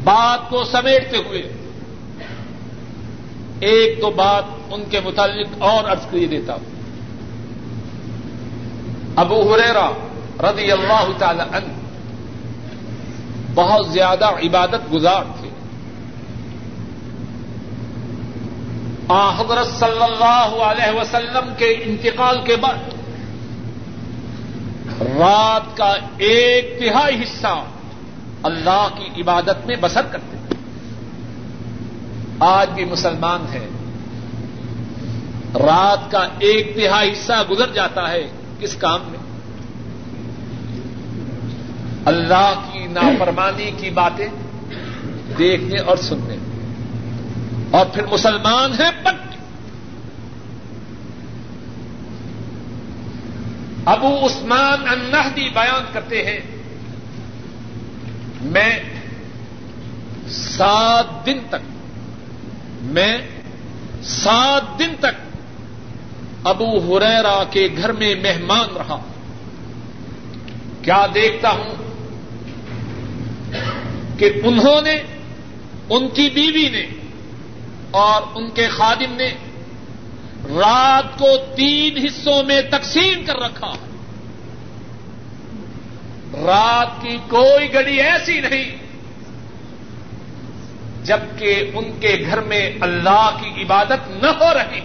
بات 0.04 0.50
کو 0.50 0.64
سمیٹتے 0.64 1.18
ہوئے 1.18 1.54
ایک 3.60 4.02
تو 4.02 4.10
بات 4.10 4.44
ان 4.72 4.84
کے 4.90 5.00
متعلق 5.06 5.48
اور 5.60 5.90
ارض 5.90 6.06
کیے 6.12 6.28
دیتا 6.28 6.54
ہوں۔ 6.54 6.74
ابو 9.16 9.54
ہریرا 9.54 9.92
رضی 10.40 10.72
اللہ 10.72 11.10
تعالی 11.18 11.44
عنہ 11.52 11.74
بہت 13.56 13.88
زیادہ 13.88 14.26
عبادت 14.26 14.94
گزار 14.94 15.24
تھے۔ 15.40 15.43
حضرت 19.14 19.68
صلی 19.68 20.04
اللہ 20.04 20.64
علیہ 20.64 21.00
وسلم 21.00 21.54
کے 21.58 21.66
انتقال 21.66 22.42
کے 22.46 22.56
بعد 22.56 22.74
رات 25.02 25.78
کا 25.78 25.96
ایک 26.18 26.80
تہائی 26.80 27.24
حصہ 27.24 27.64
اللہ 28.44 28.88
کی 28.96 29.22
عبادت 29.22 29.66
میں 29.66 29.76
بسر 29.82 30.02
کرتے 30.02 30.38
ہیں۔ 30.38 30.44
آج 32.40 32.70
بھی 32.70 32.86
مسلمان 32.86 33.46
ہیں۔ 33.54 33.68
رات 35.56 36.12
کا 36.12 36.28
ایک 36.40 36.76
تہائی 36.76 37.12
حصہ 37.12 37.34
گزر 37.50 37.72
جاتا 37.72 38.12
ہے 38.12 38.28
کس 38.60 38.76
کام 38.76 39.00
میں؟ 39.08 39.20
اللہ 42.06 42.54
کی 42.72 42.88
نافرمانی 42.88 43.72
کی 43.78 43.90
باتیں 43.90 44.28
دیکھنے 45.38 45.80
اور 45.80 45.98
سننے۔ 45.98 46.33
اور 47.74 47.86
پھر 47.86 48.06
مسلمان 48.06 48.72
ہیں 48.72 48.92
پٹ۔ 49.04 49.36
ابو 53.86 54.26
عثمان 54.26 54.88
النہدی 54.88 55.50
بیان 55.50 55.84
کرتے 55.94 56.26
ہیں، 56.26 56.40
میں 58.42 58.80
سات 60.28 61.26
دن 61.26 61.40
تک، 61.50 61.66
میں 62.82 63.18
سات 64.04 64.80
دن 64.80 64.96
تک 65.00 65.38
ابو 66.44 66.98
ہریرا 66.98 67.44
کے 67.50 67.68
گھر 67.78 67.92
میں 67.92 68.16
مہمان 68.16 68.78
رہا۔ 68.78 69.02
کیا 70.82 71.06
دیکھتا 71.14 71.50
ہوں 71.50 71.76
کہ 74.20 74.32
انہوں 74.44 74.82
نے، 74.82 75.04
ان 75.90 76.08
کی 76.10 76.30
بیوی 76.30 76.70
نے 76.70 77.03
اور 77.94 78.22
ان 78.36 78.50
کے 78.50 78.68
خادم 78.68 79.14
نے 79.14 79.34
رات 80.50 81.20
کو 81.20 81.28
تین 81.56 81.98
حصوں 81.98 82.44
میں 82.44 82.62
تقسیم 82.62 83.26
کر 83.26 83.36
رکھا۔ 83.36 83.74
رات 86.46 87.02
کی 87.02 87.18
کوئی 87.28 87.74
گڑی 87.74 88.02
ایسی 88.02 88.42
نہیں 88.42 88.78
جبکہ 91.04 91.72
ان 91.74 91.92
کے 92.00 92.24
گھر 92.26 92.42
میں 92.42 92.72
اللہ 92.82 93.30
کی 93.42 93.64
عبادت 93.64 94.10
نہ 94.10 94.28
ہو 94.28 94.54
رہی۔ 94.54 94.80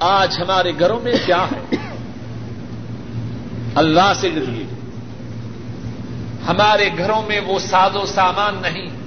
آج 0.00 0.40
ہمارے 0.40 0.72
گھروں 0.78 1.00
میں 1.00 1.12
کیا 1.26 1.44
ہے؟ 1.44 1.76
اللہ 3.74 4.12
سے 4.14 4.28
ڈریے۔ 4.28 4.64
ہمارے 6.48 6.90
گھروں 6.98 7.22
میں 7.22 7.40
وہ 7.40 7.58
ساز 7.58 7.96
و 7.96 8.06
سامان 8.06 8.54
نہیں۔ 8.62 8.99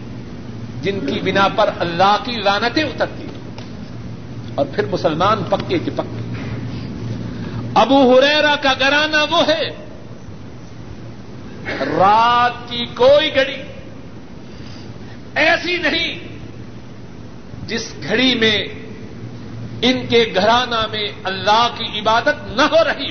جن 0.84 1.00
کی 1.00 1.20
بنا 1.20 1.48
پر 1.56 1.70
اللہ 1.80 2.18
کی 2.24 2.32
لانتیں 2.32 2.84
اترتی 2.84 3.28
اور 4.56 4.66
پھر 4.66 4.86
مسلمان 4.86 5.44
پکے 5.44 5.80
کے 5.80 5.92
پکے۔ 5.96 6.44
ابو 7.76 8.20
ہریرا 8.20 8.56
کا 8.56 8.74
گرانا 8.80 9.24
وہ 9.24 9.48
ہے۔ 9.48 9.70
رات 11.80 12.70
کی 12.70 12.86
کوئی 12.96 13.36
گھڑی 13.36 13.62
ایسی 15.36 15.78
نہیں 15.78 16.20
جس 17.68 17.94
گھڑی 18.04 18.36
میں 18.36 18.66
ان 19.82 20.08
کے 20.10 20.32
گھرانہ 20.36 20.88
میں 20.92 21.10
اللہ 21.24 21.68
کی 21.78 22.00
عبادت 22.00 22.58
نہ 22.58 22.62
ہو 22.62 22.84
رہی 22.84 23.10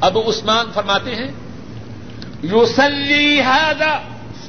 ابو 0.00 0.30
عثمان 0.30 0.66
فرماتے 0.74 1.14
ہیں، 1.14 1.28
یوسلی 2.42 3.40
ہے 3.40 3.72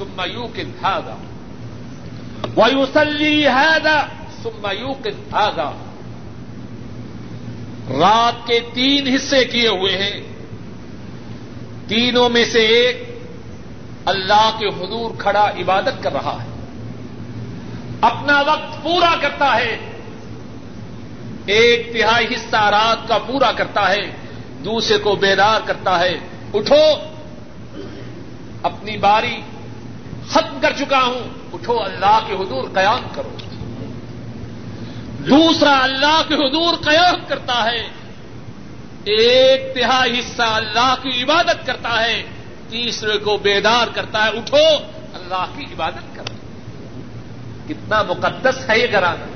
سما 0.00 0.24
یو 0.24 0.46
کن 0.54 0.70
ہاگا 0.82 1.16
ویوسلی 2.56 3.46
ہے 3.46 3.98
سما 4.42 4.72
یو 4.72 4.92
کن 4.92 5.36
رات 8.00 8.46
کے 8.46 8.60
تین 8.72 9.14
حصے 9.14 9.44
کیے 9.44 9.68
ہوئے 9.68 10.02
ہیں۔ 10.02 10.22
تینوں 11.88 12.28
میں 12.28 12.44
سے 12.44 12.66
ایک 12.66 13.18
اللہ 14.04 14.50
کے 14.58 14.66
حضور 14.66 15.10
کھڑا 15.18 15.50
عبادت 15.58 16.02
کر 16.02 16.12
رہا 16.12 16.38
ہے۔ 16.42 16.48
اپنا 18.00 18.40
وقت 18.40 18.82
پورا 18.82 19.14
کرتا 19.20 19.56
ہے۔ 19.56 19.78
ایک 21.46 21.92
تہائی 21.92 22.26
حصہ 22.26 22.56
رات 22.56 23.08
کا 23.08 23.18
پورا 23.18 23.52
کرتا 23.52 23.90
ہے۔ 23.90 24.10
دوسرے 24.64 24.98
کو 24.98 25.16
بیدار 25.16 25.60
کرتا 25.66 26.00
ہے۔ 26.00 26.18
اٹھو، 26.54 26.84
اپنی 28.62 28.96
باری 28.96 29.40
ختم 30.30 30.58
کر 30.62 30.72
چکا 30.78 31.02
ہوں، 31.02 31.20
اٹھو 31.52 31.82
اللہ 31.82 32.18
کے 32.26 32.34
حضور 32.34 32.68
قیام 32.74 33.00
کرو۔ 33.14 33.36
دوسرا 35.30 35.78
اللہ 35.82 36.22
کے 36.28 36.34
حضور 36.34 36.74
قیام 36.84 37.14
کرتا 37.28 37.64
ہے۔ 37.64 37.88
ایک 39.04 39.74
تہائی 39.74 40.18
حصہ 40.18 40.42
اللہ 40.42 40.94
کی 41.02 41.22
عبادت 41.22 41.66
کرتا 41.66 42.04
ہے، 42.04 42.22
تیسرے 42.68 43.18
کو 43.18 43.36
بیدار 43.36 43.86
کرتا 43.94 44.24
ہے۔ 44.24 44.28
اٹھو، 44.28 44.76
اللہ 45.14 45.44
کی 45.56 45.64
عبادت 45.64 46.16
کرو۔ 46.16 46.34
کتنا 47.68 48.02
مقدس 48.02 48.70
ہے 48.70 48.78
یہ 48.78 48.86
گھرانا 48.92 49.26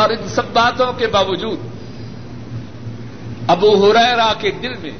اور 0.00 0.10
ان 0.10 0.28
سب 0.28 0.44
باتوں 0.52 0.92
کے 0.92 1.06
باوجود، 1.06 1.58
ابو 3.48 3.90
ہریرا 3.90 4.32
کے 4.38 4.50
دل 4.50 4.74
میں 4.76 4.98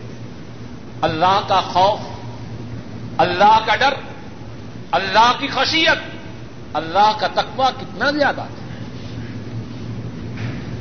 اللہ 1.00 1.40
کا 1.48 1.60
خوف 1.60 2.13
اللہ 3.18 3.58
کا 3.66 3.76
ڈر، 3.76 3.94
اللہ 4.90 5.32
کی 5.38 5.46
خشیت، 5.46 5.98
اللہ 6.72 7.16
کا 7.20 7.26
تقوی 7.26 7.66
کتنا 7.80 8.10
زیادہ 8.10 8.34
تھا۔ 8.34 8.64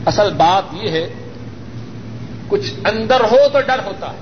اصل 0.06 0.34
بات 0.34 0.64
یہ 0.74 0.90
ہے، 0.90 1.14
کچھ 2.48 2.74
اندر 2.86 3.22
ہو 3.22 3.50
تو 3.54 3.62
ڈر 3.62 3.80
ہوتا 3.86 4.12
ہے۔ 4.12 4.18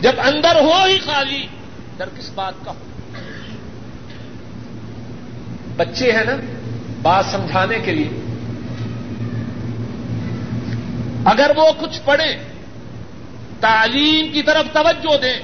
جب 0.00 0.12
اندر 0.24 0.60
ہو 0.60 0.84
ہی 0.84 0.98
خالی، 0.98 1.46
ڈر 1.96 2.08
کس 2.18 2.30
بات 2.34 2.54
کا 2.64 2.70
ہو 2.70 2.84
بچے 5.76 6.12
ہیں 6.12 6.24
نا، 6.24 6.36
بات 7.02 7.24
سمجھانے 7.26 7.78
کے 7.78 7.92
لیے۔ 7.92 8.08
اگر 11.24 11.50
وہ 11.56 11.72
کچھ 11.80 12.00
پڑھیں 12.04 12.51
تعلیم 13.62 14.32
کی 14.32 14.42
طرف 14.42 14.66
توجہ 14.72 15.16
دیں۔ 15.16 15.36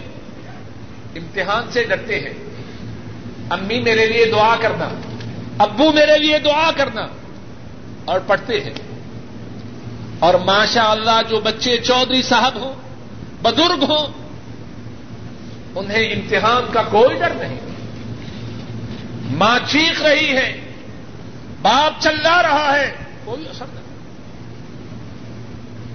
امتحان 1.14 1.70
سے 1.70 1.84
ڈرتے 1.84 2.20
ہیں۔ 2.20 2.32
امی 3.50 3.80
میرے 3.80 4.06
لیے 4.06 4.24
دعا 4.24 4.56
کرنا، 4.60 4.88
ابو 5.58 5.92
میرے 5.92 6.18
لیے 6.18 6.38
دعا 6.38 6.70
کرنا، 6.76 7.06
اور 8.04 8.20
پڑھتے 8.26 8.60
ہیں۔ 8.60 8.74
اور 10.18 10.34
ماشاء 10.34 10.88
اللہ 10.88 11.20
جو 11.28 11.40
بچے 11.40 11.76
چودھری 11.76 12.22
صاحب 12.22 12.56
ہوں، 12.56 12.72
بزرگ 13.42 13.84
ہوں، 13.84 14.06
انہیں 15.74 16.12
امتحان 16.12 16.62
کا 16.72 16.82
کوئی 16.82 17.16
ڈر 17.16 17.32
نہیں۔ 17.34 17.60
ماں 19.30 19.58
چیخ 19.66 20.02
رہی 20.02 20.36
ہے، 20.36 20.60
باپ 21.62 22.02
چلا 22.02 22.42
رہا 22.42 22.78
ہے، 22.78 22.94
کوئی 23.24 23.48
اثر 23.48 23.64
نہیں۔ 23.74 23.84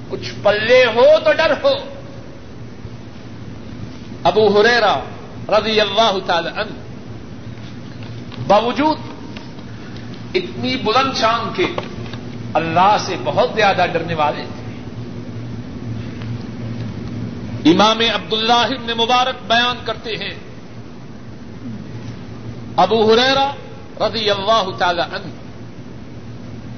کچھ 0.09 0.33
پلے 0.43 0.85
ہو 0.85 1.19
تو 1.25 1.33
ڈر 1.33 1.51
ہو۔ 1.63 2.02
ابو 4.23 4.61
ہریرا 4.61 4.99
رضی 5.49 5.81
اللہ 5.81 6.17
تعالی 6.25 6.47
عنہ 6.47 6.71
باوجود 8.47 8.97
اتنی 10.33 10.75
بلند 10.75 11.13
شان 11.15 11.53
کے 11.53 11.65
اللہ 12.53 12.97
سے 12.99 13.15
بہت 13.23 13.49
زیادہ 13.55 13.85
ڈرنے 13.93 14.13
والے 14.13 14.43
تھے۔ 14.43 14.63
امام 17.71 17.99
عبداللہ 18.13 18.53
ابن 18.53 18.97
مبارک 18.97 19.35
بیان 19.47 19.75
کرتے 19.85 20.09
ہیں۔ 20.09 20.33
ابو 22.77 23.13
ہریرا 23.13 23.51
رضی 24.07 24.29
اللہ 24.29 24.69
تعالی 24.77 25.01
عنہ 25.01 25.31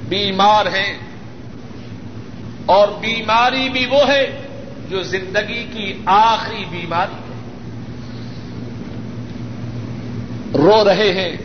بیمار 0.10 0.66
ہیں 0.66 0.98
اور 2.66 2.88
بیماری 2.88 3.70
بھی 3.70 3.86
وہ 3.86 4.08
ہے 4.08 4.48
جو 4.90 5.04
زندگی 5.04 5.64
کی 5.74 6.02
آخری 6.06 6.66
بیماری 6.72 7.14
ہے 7.14 7.26
رو 10.58 10.86
رہے 10.86 11.14
ہیں۔ 11.14 11.38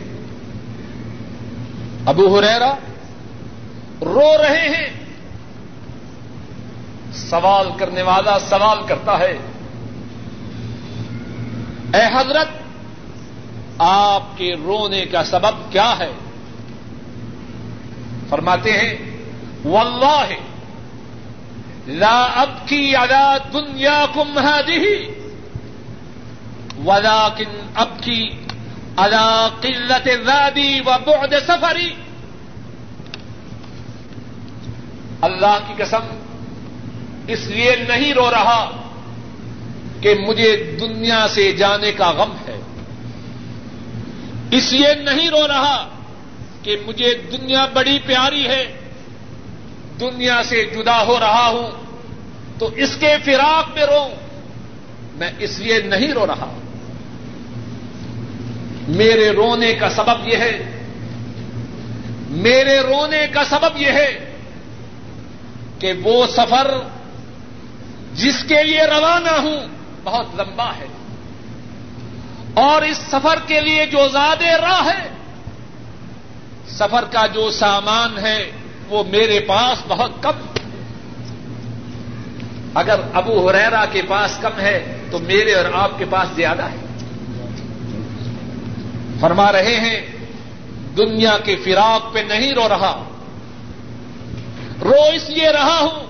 ابو 2.05 2.39
ہریرا 2.39 2.73
رو 4.01 4.37
رہے 4.37 4.69
ہیں۔ 4.69 4.89
سوال 7.13 7.67
کرنے 7.77 8.01
والا 8.01 8.39
سوال 8.39 8.77
کرتا 8.87 9.19
ہے۔ 9.19 9.37
اے 11.93 12.05
حضرت، 12.15 12.47
آپ 13.77 14.23
کے 14.37 14.55
رونے 14.55 15.05
کا 15.05 15.23
سبب 15.23 15.71
کیا 15.71 15.95
ہے؟ 15.99 16.11
فرماتے 18.29 18.71
ہیں، 18.71 19.17
واللہ، 19.65 20.33
لا 21.87 22.23
اب 22.23 22.49
کی 22.65 22.95
ادا 22.95 23.37
دنیا 23.53 24.05
کم 24.13 24.39
دی 24.67 25.05
ولاکن 26.85 27.67
اب 27.75 27.89
کی 28.01 28.29
ادا 28.97 29.47
قلت 29.61 30.09
زادی 30.25 30.79
و 30.79 30.83
بعد 30.83 31.33
سفری 31.47 31.93
اللہ 35.21 35.57
کی 35.67 35.83
قسم، 35.83 36.23
اس 37.27 37.47
لیے 37.47 37.75
نہیں 37.87 38.13
رو 38.13 38.31
رہا 38.31 38.71
کہ 40.01 40.15
مجھے 40.27 40.77
دنیا 40.79 41.27
سے 41.27 41.51
جانے 41.51 41.91
کا 41.91 42.11
غم 42.11 42.31
ہے۔ 42.47 42.61
اس 44.51 44.71
لیے 44.71 44.93
نہیں 44.93 45.29
رو 45.29 45.47
رہا 45.47 45.89
کہ 46.61 46.75
مجھے 46.85 47.13
دنیا 47.31 47.65
بڑی 47.73 47.99
پیاری 48.05 48.47
ہے، 48.47 48.79
دنیا 49.99 50.43
سے 50.43 50.65
جدا 50.65 51.05
ہو 51.05 51.19
رہا 51.19 51.49
ہوں، 51.49 51.71
تو 52.59 52.69
اس 52.75 52.95
کے 52.99 53.15
فراق 53.25 53.73
میں 53.73 53.85
رو۔ 53.85 54.07
میں 55.13 55.31
اس 55.39 55.59
لیے 55.59 55.81
نہیں 55.81 56.13
رو 56.13 56.27
رہا۔ 56.27 56.45
ہوں 56.45 56.70
میرے 58.87 59.29
رونے 59.29 59.73
کا 59.73 59.89
سبب 59.89 60.27
یہ 60.27 60.37
ہے۔ 60.37 60.77
میرے 62.29 62.79
رونے 62.79 63.27
کا 63.33 63.43
سبب 63.43 63.81
یہ 63.81 63.91
ہے 63.91 64.31
کہ 65.79 65.93
وہ 66.03 66.27
سفر 66.27 66.71
جس 68.13 68.43
کے 68.47 68.63
لیے 68.63 68.83
روانہ 68.83 69.41
ہوں 69.41 69.67
بہت 70.03 70.25
لمبا 70.39 70.71
ہے۔ 70.71 70.85
اور 72.53 72.81
اس 72.81 72.97
سفر 72.97 73.39
کے 73.47 73.61
لیے 73.61 73.85
جو 73.85 74.07
زیادہ 74.11 74.45
راہ 74.45 74.85
ہے، 74.85 75.09
سفر 76.67 77.03
کا 77.11 77.27
جو 77.27 77.51
سامان 77.51 78.17
ہے، 78.17 78.51
وہ 78.89 79.03
میرے 79.03 79.39
پاس 79.39 79.77
بہت 79.87 80.11
کم 80.21 80.31
اگر 82.73 82.99
ابو 83.13 83.49
ہریرا 83.49 83.85
کے 83.85 84.01
پاس 84.01 84.37
کم 84.41 84.59
ہے، 84.59 84.97
تو 85.11 85.19
میرے 85.19 85.53
اور 85.53 85.65
آپ 85.73 85.91
کے 85.97 86.05
پاس 86.09 86.27
زیادہ 86.35 86.63
ہے۔ 86.63 86.80
فرما 89.21 89.51
رہے 89.51 89.75
ہیں، 89.75 90.07
دنیا 90.97 91.37
کے 91.37 91.55
فراق 91.55 92.13
پہ 92.13 92.19
نہیں 92.19 92.53
رو 92.53 92.69
رہا۔ 92.69 93.03
رو 94.81 95.03
اس 95.13 95.29
لیے 95.29 95.49
رہا 95.49 95.79
ہوں 95.79 96.09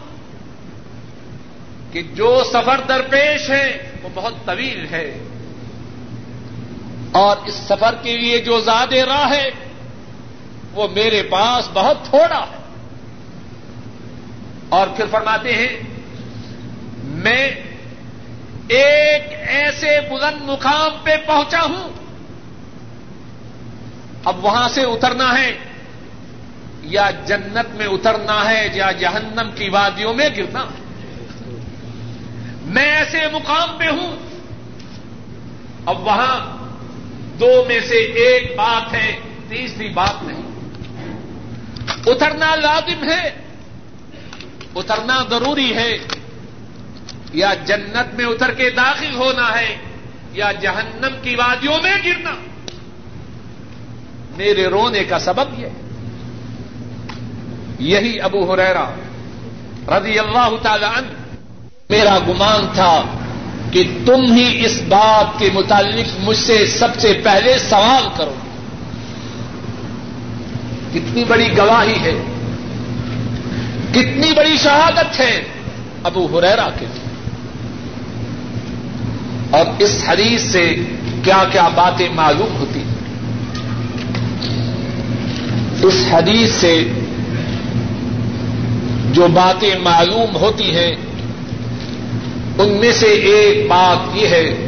کہ 1.93 2.01
جو 2.01 2.43
سفر 2.53 2.81
درپیش 2.89 3.49
ہے، 3.49 3.89
وہ 4.03 4.09
بہت 4.13 4.33
طویل 4.45 4.85
ہے۔ 4.91 5.17
اور 7.11 7.37
اس 7.45 7.53
سفر 7.53 7.95
کے 8.01 8.17
لیے 8.17 8.37
جو 8.37 8.59
زیادہ 8.59 8.95
راہ 8.95 9.31
ہے، 9.31 9.49
وہ 10.71 10.87
میرے 10.87 11.23
پاس 11.23 11.69
بہت 11.73 12.05
تھوڑا 12.05 12.45
ہے۔ 12.51 12.57
اور 14.69 14.87
پھر 14.95 15.05
فرماتے 15.11 15.55
ہیں، 15.55 15.79
میں 17.03 17.51
ایک 18.67 19.21
ایسے 19.47 19.99
بلند 20.09 20.41
مقام 20.41 20.91
پہ 21.03 21.15
پہنچا 21.27 21.61
ہوں 21.61 22.00
اب 24.25 24.45
وہاں 24.45 24.69
سے 24.69 24.81
اترنا 24.81 25.39
ہے 25.39 25.57
یا 26.81 27.11
جنت 27.25 27.75
میں 27.75 27.85
اترنا 27.85 28.49
ہے 28.49 28.69
یا 28.73 28.91
جہنم 28.91 29.49
کی 29.55 29.69
وادیوں 29.69 30.13
میں 30.13 30.29
گرنا 30.37 30.63
ہے؟ 30.63 30.81
میں 32.65 32.85
ایسے 32.85 33.19
مقام 33.31 33.77
پہ 33.77 33.87
ہوں۔ 33.87 34.17
اب 35.85 36.07
وہاں 36.07 36.57
دو 37.39 37.65
میں 37.67 37.79
سے 37.79 37.95
ایک 37.95 38.57
بات 38.57 38.93
ہے، 38.93 39.19
تیسری 39.49 39.89
بات 39.89 40.23
نہیں۔ 40.23 40.41
اترنا 42.05 42.55
لازم 42.55 43.03
ہے، 43.03 43.29
اترنا 44.75 45.23
ضروری 45.29 45.75
ہے۔ 45.75 45.97
یا 47.33 47.53
جنت 47.53 48.13
میں 48.13 48.25
اتر 48.25 48.53
کے 48.53 48.69
داخل 48.69 49.15
ہونا 49.15 49.59
ہے، 49.59 49.77
یا 50.31 50.51
جہنم 50.51 51.15
کی 51.23 51.35
وادیوں 51.35 51.77
میں 51.83 51.97
گرنا۔ 52.05 52.35
میرے 54.37 54.67
رونے 54.67 55.03
کا 55.03 55.19
سبب 55.19 55.59
یہ 55.59 55.67
یہی 57.79 58.21
ابو 58.21 58.53
ہریرا 58.53 58.89
رضی 59.87 60.19
اللہ 60.19 60.49
تعالی 60.61 60.85
عنہ 60.85 61.07
میرا 61.89 62.19
گمان 62.27 62.67
تھا 62.73 63.03
کہ 63.71 63.83
تم 64.05 64.33
ہی 64.33 64.65
اس 64.65 64.81
بات 64.87 65.39
کے 65.39 65.49
متعلق 65.53 66.19
مجھ 66.19 66.37
سے 66.37 66.65
سب 66.65 66.87
سے 66.99 67.21
پہلے 67.23 67.59
سوال 67.59 68.07
کرو۔ 68.17 68.33
کتنی 70.93 71.23
بڑی 71.23 71.57
گواہی 71.57 71.99
ہے۔ 72.01 72.23
کتنی 73.91 74.33
بڑی 74.33 74.57
شہادت 74.57 75.19
ہے 75.19 75.41
ابو 76.03 76.39
ہریرا 76.39 76.69
کے 76.79 76.85
اور 79.51 79.65
اس 79.79 80.03
حدیث 80.07 80.41
سے 80.41 80.75
کیا 81.23 81.43
کیا 81.51 81.67
باتیں 81.67 82.09
معلوم 82.13 82.55
ہوتی۔ 82.59 82.79
ہیں 82.79 82.90
اس 85.83 86.05
حدیث 86.11 86.51
سے 86.51 86.83
جو 89.11 89.27
باتیں 89.27 89.75
معلوم 89.83 90.35
ہوتی 90.35 90.75
ہیں، 90.75 90.95
ان 92.57 92.69
میں 92.69 92.91
سے 92.91 93.05
ایک 93.05 93.67
بات 93.69 94.15
یہ 94.15 94.27
ہے 94.27 94.67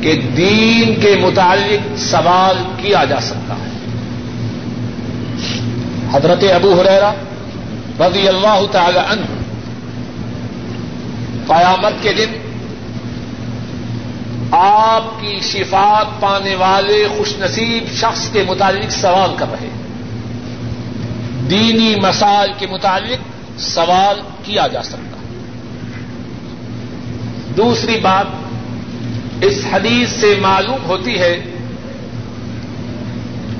کہ 0.00 0.20
دین 0.36 1.00
کے 1.00 1.16
متعلق 1.20 1.98
سوال 1.98 2.56
کیا 2.76 3.04
جا 3.04 3.20
سکتا 3.20 3.54
ہے۔ 3.54 3.68
حضرت 6.12 6.44
ابو 6.54 6.80
حریرا 6.80 7.12
رضی 8.00 8.28
اللہ 8.28 8.66
تعالی 8.70 8.98
عنہ 8.98 9.24
قیامت 11.46 12.02
کے 12.02 12.12
دن 12.12 12.47
آپ 14.50 15.20
کی 15.20 15.40
شفات 15.42 16.20
پانے 16.20 16.54
والے 16.54 17.08
خوش 17.16 17.36
نصیب 17.38 17.96
شخص 17.96 18.28
کے 18.32 18.44
متعلق 18.48 18.90
سوال 18.90 19.30
کر 19.36 19.46
رہے 19.50 19.68
دینی 21.50 21.94
مسائل 22.02 22.52
کے 22.58 22.66
متعلق 22.66 23.60
سوال 23.60 24.20
کیا 24.42 24.66
جا 24.66 24.82
سکتا 24.82 25.16
دوسری 27.56 27.96
بات، 27.96 28.26
اس 29.44 29.64
حدیث 29.72 30.10
سے 30.10 30.38
معلوم 30.40 30.84
ہوتی 30.86 31.18
ہے 31.18 31.40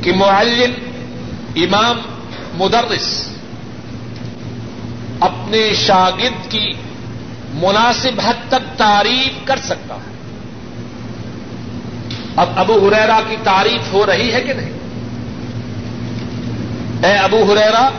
کہ 0.02 0.12
معلم، 0.12 0.72
امام، 1.56 1.96
مدرس 2.54 3.28
اپنے 5.20 5.74
شاگرد 5.74 6.50
کی 6.50 6.72
مناسب 7.54 8.20
حد 8.24 8.48
تک 8.48 8.78
تعریف 8.78 9.46
کر 9.46 9.56
سکتا 9.56 9.94
ہے۔ 9.94 10.07
اب 12.38 12.48
ابو 12.56 12.88
ہریرا 12.88 13.20
کی 13.28 13.36
تعریف 13.44 13.92
ہو 13.92 14.06
رہی 14.06 14.32
ہے 14.32 14.40
کہ 14.40 14.52
نہیں؟ 14.52 14.72
اے 17.04 17.12
ابو 17.12 17.52
ہریرا 17.52 17.90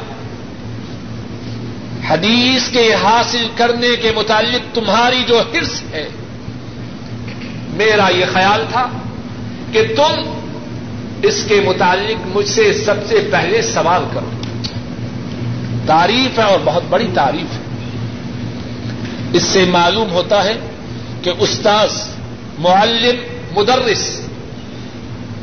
حدیث 2.10 2.70
کے 2.70 2.94
حاصل 2.94 3.48
کرنے 3.56 3.88
کے 4.02 4.12
متعلق 4.16 4.76
تمہاری 4.76 5.24
جو 5.28 5.40
حرص 5.40 5.82
ہے، 5.92 6.10
میرا 7.74 8.08
یہ 8.10 8.26
خیال 8.34 8.66
تھا 8.72 8.88
کہ 9.72 9.82
تم 9.96 10.40
اس 11.24 11.44
کے 11.48 11.62
متعلق 11.66 12.38
مجھ 12.38 12.50
سے 12.50 12.74
سب 12.74 12.96
سے 13.08 13.28
پہلے 13.32 13.62
سوال 13.62 14.04
کرو۔ 14.14 14.30
تعریف 15.86 16.40
ہے 16.40 16.44
اور 16.44 16.60
بہت 16.64 16.84
بڑی 16.90 17.08
تعریف 17.14 17.54
ہے۔ 17.54 17.64
اس 19.34 19.44
سے 19.44 19.66
معلوم 19.66 20.12
ہوتا 20.12 20.44
ہے 20.44 20.54
کہ 21.22 21.32
استاذ، 21.40 21.90
معلم، 22.60 23.16
مدرس 23.60 24.20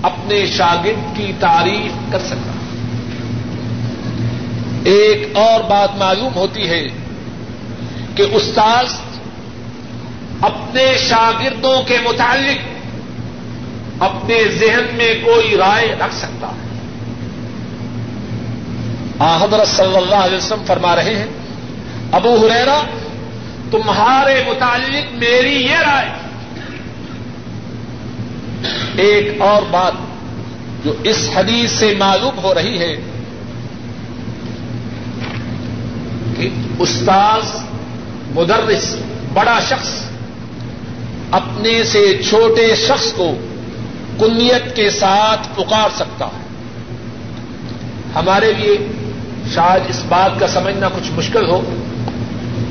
اپنے 0.07 0.47
شاگرد 0.47 1.17
کی 1.17 1.33
تعریف 1.41 2.13
کر 2.13 2.19
سکتا 2.19 2.53
ایک 4.85 5.37
اور 5.37 5.61
بات 5.61 5.97
معلوم 5.97 6.35
ہوتی 6.35 6.69
ہے 6.69 6.83
کہ 8.15 8.23
استاذ 8.33 8.93
اپنے 10.41 10.87
شاگردوں 10.99 11.83
کے 11.83 11.99
متعلق 12.05 14.03
اپنے 14.03 14.39
ذہن 14.59 14.87
میں 14.93 15.15
کوئی 15.25 15.57
رائے 15.57 15.95
رکھ 16.01 16.15
سکتا 16.15 16.49
ہے۔ 16.49 16.65
حضرت 19.43 19.69
صلی 19.69 19.97
اللہ 19.97 20.15
علیہ 20.15 20.37
وسلم 20.37 20.65
فرما 20.67 20.97
رہے 20.97 21.15
ہیں، 21.15 21.27
ابو 22.13 22.37
ہریرا 22.37 22.81
تمہارے 23.71 24.43
متعلق 24.47 25.13
میری 25.13 25.55
یہ 25.63 25.77
رائے 25.77 26.09
ایک 28.97 29.43
اور 29.43 29.63
بات 29.71 29.93
جو 30.85 30.93
اس 31.03 31.31
حدیث 31.35 31.71
سے 31.71 31.95
معلوم 31.99 32.39
ہو 32.43 32.55
رہی 32.55 32.79
ہے 32.79 32.97
کہ 36.37 36.49
استاذ 36.79 37.45
مدرس 38.35 38.97
بڑا 39.33 39.61
شخص 39.69 39.89
اپنے 41.31 41.85
سے 41.85 42.23
چھوٹے 42.29 42.75
شخص 42.75 43.13
کو 43.13 43.35
کنیت 44.19 44.77
کے 44.77 44.91
ساتھ 44.91 45.49
پکار 45.57 45.89
سکتا 45.97 46.27
ہے۔ 46.27 46.45
ہمارے 48.15 48.53
لیے 48.53 48.77
شاید 49.55 49.91
اس 49.91 50.03
بات 50.09 50.41
کا 50.41 50.49
سمجھنا 50.49 50.89
کچھ 50.89 51.11
مشکل 51.13 51.49
ہو، 51.49 51.61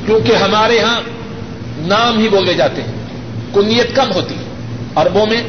کیونکہ 0.06 0.36
ہمارے 0.36 0.76
یہاں 0.76 1.00
نام 1.78 2.18
ہی 2.18 2.28
بولے 2.28 2.54
جاتے 2.54 2.82
ہیں، 2.82 2.92
کنیت 3.54 3.96
کم 3.96 4.12
ہوتی 4.14 4.34
ہے 4.34 4.44
اربوں 4.96 5.26
میں 5.26 5.42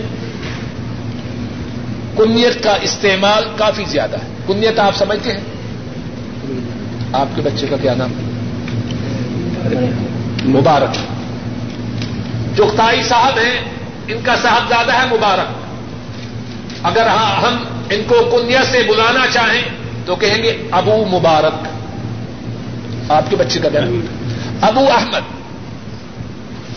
کنیت 2.18 2.64
کا 2.64 2.72
استعمال 2.72 3.44
کافی 3.56 3.84
زیادہ 3.88 4.16
ہے۔ 4.16 4.28
کنیت 4.48 4.80
آپ 4.80 4.96
سمجھتے 4.96 5.32
ہیں؟ 5.32 5.40
آپ 7.14 7.28
کے 7.36 7.42
بچے 7.42 7.68
کا 7.68 7.78
کیا 7.82 7.94
نام؟ 7.96 8.12
مبارک۔ 10.50 10.96
جو 12.58 12.72
تائی 12.76 13.04
صاحب 13.04 13.38
ہیں، 13.38 13.60
ان 14.08 14.18
کا 14.24 14.36
صاحب 14.36 14.68
زیادہ 14.68 14.94
ہے 14.94 15.06
مبارک۔ 15.18 15.68
اگر 16.84 17.08
ہاں 17.08 17.42
ہم 17.42 17.64
ان 17.90 18.02
کو 18.08 18.16
کنیت 18.32 18.72
سے 18.72 18.84
بلانا 18.88 19.28
چاہیں، 19.34 19.62
تو 20.06 20.16
کہیں 20.16 20.44
گے 20.44 20.68
ابو 20.72 21.06
مبارک۔ 21.06 21.68
آپ 23.12 23.24
کے 23.30 23.36
بچے 23.36 23.60
کا 23.60 23.70
کیا 23.70 23.82
ابو 24.62 24.86
احمد۔ 24.92 25.22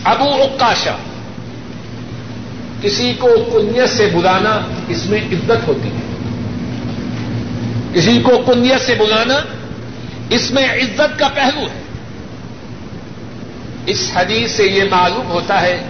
ابو 0.05 0.25
اکاشا 0.25 0.97
کسی 2.83 3.13
کو 3.19 3.29
کنیت 3.53 3.89
سے 3.89 4.11
بلانا 4.13 4.61
اس 4.89 5.07
میں 5.07 5.21
عزت 5.21 5.69
ہوتی 5.69 5.89
ہے۔ 5.89 6.11
کسی 7.95 8.21
کو 8.23 8.43
کنیت 8.47 8.81
سے 8.81 8.95
بلانا 8.95 9.35
اس 10.31 10.51
میں 10.51 10.65
عزت 10.65 11.19
کا 11.19 11.29
پہلو 11.35 11.61
ہے۔ 11.61 11.81
اس 13.87 14.11
حدیث 14.15 14.51
سے 14.51 14.65
یہ 14.65 14.83
معلوم 14.91 15.27
ہوتا 15.27 15.61
ہے 15.61 15.83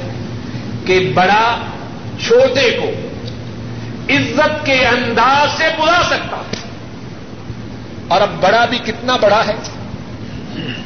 کہ 0.86 1.12
بڑا 1.14 1.56
چھوٹے 2.26 2.70
کو 2.70 2.90
عزت 4.08 4.66
کے 4.66 4.86
انداز 4.86 5.58
سے 5.58 5.64
بلا 5.78 6.02
سکتا 6.06 6.36
ہے۔ 6.36 6.56
اور 8.08 8.20
اب 8.20 8.30
بڑا 8.40 8.64
بھی 8.64 8.78
کتنا 8.78 9.16
بڑا 9.16 9.42
ہے۔ 9.48 9.54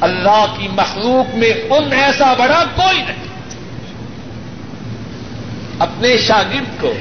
اللہ 0.01 0.45
کی 0.59 0.69
مخلوق 0.69 1.35
میں 1.35 1.53
ان 1.71 1.93
ایسا 1.93 2.33
بڑا 2.33 2.65
کوئی 2.75 3.03
نہیں۔ 3.03 3.34
اپنے 5.79 6.17
شاگرد 6.17 6.81
کو۔ 6.81 6.95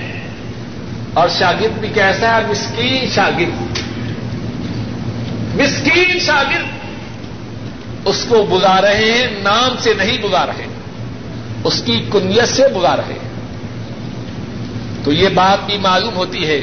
اور 1.14 1.28
شاگرد 1.30 1.80
بھی 1.80 1.90
کیسا 1.94 2.38
ہے؟ 2.38 2.44
مسکین 2.50 3.10
شاگرد۔ 3.10 3.62
مسکین 5.62 6.20
شاگرد۔ 6.20 6.66
اس 8.06 8.26
کو 8.30 8.46
بلا 8.50 8.82
رہے 8.82 9.12
ہیں، 9.12 9.28
نام 9.44 9.76
سے 9.80 9.94
نہیں 9.94 10.18
بلا 10.22 10.46
رہے۔ 10.46 10.66
اس 11.64 11.82
کی 11.86 12.06
کنیت 12.12 12.50
سے 12.50 12.68
بلا 12.68 12.96
رہے 12.96 13.14
ہیں۔ 13.14 13.30
تو 15.04 15.12
یہ 15.12 15.30
بات 15.30 15.66
بھی 15.66 15.78
معلوم 15.78 16.16
ہوتی 16.16 16.48
ہے۔ 16.48 16.62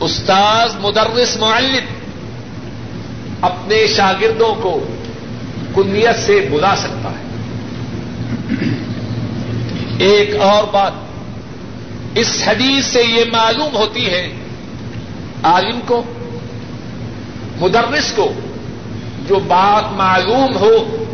استاذ 0.00 0.74
مدرس 0.80 1.36
معلم 1.36 1.94
اپنے 3.40 3.86
شاگردوں 3.86 4.54
کو 4.54 4.86
کنیت 5.74 6.18
سے 6.18 6.48
بلا 6.50 6.74
سکتا 6.76 7.10
ہے۔ 7.10 7.24
ایک 9.98 10.36
اور 10.36 10.64
بات۔ 10.64 11.09
اس 12.14 12.42
حدیث 12.46 12.86
سے 12.86 13.02
یہ 13.02 13.24
معلوم 13.32 13.76
ہوتی 13.76 14.06
ہے 14.06 14.32
عالم 15.42 15.80
کو، 15.86 16.02
مدرس 17.60 18.12
کو، 18.12 18.32
جو 19.28 19.38
بات 19.38 19.92
معلوم 19.92 20.56
ہو، 20.56 21.04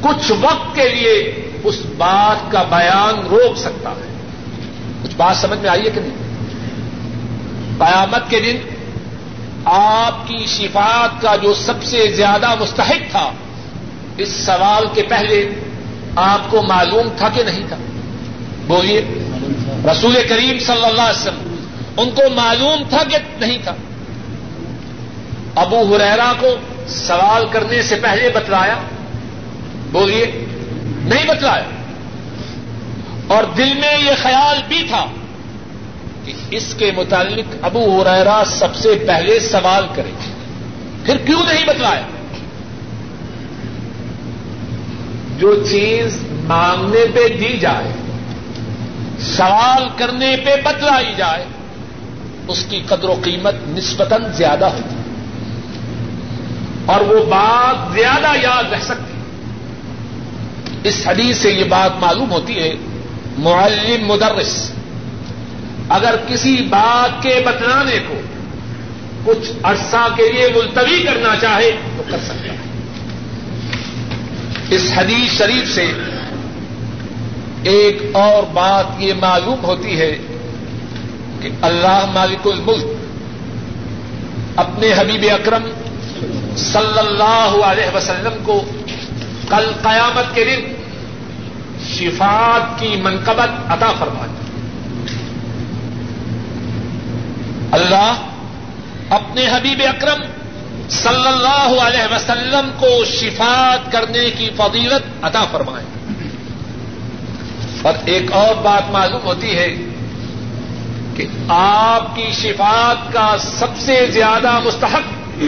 کچھ 0.00 0.32
وقت 0.40 0.74
کے 0.74 0.88
لیے 0.88 1.48
اس 1.64 1.78
بات 1.96 2.52
کا 2.52 2.62
بیان 2.62 3.26
روک 3.26 3.58
سکتا 3.58 3.90
ہے۔ 3.90 4.16
کچھ 5.02 5.16
بات 5.16 5.36
سمجھ 5.36 5.58
میں 5.58 5.70
آئیے 5.70 5.90
کہ 5.90 6.00
نہیں؟ 6.00 6.16
قیامت 7.78 8.30
کے 8.30 8.40
دن 8.40 8.56
آپ 9.64 10.28
کی 10.28 10.46
شفاعت 10.46 11.22
کا 11.22 11.36
جو 11.36 11.54
سب 11.54 11.82
سے 11.82 12.12
زیادہ 12.16 12.54
مستحق 12.60 13.10
تھا، 13.10 13.30
اس 14.16 14.28
سوال 14.28 14.84
کے 14.94 15.02
پہلے 15.02 15.48
آپ 16.16 16.50
کو 16.50 16.62
معلوم 16.62 17.08
تھا 17.16 17.28
کہ 17.28 17.42
نہیں 17.42 17.62
تھا؟ 17.68 17.76
بولیے۔ 18.66 19.25
رسول 19.90 20.16
کریم 20.28 20.58
صلی 20.58 20.84
اللہ 20.84 21.02
علیہ 21.02 21.20
وسلم، 21.20 21.56
ان 21.96 22.10
کو 22.10 22.22
معلوم 22.34 22.82
تھا 22.88 23.02
کہ 23.08 23.16
نہیں 23.40 23.58
تھا۔ 23.64 23.74
ابو 25.54 25.96
ہریرا 25.96 26.32
کو 26.40 26.46
سوال 26.88 27.44
کرنے 27.52 27.82
سے 27.82 27.96
پہلے 27.96 28.28
بتلایا، 28.28 28.76
بولیے، 29.92 30.44
نہیں 31.04 31.24
بتلایا۔ 31.26 31.64
اور 33.26 33.44
دل 33.56 33.74
میں 33.74 33.98
یہ 33.98 34.12
خیال 34.22 34.58
بھی 34.68 34.86
تھا 34.88 35.06
کہ 36.24 36.32
اس 36.50 36.74
کے 36.78 36.92
متعلق 36.96 37.54
ابو 37.62 38.02
ہریرا 38.02 38.42
سب 38.46 38.76
سے 38.76 39.04
پہلے 39.06 39.40
سوال 39.40 39.86
کرے۔ 39.94 40.10
پھر 41.04 41.16
کیوں 41.16 41.42
نہیں 41.52 41.66
بتلایا؟ 41.66 42.02
جو 45.38 45.64
چیز 45.70 46.18
مانگنے 46.44 47.04
پہ 47.14 47.28
دی 47.28 47.56
جائے 47.56 47.92
سوال 49.20 49.82
کرنے 49.96 50.36
پہ 50.44 50.50
بتلائی 50.64 51.14
جائے، 51.16 51.44
اس 52.48 52.66
کی 52.70 52.80
قدر 52.86 53.04
و 53.04 53.20
قیمت 53.24 53.54
نسبتاً 53.68 54.22
زیادہ 54.32 54.64
ہوتی 54.64 54.94
ہے۔ 54.94 55.06
اور 56.86 57.00
وہ 57.00 57.26
بات 57.26 57.94
زیادہ 57.94 58.32
یاد 58.42 58.72
رہ 58.72 58.80
سکتی 58.80 59.12
اس 60.88 61.02
حدیث 61.06 61.38
سے 61.38 61.50
یہ 61.50 61.64
بات 61.64 61.90
معلوم 61.96 62.30
ہوتی 62.30 62.58
ہے، 62.58 62.74
معلم 63.38 64.06
مدرس، 64.06 64.70
اگر 65.88 66.14
کسی 66.28 66.56
بات 66.70 67.22
کے 67.22 67.42
بتلانے 67.44 67.98
کو 68.08 68.20
کچھ 69.24 69.52
عرصہ 69.62 70.08
کے 70.16 70.32
لیے 70.32 70.48
ملتوی 70.54 71.02
کرنا 71.02 71.36
چاہے 71.40 71.70
تو 71.96 72.02
کر 72.10 72.18
سکتا 72.24 72.52
ہے۔ 72.52 72.56
اس 74.70 74.92
حدیث 74.96 75.38
شریف 75.38 75.74
سے 75.74 75.92
ایک 77.68 78.02
اور 78.12 78.42
بات 78.52 78.86
یہ 78.98 79.12
معلوم 79.14 79.64
ہوتی 79.64 80.00
ہے 80.00 80.18
کہ 81.40 81.50
اللہ 81.62 82.04
مالک 82.14 82.46
الملک 82.46 82.84
اپنے 84.56 84.92
حبیب 84.92 85.24
اکرم 85.32 85.68
صلی 86.56 86.98
اللہ 86.98 87.56
علیہ 87.64 87.96
وسلم 87.96 88.44
کو 88.44 88.64
کل 89.48 89.72
قیامت 89.82 90.34
کے 90.34 90.44
دن 90.44 90.72
شفاعت 91.94 92.80
کی 92.80 92.96
منقبت 93.02 93.50
عطا 93.68 93.92
فرما 93.98 94.26
اللہ 97.72 98.12
اپنے 99.10 99.46
حبیب 99.46 99.82
اکرم 99.88 100.22
صلی 100.90 101.26
اللہ 101.26 101.82
علیہ 101.82 102.14
وسلم 102.14 102.70
کو 102.80 103.04
شفاعت 103.04 103.92
کرنے 103.92 104.30
کی 104.30 104.50
فضیلت 104.56 105.24
عطا 105.24 105.44
فرمائے۔ 105.44 105.84
اور 107.86 107.94
ایک 108.04 108.32
اور 108.32 108.54
بات 108.62 108.90
معلوم 108.90 109.24
ہوتی 109.24 109.56
ہے 109.58 109.68
کہ 111.16 111.26
آپ 111.48 112.16
کی 112.16 112.30
شفاعت 112.32 113.12
کا 113.12 113.36
سب 113.38 113.78
سے 113.78 114.06
زیادہ 114.10 114.58
مستحق 114.64 115.40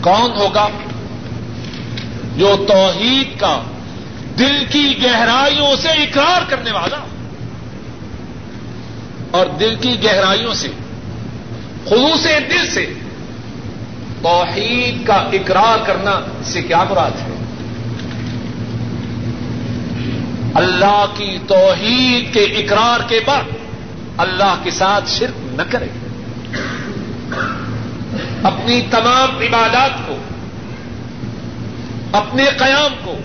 کون 0.00 0.30
ہوگا 0.32 0.68
جو 2.36 2.64
توحید 2.68 3.40
کا 3.40 3.60
دل 4.38 4.64
کی 4.70 5.02
گہرائیوں 5.02 5.76
سے 5.76 5.88
اقرار 5.88 6.50
کرنے 6.50 6.72
والا 6.72 6.98
اور 9.30 9.46
دل 9.46 9.74
کی 9.80 9.96
گہرائیوں 10.04 10.54
سے، 10.54 10.68
خلوص 11.88 12.24
دل 12.50 12.66
سے 12.70 12.86
توحید 14.22 15.06
کا 15.06 15.14
اقرار 15.14 15.84
کرنا 15.86 16.10
اس 16.10 16.46
سے 16.46 16.62
کیا 16.62 16.84
مراد 16.90 17.20
ہے؟ 17.20 17.34
اللہ 20.60 21.06
کی 21.16 21.38
توحید 21.48 22.34
کے 22.34 22.40
اقرار 22.40 23.08
کے 23.08 23.20
بعد 23.26 23.42
اللہ 24.16 24.54
کے 24.62 24.70
ساتھ 24.70 25.04
شرک 25.06 25.54
نہ 25.54 25.62
کرے۔ 25.70 25.88
اپنی 28.42 28.82
تمام 28.90 29.38
عبادات 29.40 29.90
کو، 30.06 30.16
اپنے 32.12 32.44
قیام 32.58 32.94
کو، 33.04 33.18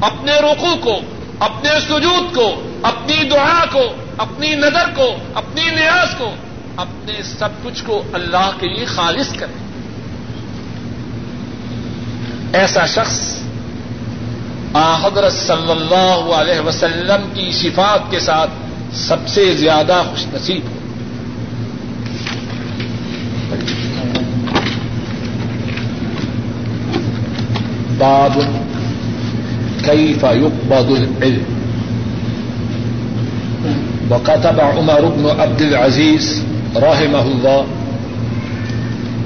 اپنے 0.00 0.32
رقو 0.32 0.76
کو، 0.80 1.00
اپنے 1.38 1.70
سجود 1.88 2.34
کو، 2.34 2.78
اپنی 2.82 3.24
دعا 3.24 3.64
کو، 3.72 3.94
اپنی 4.18 4.54
نظر 4.54 4.90
کو، 4.94 5.16
اپنی 5.34 5.62
نیاز 5.62 6.08
کو، 6.18 6.34
اپنے 6.76 7.22
سب 7.22 7.48
کچھ 7.62 7.84
کو 7.84 8.02
اللہ 8.12 8.50
کے 8.60 8.68
لیے 8.68 8.84
خالص 8.84 9.34
کرے۔ 9.34 9.52
ایسا 12.58 12.86
شخص 12.86 13.33
حضرت 14.76 15.32
صلی 15.32 15.70
اللہ 15.70 16.34
علیہ 16.34 16.60
وسلم 16.60 17.28
کی 17.34 17.50
شفات 17.50 18.10
کے 18.10 18.20
ساتھ 18.20 18.50
سب 18.92 19.16
سے 19.26 19.52
زیادہ 19.52 20.02
خوش 20.10 20.26
نصیب 20.34 20.60
ہو۔ 20.66 20.78
باب 27.98 28.38
كيف 29.84 30.24
يقبض 30.24 31.00
العلم۔ 31.00 31.42
وكتب 34.10 34.60
عمر 34.60 35.00
بن 35.00 35.40
عبد 35.40 35.62
العزيز 35.62 36.44
رحمه 36.76 37.30
الله 37.30 37.64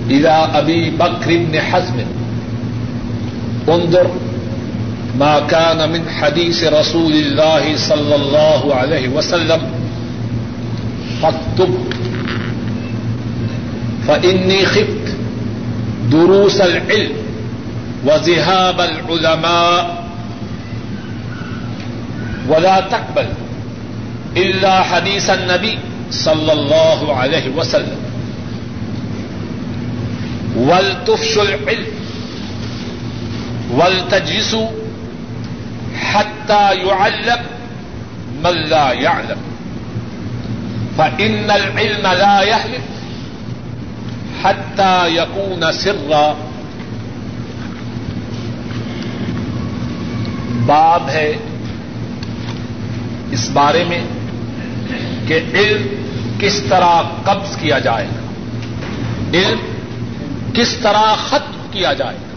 إلى 0.08 0.58
أبي 0.58 0.90
بكر 0.90 1.30
بن 1.30 1.58
حزم۔ 1.70 2.00
انظر 3.72 4.06
ما 5.16 5.40
كان 5.40 5.92
من 5.92 6.08
حديث 6.08 6.64
رسول 6.64 7.12
الله 7.12 7.76
صلى 7.76 8.14
الله 8.14 8.74
عليه 8.74 9.08
وسلم. 9.08 9.60
فاكتب. 11.22 11.74
فإني 14.08 14.66
خفت 14.66 15.16
دروس 16.10 16.60
العلم 16.60 17.12
وذهاب 18.04 18.80
العلماء. 18.80 20.04
ولا 22.48 22.80
تقبل 22.80 23.26
إلا 24.36 24.82
حديث 24.82 25.30
النبي 25.30 25.78
صلى 26.10 26.52
الله 26.52 27.16
عليه 27.16 27.48
وسلم. 27.56 27.96
ولتفشوا 30.56 31.42
العلم. 31.42 31.86
ولتجلسوا 33.72 34.68
حتى 36.12 36.86
يعلم 36.86 37.42
من 38.30 38.68
لا 38.68 38.92
يعلم. 39.00 39.38
فإن 40.96 41.50
العلم 41.50 42.06
لا 42.06 42.40
يهلك 42.42 42.98
حتى 44.42 45.10
يكون 45.10 45.72
سرا. 45.72 46.32
باب 50.66 51.08
ہے 51.08 51.36
اس 53.30 53.50
بارے 53.52 53.84
میں 53.84 54.04
کہ 55.26 55.40
علم 55.54 55.86
کس 56.38 56.62
طرح 56.68 57.02
قبض 57.24 57.56
کیا 57.56 57.78
جائے 57.78 58.06
گا 58.06 58.20
علم 59.34 59.58
کس 60.54 60.76
طرح 60.82 61.14
ختم 61.14 61.66
کیا 61.70 61.92
جائے۔ 61.92 62.16
گا 62.22 62.27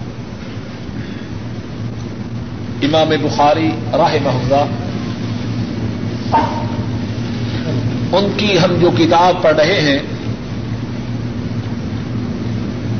امام 2.81 3.09
بخاری 3.21 3.71
راہ 3.93 4.15
محمدہ 4.23 4.65
ان 8.11 8.27
کی 8.37 8.57
ہم 8.59 8.75
جو 8.81 8.91
کتاب 8.97 9.41
پڑھ 9.41 9.55
رہے 9.55 9.81
ہیں، 9.81 9.99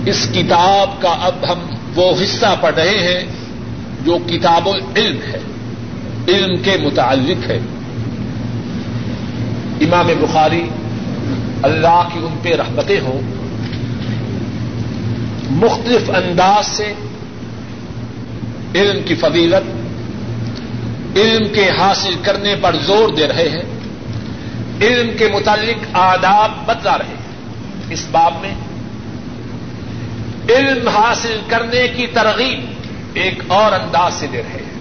اس 0.05 0.27
کتاب 0.33 1.01
کا 1.01 1.09
اب 1.09 1.35
ہم 1.49 1.59
وہ 1.95 2.11
حصہ 2.23 2.55
پڑھ 2.61 2.75
رہے 2.75 2.89
ہیں 2.89 3.23
جو 4.05 4.17
کتاب 4.27 4.69
العلم 4.69 5.17
ہے، 5.31 5.39
علم 6.27 6.57
کے 6.63 6.77
متعلق 6.83 7.49
ہے۔ 7.49 7.59
امام 9.81 10.07
بخاری 10.21 10.69
اللہ 11.63 12.09
کی 12.13 12.19
ان 12.19 12.37
پہ 12.41 12.55
رحمتیں 12.55 12.99
ہوں۔ 13.01 13.21
مختلف 15.51 16.09
انداز 16.09 16.65
سے 16.65 16.93
علم 18.75 19.03
کی 19.03 19.15
فضیلت، 19.15 19.81
علم 21.17 21.53
کے 21.53 21.69
حاصل 21.69 22.15
کرنے 22.23 22.55
پر 22.61 22.75
زور 22.75 23.09
دے 23.09 23.27
رہے 23.27 23.49
ہیں، 23.49 23.63
علم 24.81 25.17
کے 25.17 25.27
متعلق 25.33 25.85
آداب 25.93 26.51
بتلا 26.65 26.97
رہے 26.97 27.05
ہیں۔ 27.05 27.21
اس 27.89 28.07
باب 28.11 28.33
میں 28.41 28.53
علم 30.49 30.87
حاصل 30.87 31.39
کرنے 31.47 31.87
کی 31.87 32.07
ترغیب 32.07 32.59
ایک 33.13 33.43
اور 33.47 33.71
انداز 33.71 34.13
سے 34.13 34.27
دے 34.27 34.41
رہے 34.43 34.63
ہیں۔ 34.63 34.79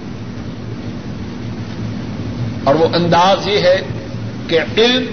اور 2.65 2.75
وہ 2.75 2.89
انداز 2.95 3.49
یہ 3.49 3.59
ہے 3.59 3.81
کہ 4.49 4.59
علم 4.77 5.05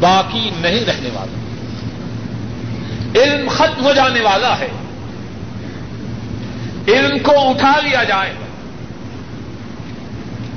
باقی 0.00 0.50
نہیں 0.56 0.84
رہنے 0.84 1.08
والا۔ 1.12 1.38
علم 3.22 3.48
ختم 3.48 3.84
ہو 3.84 3.92
جانے 3.94 4.20
والا 4.20 4.58
ہے۔ 4.58 4.68
علم 6.88 7.18
کو 7.18 7.32
اٹھا 7.36 7.80
لیا 7.80 8.04
جائے 8.04 8.30
گا۔ 8.30 8.44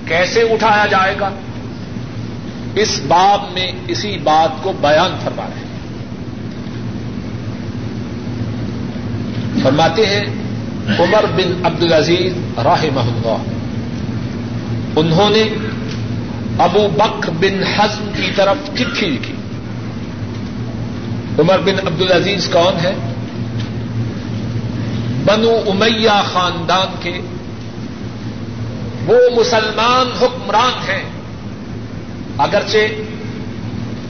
کیسے 0.08 0.42
اٹھایا 0.42 0.86
جائے 0.86 1.16
گا؟ 1.20 1.30
اس 2.76 3.02
باب 3.08 3.42
میں 3.54 3.72
اسی 3.88 4.18
بات 4.24 4.64
کو 4.64 4.74
بیان 4.82 5.18
فرما 5.24 5.44
رہے 5.44 5.60
ہیں۔ 5.60 5.68
فرماتے 9.64 10.06
ہیں، 10.06 10.26
عمر 11.00 11.26
بن 11.36 11.66
عبد 11.66 11.84
العزیز 11.84 12.34
راہ 12.64 12.86
محمد 12.94 13.50
انہوں 14.96 15.30
نے 15.30 15.44
ابو 16.58 16.88
بکر 16.98 17.30
بن 17.30 17.64
حزم 17.78 18.10
کی 18.16 18.32
طرف 18.36 18.58
چٹھی 18.78 19.08
لکھی۔ 19.08 19.34
عمر 21.40 21.58
بن 21.60 21.88
عبد 21.88 22.02
العزیز 22.02 22.48
کون 22.48 22.86
ہے؟ 22.86 22.96
بنو 25.28 25.54
امیہ 25.68 26.22
خاندان 26.34 26.96
کے 27.00 27.20
وہ 29.06 29.40
مسلمان 29.40 30.12
حکمران 30.22 30.90
ہیں۔ 30.90 31.04
اگرچہ 32.38 32.78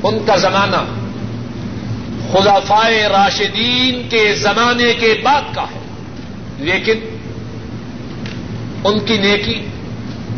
ان 0.04 0.18
کا 0.26 0.36
زمانہ 0.36 0.84
خلافائے 2.32 3.08
راشدین 3.08 4.10
کے 4.10 4.36
زمانے 4.36 4.94
کے 4.94 5.22
بعد 5.24 5.42
کا 5.56 5.62
ہے، 5.62 5.80
لیکن 6.58 6.98
ان 8.84 9.00
کی 9.00 9.18
نیکی، 9.18 9.66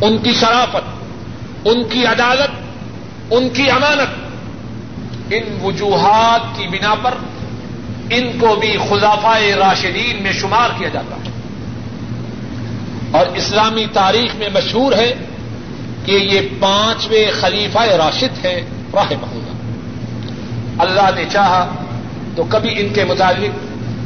ان 0.01 0.17
کی 0.17 0.33
شرافت، 0.33 1.67
ان 1.67 1.83
کی 1.89 2.05
عدالت، 2.05 3.33
ان 3.33 3.49
کی 3.49 3.69
امانت 3.71 5.33
ان 5.33 5.57
وجوہات 5.61 6.57
کی 6.57 6.67
بنا 6.67 6.95
پر 7.01 7.13
ان 8.09 8.39
کو 8.39 8.55
بھی 8.55 8.77
خلافہ 8.89 9.37
راشدین 9.43 10.23
میں 10.23 10.33
شمار 10.33 10.69
کیا 10.77 10.89
جاتا 10.89 11.15
ہے۔ 11.15 11.29
اور 13.11 13.25
اسلامی 13.35 13.85
تاریخ 13.93 14.35
میں 14.35 14.49
مشہور 14.53 14.93
ہے 14.93 15.13
کہ 16.05 16.11
یہ 16.11 16.41
پانچویں 16.59 17.25
خلیفہ 17.39 17.79
راشد 17.79 18.45
ہیں 18.45 18.61
راہ 18.93 19.13
محدود 19.21 19.43
اللہ 20.79 21.09
نے 21.15 21.23
چاہا 21.31 21.75
تو 22.35 22.43
کبھی 22.43 22.69
ان 22.77 22.93
کے 22.93 23.05
متعلق 23.05 23.51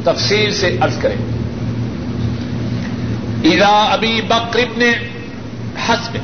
تفصیل 0.06 0.54
سے 0.54 0.78
ارض 0.82 0.97
کریں۔ 0.97 1.16
ادا 3.43 3.84
ابی 3.93 4.22
بکر 4.28 4.60
نے 4.78 4.91
حسب 5.89 6.18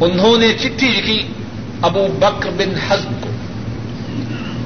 انہوں 0.00 0.38
نے 0.38 0.52
چٹھی 0.60 0.88
لکھی 0.88 1.28
ابو 1.82 2.06
بکر 2.20 2.50
بن 2.50 2.74
حزم 2.88 3.12
کو۔ 3.20 3.31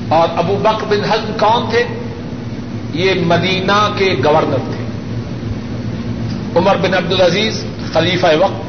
اور 0.08 0.28
ابو 0.38 0.56
بکر 0.62 0.84
بن 0.86 1.04
حزم 1.10 1.32
کون 1.40 1.70
تھے؟ 1.70 1.84
یہ 2.94 3.20
مدینہ 3.26 3.78
کے 3.96 4.14
گورنر 4.24 4.62
تھے۔ 4.64 4.84
عمر 6.56 6.76
بن 6.76 6.94
عبد 6.94 7.12
العزیز، 7.12 7.64
خلیفہ 7.92 8.26
وقت، 8.40 8.64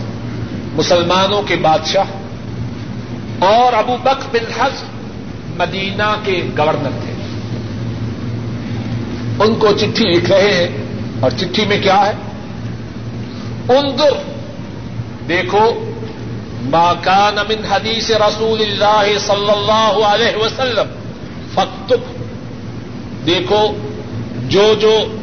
مسلمانوں 0.76 1.42
کے 1.42 1.56
بادشاہ، 1.56 3.44
اور 3.46 3.74
ابو 3.74 3.98
بکر 4.04 4.28
بن 4.32 4.52
حزم 4.60 4.88
مدینہ 5.58 6.10
کے 6.24 6.42
گورنر 6.58 7.00
تھے۔ 7.02 7.14
ان 9.40 9.56
کو 9.56 9.72
چٹھی 9.72 10.06
لکھ 10.06 10.30
رہے 10.32 10.54
ہیں، 10.54 10.68
اور 11.20 11.32
چٹھی 11.32 11.66
میں 11.66 11.82
کیا 11.82 12.06
ہے؟ 12.06 12.14
انظر، 13.70 14.14
دیکھو 15.30 15.66
کان 17.04 17.36
من 17.50 17.66
حدیث 17.72 18.10
رسول 18.12 18.62
اللہ 18.62 19.18
صلی 19.20 19.50
اللہ 19.50 20.06
علیہ 20.06 20.36
وسلم 20.36 20.96
فتب 21.58 21.97
دیکھو، 23.26 23.78
جو 24.49 24.76
جو 24.82 25.18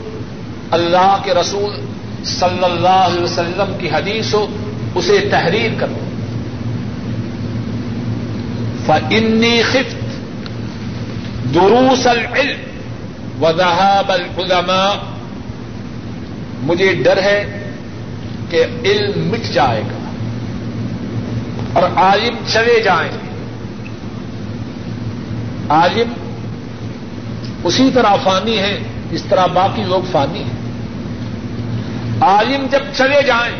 اللہ 0.70 1.16
کے 1.24 1.34
رسول 1.34 1.80
صلی 2.24 2.64
اللہ 2.64 2.88
علیہ 2.88 3.20
وسلم 3.20 3.76
کی 3.78 3.88
حدیث 3.88 4.34
ہو، 4.34 4.46
اسے 4.94 5.28
تحریر 5.30 5.70
کرو۔ 5.78 5.94
فنی 8.86 9.62
خفت 9.62 9.96
دروس 11.54 12.06
العلم 12.06 12.60
وذهاب 13.42 14.12
العلماء۔ 14.12 14.94
مجھے 16.62 16.94
ڈر 16.94 17.22
ہے 17.22 17.70
کہ 18.50 18.64
علم 18.84 19.28
مٹ 19.28 19.54
جائے 19.54 19.82
گا 19.82 20.08
اور 21.72 21.82
عالم 21.96 22.34
چلے 22.52 22.82
جائیں 22.82 23.10
گے۔ 23.12 23.24
عالم 25.68 26.23
اسی 27.64 27.90
طرح 27.94 28.14
فانی 28.24 28.58
ہے 28.58 28.78
اس 29.10 29.22
طرح 29.28 29.46
باقی 29.46 29.82
لوگ 29.82 30.02
فانی 30.12 30.42
ہیں۔ 30.42 30.64
عالم 32.20 32.66
جب 32.70 32.80
چلے 32.96 33.22
جائیں 33.26 33.54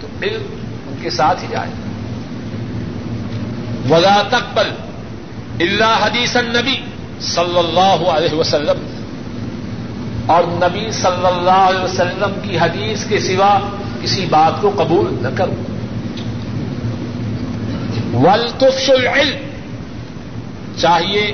تو 0.00 0.06
علم 0.22 0.42
ان 0.88 0.94
کے 1.02 1.10
ساتھ 1.10 1.42
ہی 1.42 1.48
جائے۔ 1.50 1.70
ولا 3.90 4.22
تقبل 4.28 4.70
اللہ 5.60 5.98
حدیث 6.02 6.36
النبی 6.36 6.76
صلی 7.20 7.58
اللہ 7.58 8.10
علیہ 8.10 8.34
وسلم۔ 8.34 8.86
اور 10.26 10.42
نبی 10.44 10.92
صلی 10.92 11.26
اللہ 11.26 11.50
علیہ 11.50 11.80
وسلم 11.80 12.40
کی 12.42 12.58
حدیث 12.58 13.04
کے 13.04 13.18
سوا 13.18 13.58
کسی 14.02 14.26
بات 14.30 14.62
کو 14.62 14.70
قبول 14.76 15.18
نہ 15.22 15.28
کرو۔ 15.36 15.54
ولطف 18.14 18.90
العلم، 18.90 19.36
چاہیے 20.76 21.32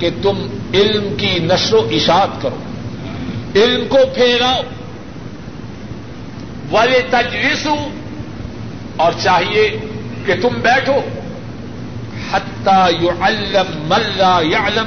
کہ 0.00 0.10
تم 0.22 0.46
علم 0.74 1.16
کی 1.16 1.38
نشر 1.38 1.74
و 1.74 1.88
اشاعت 1.90 2.42
کرو۔ 2.42 2.56
علم 3.56 3.88
کو 3.88 3.98
پھیلاؤ۔ 4.14 4.60
ول 6.72 6.94
تجویز 7.10 7.66
اور 8.96 9.12
چاہیے 9.22 9.78
کہ 10.26 10.34
تم 10.42 10.48
بیٹھو۔ 10.48 10.94
حتہ 12.32 12.88
یو 13.00 13.10
علم 13.20 13.86
ملا 13.88 14.40
یا 14.42 14.58
علم 14.66 14.84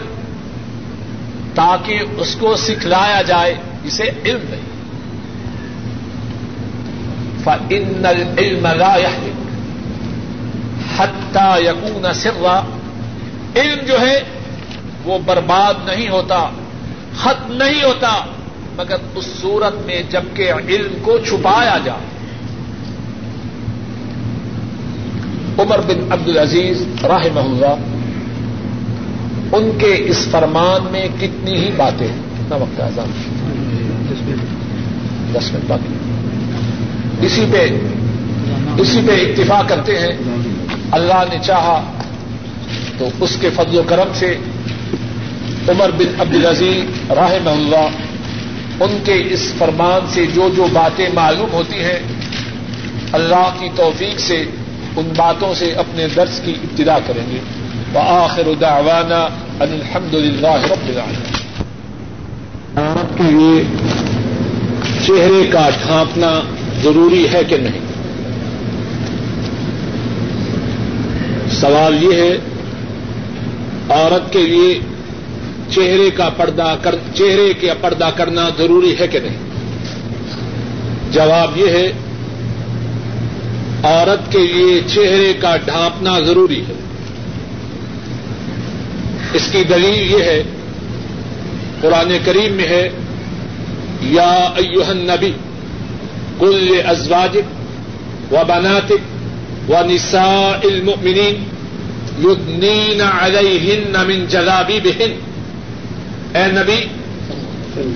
تاکہ 1.56 2.00
اس 2.18 2.36
کو 2.40 2.56
سکھلایا 2.56 3.22
جائے۔ 3.22 3.56
اسے 3.84 4.10
علم 4.26 4.40
نہیں۔ 4.50 4.62
فن 7.44 8.06
العلم 8.06 8.68
لا 8.68 8.96
يهلك 8.98 9.36
حتى 11.00 11.66
يكون 11.66 12.14
سرا۔ 12.14 12.64
علم 13.56 13.86
جو 13.86 14.02
ہے 14.02 14.24
وہ 15.04 15.20
برباد 15.26 15.74
نہیں 15.86 16.10
ہوتا 16.10 16.50
ختم 17.18 17.54
نہیں 17.54 17.84
ہوتا 17.84 18.26
مگر 18.78 18.96
اس 19.16 19.26
صورت 19.42 19.86
میں 19.86 20.04
جبکہ 20.10 20.52
علم 20.70 20.94
کو 21.02 21.18
چھپایا 21.18 21.78
جائے 21.86 22.14
عمر 25.58 25.80
بن 25.80 26.12
عبد 26.12 26.30
العزیز 26.30 26.84
راہ 27.04 27.26
اللہ 27.36 27.76
ان 29.56 29.72
کے 29.78 30.02
اس 30.06 30.28
فرمان 30.32 30.88
میں 30.92 31.08
کتنی 31.20 31.56
ہی 31.56 31.70
باتیں 31.78 32.08
کتنا 32.08 32.56
وقت 32.56 32.80
ہے 32.80 32.90
دس 35.34 35.54
منٹ۔ 35.54 35.64
باقی۔ 35.68 35.94
اسی 37.26 37.46
پہ 37.52 37.70
اسی 38.78 39.02
پہ 39.08 39.12
اتفاق 39.12 39.70
کرتے 39.70 40.00
ہیں۔ 40.00 40.14
اللہ 40.92 41.24
نے 41.30 41.38
چاہا 41.44 41.84
تو 42.98 43.08
اس 43.20 43.38
کے 43.42 43.50
فضل 43.50 43.80
و 43.80 43.84
کرم 43.88 44.08
سے 44.14 44.38
عمر 45.70 45.92
بن 45.92 46.22
عبد 46.22 46.36
العزیز 46.36 47.12
راہ 47.12 47.34
اللہ، 47.46 47.90
ان 48.80 48.98
کے 49.04 49.24
اس 49.30 49.54
فرمان 49.58 50.08
سے 50.08 50.26
جو 50.34 50.50
جو 50.56 50.66
باتیں 50.74 51.10
معلوم 51.14 51.54
ہوتی 51.54 51.80
ہیں، 51.80 52.00
اللہ 53.12 53.50
کی 53.60 53.70
توفیق 53.76 54.20
سے 54.20 54.46
ان 54.96 55.14
باتوں 55.18 55.54
سے 55.54 55.72
اپنے 55.72 56.08
درس 56.16 56.42
کی 56.46 56.54
ابتدا 56.64 56.98
کریں 57.08 57.32
گے۔ 57.32 57.40
وآخر 57.94 58.48
دعوانا 58.62 59.22
ان 59.60 59.74
الحمد 59.74 60.14
للہ 60.14 60.58
رب 60.72 60.90
العالمین۔ 60.90 61.44
آپ 62.88 63.18
کے 63.18 63.24
لیے 63.24 63.64
چہرے 65.08 65.48
کا 65.52 65.70
ڈھانپنا 65.84 66.42
ضروری 66.84 67.28
ہے 67.34 67.44
کہ 67.44 67.58
نہیں؟ 67.58 67.80
سوال 71.52 72.04
یہ 72.04 72.14
ہے، 72.14 72.38
عورت 73.90 74.34
کے 74.34 74.42
لیے 74.42 74.80
چہرے 75.70 76.10
کا 76.10 76.30
پردہ 76.30 76.76
کر 76.82 76.96
چہرے 77.14 77.54
کا 77.54 77.74
پردہ 77.82 78.10
کرنا 78.16 78.50
ضروری 78.58 78.96
ہے 79.00 79.08
کہ 79.08 79.20
نہیں؟ 79.20 79.38
جواب 81.12 81.58
یہ 81.58 81.70
ہے، 81.70 81.92
عورت 83.84 84.32
کے 84.32 84.40
لیے 84.40 84.82
چہرے 84.88 85.34
کا 85.40 85.58
ڈھانپنا 85.58 86.20
ضروری 86.20 86.62
ہے۔ 86.68 86.74
اس 89.34 89.48
کی 89.52 89.64
دلیل 89.64 90.12
یہ 90.12 90.24
ہے، 90.24 90.44
قرآن 91.82 92.18
کریم 92.26 92.54
میں 92.54 92.68
ہے، 92.68 92.90
یا 94.02 94.54
ایوہن 94.56 94.98
نبی 94.98 95.32
کل 96.40 96.82
ازواجک 96.86 98.34
و 98.34 98.36
بناتک 98.48 99.72
و 99.72 99.74
نسا 99.86 100.58
المؤمنین 100.64 101.44
یدنین 102.24 103.02
علیہن 103.02 103.94
من 104.08 104.26
جلابیبہن 104.26 105.33
اے 106.36 106.46
نبی، 106.48 106.86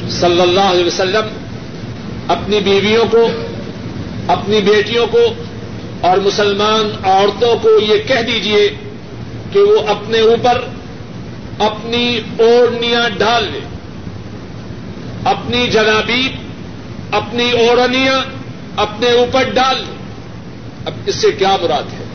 صلی 0.09 0.41
اللہ 0.41 0.59
علیہ 0.59 0.85
وسلم، 0.85 1.27
اپنی 2.27 2.59
بیویوں 2.59 3.05
کو، 3.11 3.27
اپنی 4.27 4.61
بیٹیوں 4.61 5.07
کو 5.11 5.33
اور 6.01 6.17
مسلمان 6.17 6.91
عورتوں 7.03 7.55
کو 7.61 7.69
یہ 7.79 7.97
کہہ 8.07 8.21
دیجیے 8.21 8.67
کہ 9.51 9.59
وہ 9.59 9.81
اپنے 9.88 10.19
اوپر 10.19 10.61
اپنی 11.59 12.19
اوڑنیاں 12.38 13.09
ڈال 13.17 13.43
لیں 13.51 13.65
اپنی 15.23 15.67
جلابیب 15.67 17.15
اپنی 17.15 17.51
اوڑنیاں 17.51 18.19
اپنے 18.77 19.11
اوپر 19.11 19.43
ڈال 19.53 19.75
لیں 19.75 19.97
اب 20.85 20.93
اس 21.05 21.15
سے 21.15 21.31
کیا 21.31 21.55
مراد 21.61 21.93
ہے؟ 21.93 22.05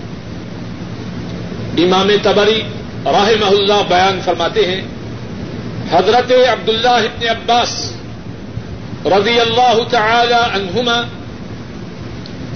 امام 1.84 2.10
تبری 2.22 2.60
راہ 3.04 3.28
اللہ 3.46 3.82
بیان 3.88 4.20
فرماتے 4.24 4.66
ہیں 4.66 4.80
حضرت 5.92 6.32
عبداللہ 6.32 6.88
ابن 6.88 7.28
عباس 7.28 7.92
رضی 9.06 9.40
اللہ 9.40 9.78
تعالی 9.90 10.34
عنہما، 10.34 11.02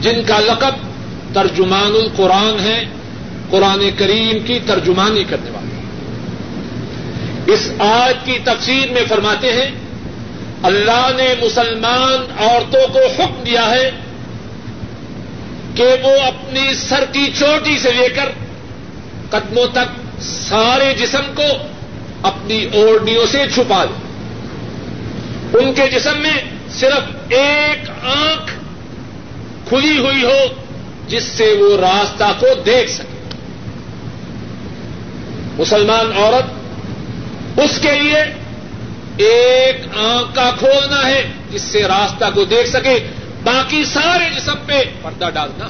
جن 0.01 0.23
کا 0.27 0.39
لقب 0.39 0.75
ترجمان 1.35 1.93
القرآن 1.95 2.61
ہے، 2.61 2.85
قرآن 3.51 3.91
کریم 3.97 4.47
کی 4.47 4.59
ترجمانی 4.67 5.25
کرنے 5.25 5.51
والے۔ 5.51 5.75
اس 7.53 7.71
آج 7.79 8.15
کی 8.25 8.39
تفسیر 8.45 8.93
میں 8.93 9.05
فرماتے 9.09 9.53
ہیں، 9.53 9.71
اللہ 10.63 11.11
نے 11.17 11.35
مسلمان 11.43 12.33
عورتوں 12.39 12.87
کو 12.93 12.99
حکم 12.99 13.43
دیا 13.47 13.71
ہے 13.71 13.91
کہ 15.75 15.85
وہ 16.03 16.21
اپنی 16.23 16.75
سر 16.75 17.05
کی 17.13 17.31
چوٹی 17.39 17.79
سے 17.79 17.93
لے 17.93 18.09
کر 18.09 18.29
قدموں 19.31 19.67
تک 19.73 20.23
سارے 20.23 20.95
جسم 20.95 21.33
کو 21.35 21.49
اپنی 22.23 22.65
اوڑنیوں 22.73 23.27
سے 23.27 23.45
چھپا 23.55 23.85
لیں 23.85 24.07
ان 25.59 25.75
کے 25.75 25.89
جسم 25.89 26.21
میں 26.21 26.43
صرف 26.71 27.33
ایک 27.33 27.91
آنکھ 28.05 28.53
کھلی 29.69 29.99
ہوئی 29.99 30.25
ہو 30.25 30.47
جس 31.09 31.23
سے 31.23 31.53
وہ 31.53 31.77
راستہ 31.77 32.25
کو 32.39 32.47
دیکھ 32.67 32.91
سکے۔ 32.91 33.35
مسلمان 35.59 36.13
عورت، 36.17 36.53
اس 37.61 37.79
کے 37.83 37.93
لیے 37.93 38.21
ایک 39.17 39.97
آنکھ 39.97 40.35
کا 40.35 40.51
کھولنا 40.59 41.09
ہے 41.09 41.31
جس 41.51 41.63
سے 41.63 41.83
راستہ 41.83 42.25
کو 42.35 42.45
دیکھ 42.45 42.69
سکے۔ 42.69 43.07
باقی 43.45 43.85
سارے 43.85 44.25
جسم 44.37 44.55
پہ 44.67 44.83
پردہ 45.03 45.29
ڈالنا۔ 45.35 45.69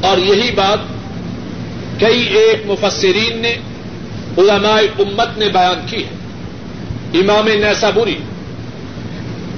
اور 0.00 0.18
یہی 0.18 0.50
بات 0.50 0.78
کئی 2.00 2.22
ایک 2.22 2.62
مفسرین 2.66 3.38
نے 3.38 3.56
علماء 4.38 4.80
امت 4.98 5.38
نے 5.38 5.48
بیان 5.48 5.86
کی 5.86 6.04
ہے۔ 6.04 6.10
امام 7.14 7.48
نیسابوری 7.48 8.18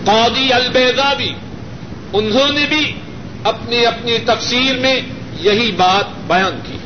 قاضی 0.04 0.52
البیزاوی 0.52 1.32
انہوں 2.12 2.52
نے 2.52 2.66
بھی 2.68 2.92
اپنی 3.44 3.86
اپنی 3.86 4.18
تفسیر 4.26 4.78
میں 4.78 5.00
یہی 5.40 5.72
بات 5.72 6.04
بیان 6.26 6.60
کی۔ 6.66 6.76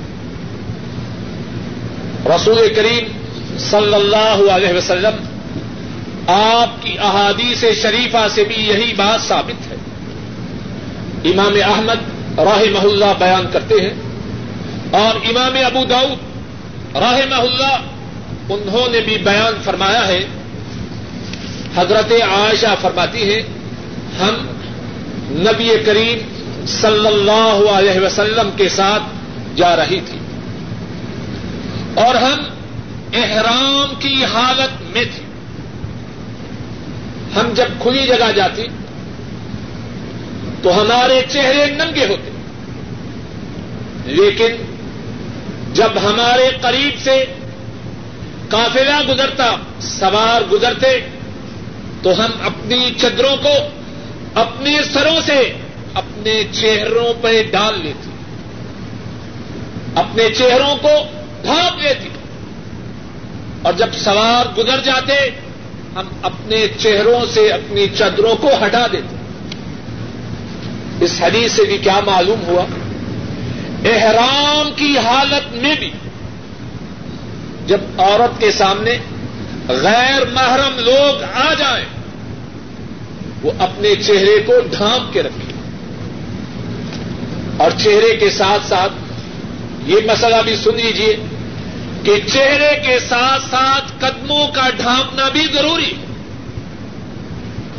رسول 2.26 2.74
کریم 2.76 3.04
صلی 3.58 3.94
اللہ 3.94 4.52
علیہ 4.52 4.72
وسلم 4.72 5.14
آپ 6.30 6.82
کی 6.82 6.98
احادیث 6.98 7.64
شریفہ 7.82 8.26
سے 8.30 8.44
بھی 8.44 8.54
یہی 8.54 8.94
بات 8.96 9.28
ثابت 9.28 9.72
ہے۔ 9.72 9.76
امام 11.30 11.54
احمد 11.64 11.98
راہ 12.38 12.82
اللہ 12.82 13.12
بیان 13.18 13.46
کرتے 13.52 13.74
ہیں 13.74 13.94
اور 14.90 15.16
امام 15.16 15.52
ابو 15.66 15.84
داؤد 15.84 16.33
راہ 17.00 17.38
اللہ، 17.38 17.76
انہوں 18.48 18.92
نے 18.92 19.00
بھی 19.00 19.18
بیان 19.18 19.62
فرمایا 19.64 20.08
ہے۔ 20.08 20.24
حضرت 21.76 22.12
عائشہ 22.12 22.74
فرماتی 22.80 23.34
ہے 23.34 23.40
ہم 24.20 24.46
نبی 25.30 25.70
کریم 25.86 26.18
صلی 26.66 27.06
اللہ 27.06 27.70
علیہ 27.70 28.00
وسلم 28.00 28.50
کے 28.56 28.68
ساتھ 28.68 29.02
جا 29.56 29.76
رہی 29.76 30.00
تھی۔ 30.00 30.18
اور 31.94 32.14
ہم 32.14 32.42
احرام 33.12 33.94
کی 33.98 34.24
حالت 34.24 34.96
میں 34.96 35.04
تھے۔ 35.04 35.24
ہم 37.40 37.54
جب 37.54 37.82
کھلی 37.82 38.06
جگہ 38.06 38.32
جاتے، 38.36 38.66
تو 40.62 40.82
ہمارے 40.82 41.22
چہرے 41.28 41.66
ننگے 41.66 42.06
ہوتے۔ 42.06 42.30
لیکن 44.04 44.73
جب 45.74 45.90
ہمارے 46.02 46.50
قریب 46.60 46.98
سے 47.04 47.24
کافلا 48.48 49.00
گزرتا، 49.08 49.56
سوار 49.80 50.42
گزرتے، 50.52 51.00
تو 52.02 52.24
ہم 52.24 52.30
اپنی 52.44 52.90
چدروں 53.00 53.36
کو 53.36 53.52
اپنے 54.34 54.78
سروں 54.92 55.20
سے 55.26 55.52
اپنے 55.94 56.44
چہروں 56.52 57.22
پہ 57.22 57.42
ڈال 57.50 57.80
لیتے 57.80 58.10
اپنے 59.94 60.28
چہروں 60.38 60.76
کو 60.76 60.88
ڈھانپ 61.42 61.80
لیتی۔ 61.80 62.08
اور 63.62 63.72
جب 63.72 63.86
سوار 63.92 64.58
گزر 64.58 64.80
جاتے، 64.80 65.30
ہم 65.94 66.08
اپنے 66.22 66.66
چہروں 66.78 67.32
سے 67.34 67.52
اپنی 67.52 67.86
چادروں 67.98 68.36
کو 68.36 68.50
ہٹا 68.64 68.86
دیتے۔ 68.92 69.16
اس 71.04 71.20
حدیث 71.20 71.52
سے 71.52 71.62
بھی 71.62 71.78
کیا 71.78 72.00
معلوم 72.06 72.40
ہوا؟ 72.46 72.64
احرام 73.84 74.70
کی 74.76 74.98
حالت 74.98 75.52
میں 75.52 75.74
بھی 75.78 75.90
جب 77.66 77.80
عورت 77.98 78.40
کے 78.40 78.50
سامنے 78.50 78.98
غیر 79.68 80.24
محرم 80.32 80.78
لوگ 80.78 81.22
آ 81.34 81.54
جائیں، 81.54 81.84
وہ 83.42 83.52
اپنے 83.58 83.94
چہرے 83.94 84.42
کو 84.46 84.52
ڈھانپ 84.70 85.12
کے 85.12 85.22
رکھے 85.22 85.52
اور 87.56 87.70
چہرے 87.70 88.16
کے 88.16 88.30
ساتھ 88.30 88.68
ساتھ 88.68 88.92
یہ 89.86 89.96
مسئلہ 90.06 90.36
بھی 90.44 90.56
سن 90.56 90.76
لیجیے 90.76 91.16
کہ 92.02 92.12
چہرے 92.32 92.80
کے 92.86 92.98
ساتھ 92.98 93.42
ساتھ 93.50 93.92
قدموں 93.98 94.48
کا 94.48 94.68
ڈھانپنا 94.76 95.28
بھی 95.28 95.46
ضروری 95.54 95.90
ہے۔ 95.90 96.04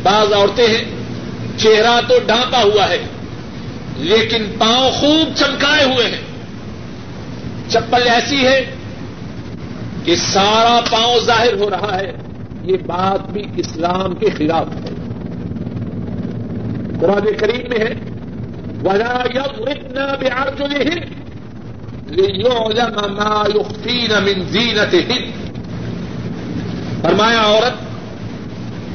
بعض 0.02 0.32
عورتیں 0.32 0.66
ہیں، 0.66 0.84
چہرہ 1.58 2.00
تو 2.08 2.14
ڈھانپا 2.26 2.62
ہوا 2.62 2.88
ہے۔ 2.88 3.02
لیکن 3.96 4.44
پاؤں 4.58 4.90
خوب 4.90 5.34
چمکائے 5.34 5.84
ہوئے 5.84 6.06
ہیں۔ 6.06 6.20
چپل 7.68 8.08
ایسی 8.08 8.46
ہے 8.46 8.74
کہ 10.04 10.16
سارا 10.16 10.80
پاؤں 10.90 11.20
ظاہر 11.20 11.54
ہو 11.60 11.70
رہا 11.70 11.98
ہے۔ 11.98 12.12
یہ 12.62 12.76
بات 12.86 13.30
بھی 13.30 13.42
اسلام 13.56 14.14
کے 14.14 14.26
خلاف 14.30 14.66
ہے۔ 14.66 14.90
قرآن 17.00 17.34
کریم 17.38 17.68
میں 17.68 17.78
ہے، 17.78 17.94
ولا 18.84 19.22
اتنا 19.66 20.14
بہار 20.20 20.46
جو 20.58 20.66
نہیں 20.66 21.26
من 24.20 24.44
زینتہن 24.48 25.30
فرمایا 27.02 27.42
عورت، 27.42 27.72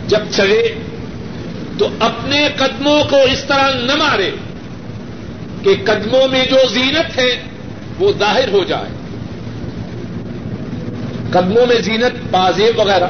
جب 0.10 0.20
چلے 0.30 0.76
تو 1.78 1.88
اپنے 1.99 2.47
قدموں 2.56 3.04
کو 3.10 3.16
اس 3.32 3.43
طرح 3.43 3.72
نہ 3.74 3.95
مارے۔ 3.95 4.32
کہ 5.64 5.76
قدموں 5.86 6.28
میں 6.28 6.45
جو 6.45 6.57
زینت 6.70 7.18
ہے 7.18 7.43
وہ 7.99 8.12
ظاہر 8.20 8.49
ہو 8.49 8.64
جائے۔ 8.64 8.89
قدموں 11.32 11.66
میں 11.66 11.76
زینت 11.76 12.28
بازیب 12.32 12.80
وغیرہ۔ 12.80 13.07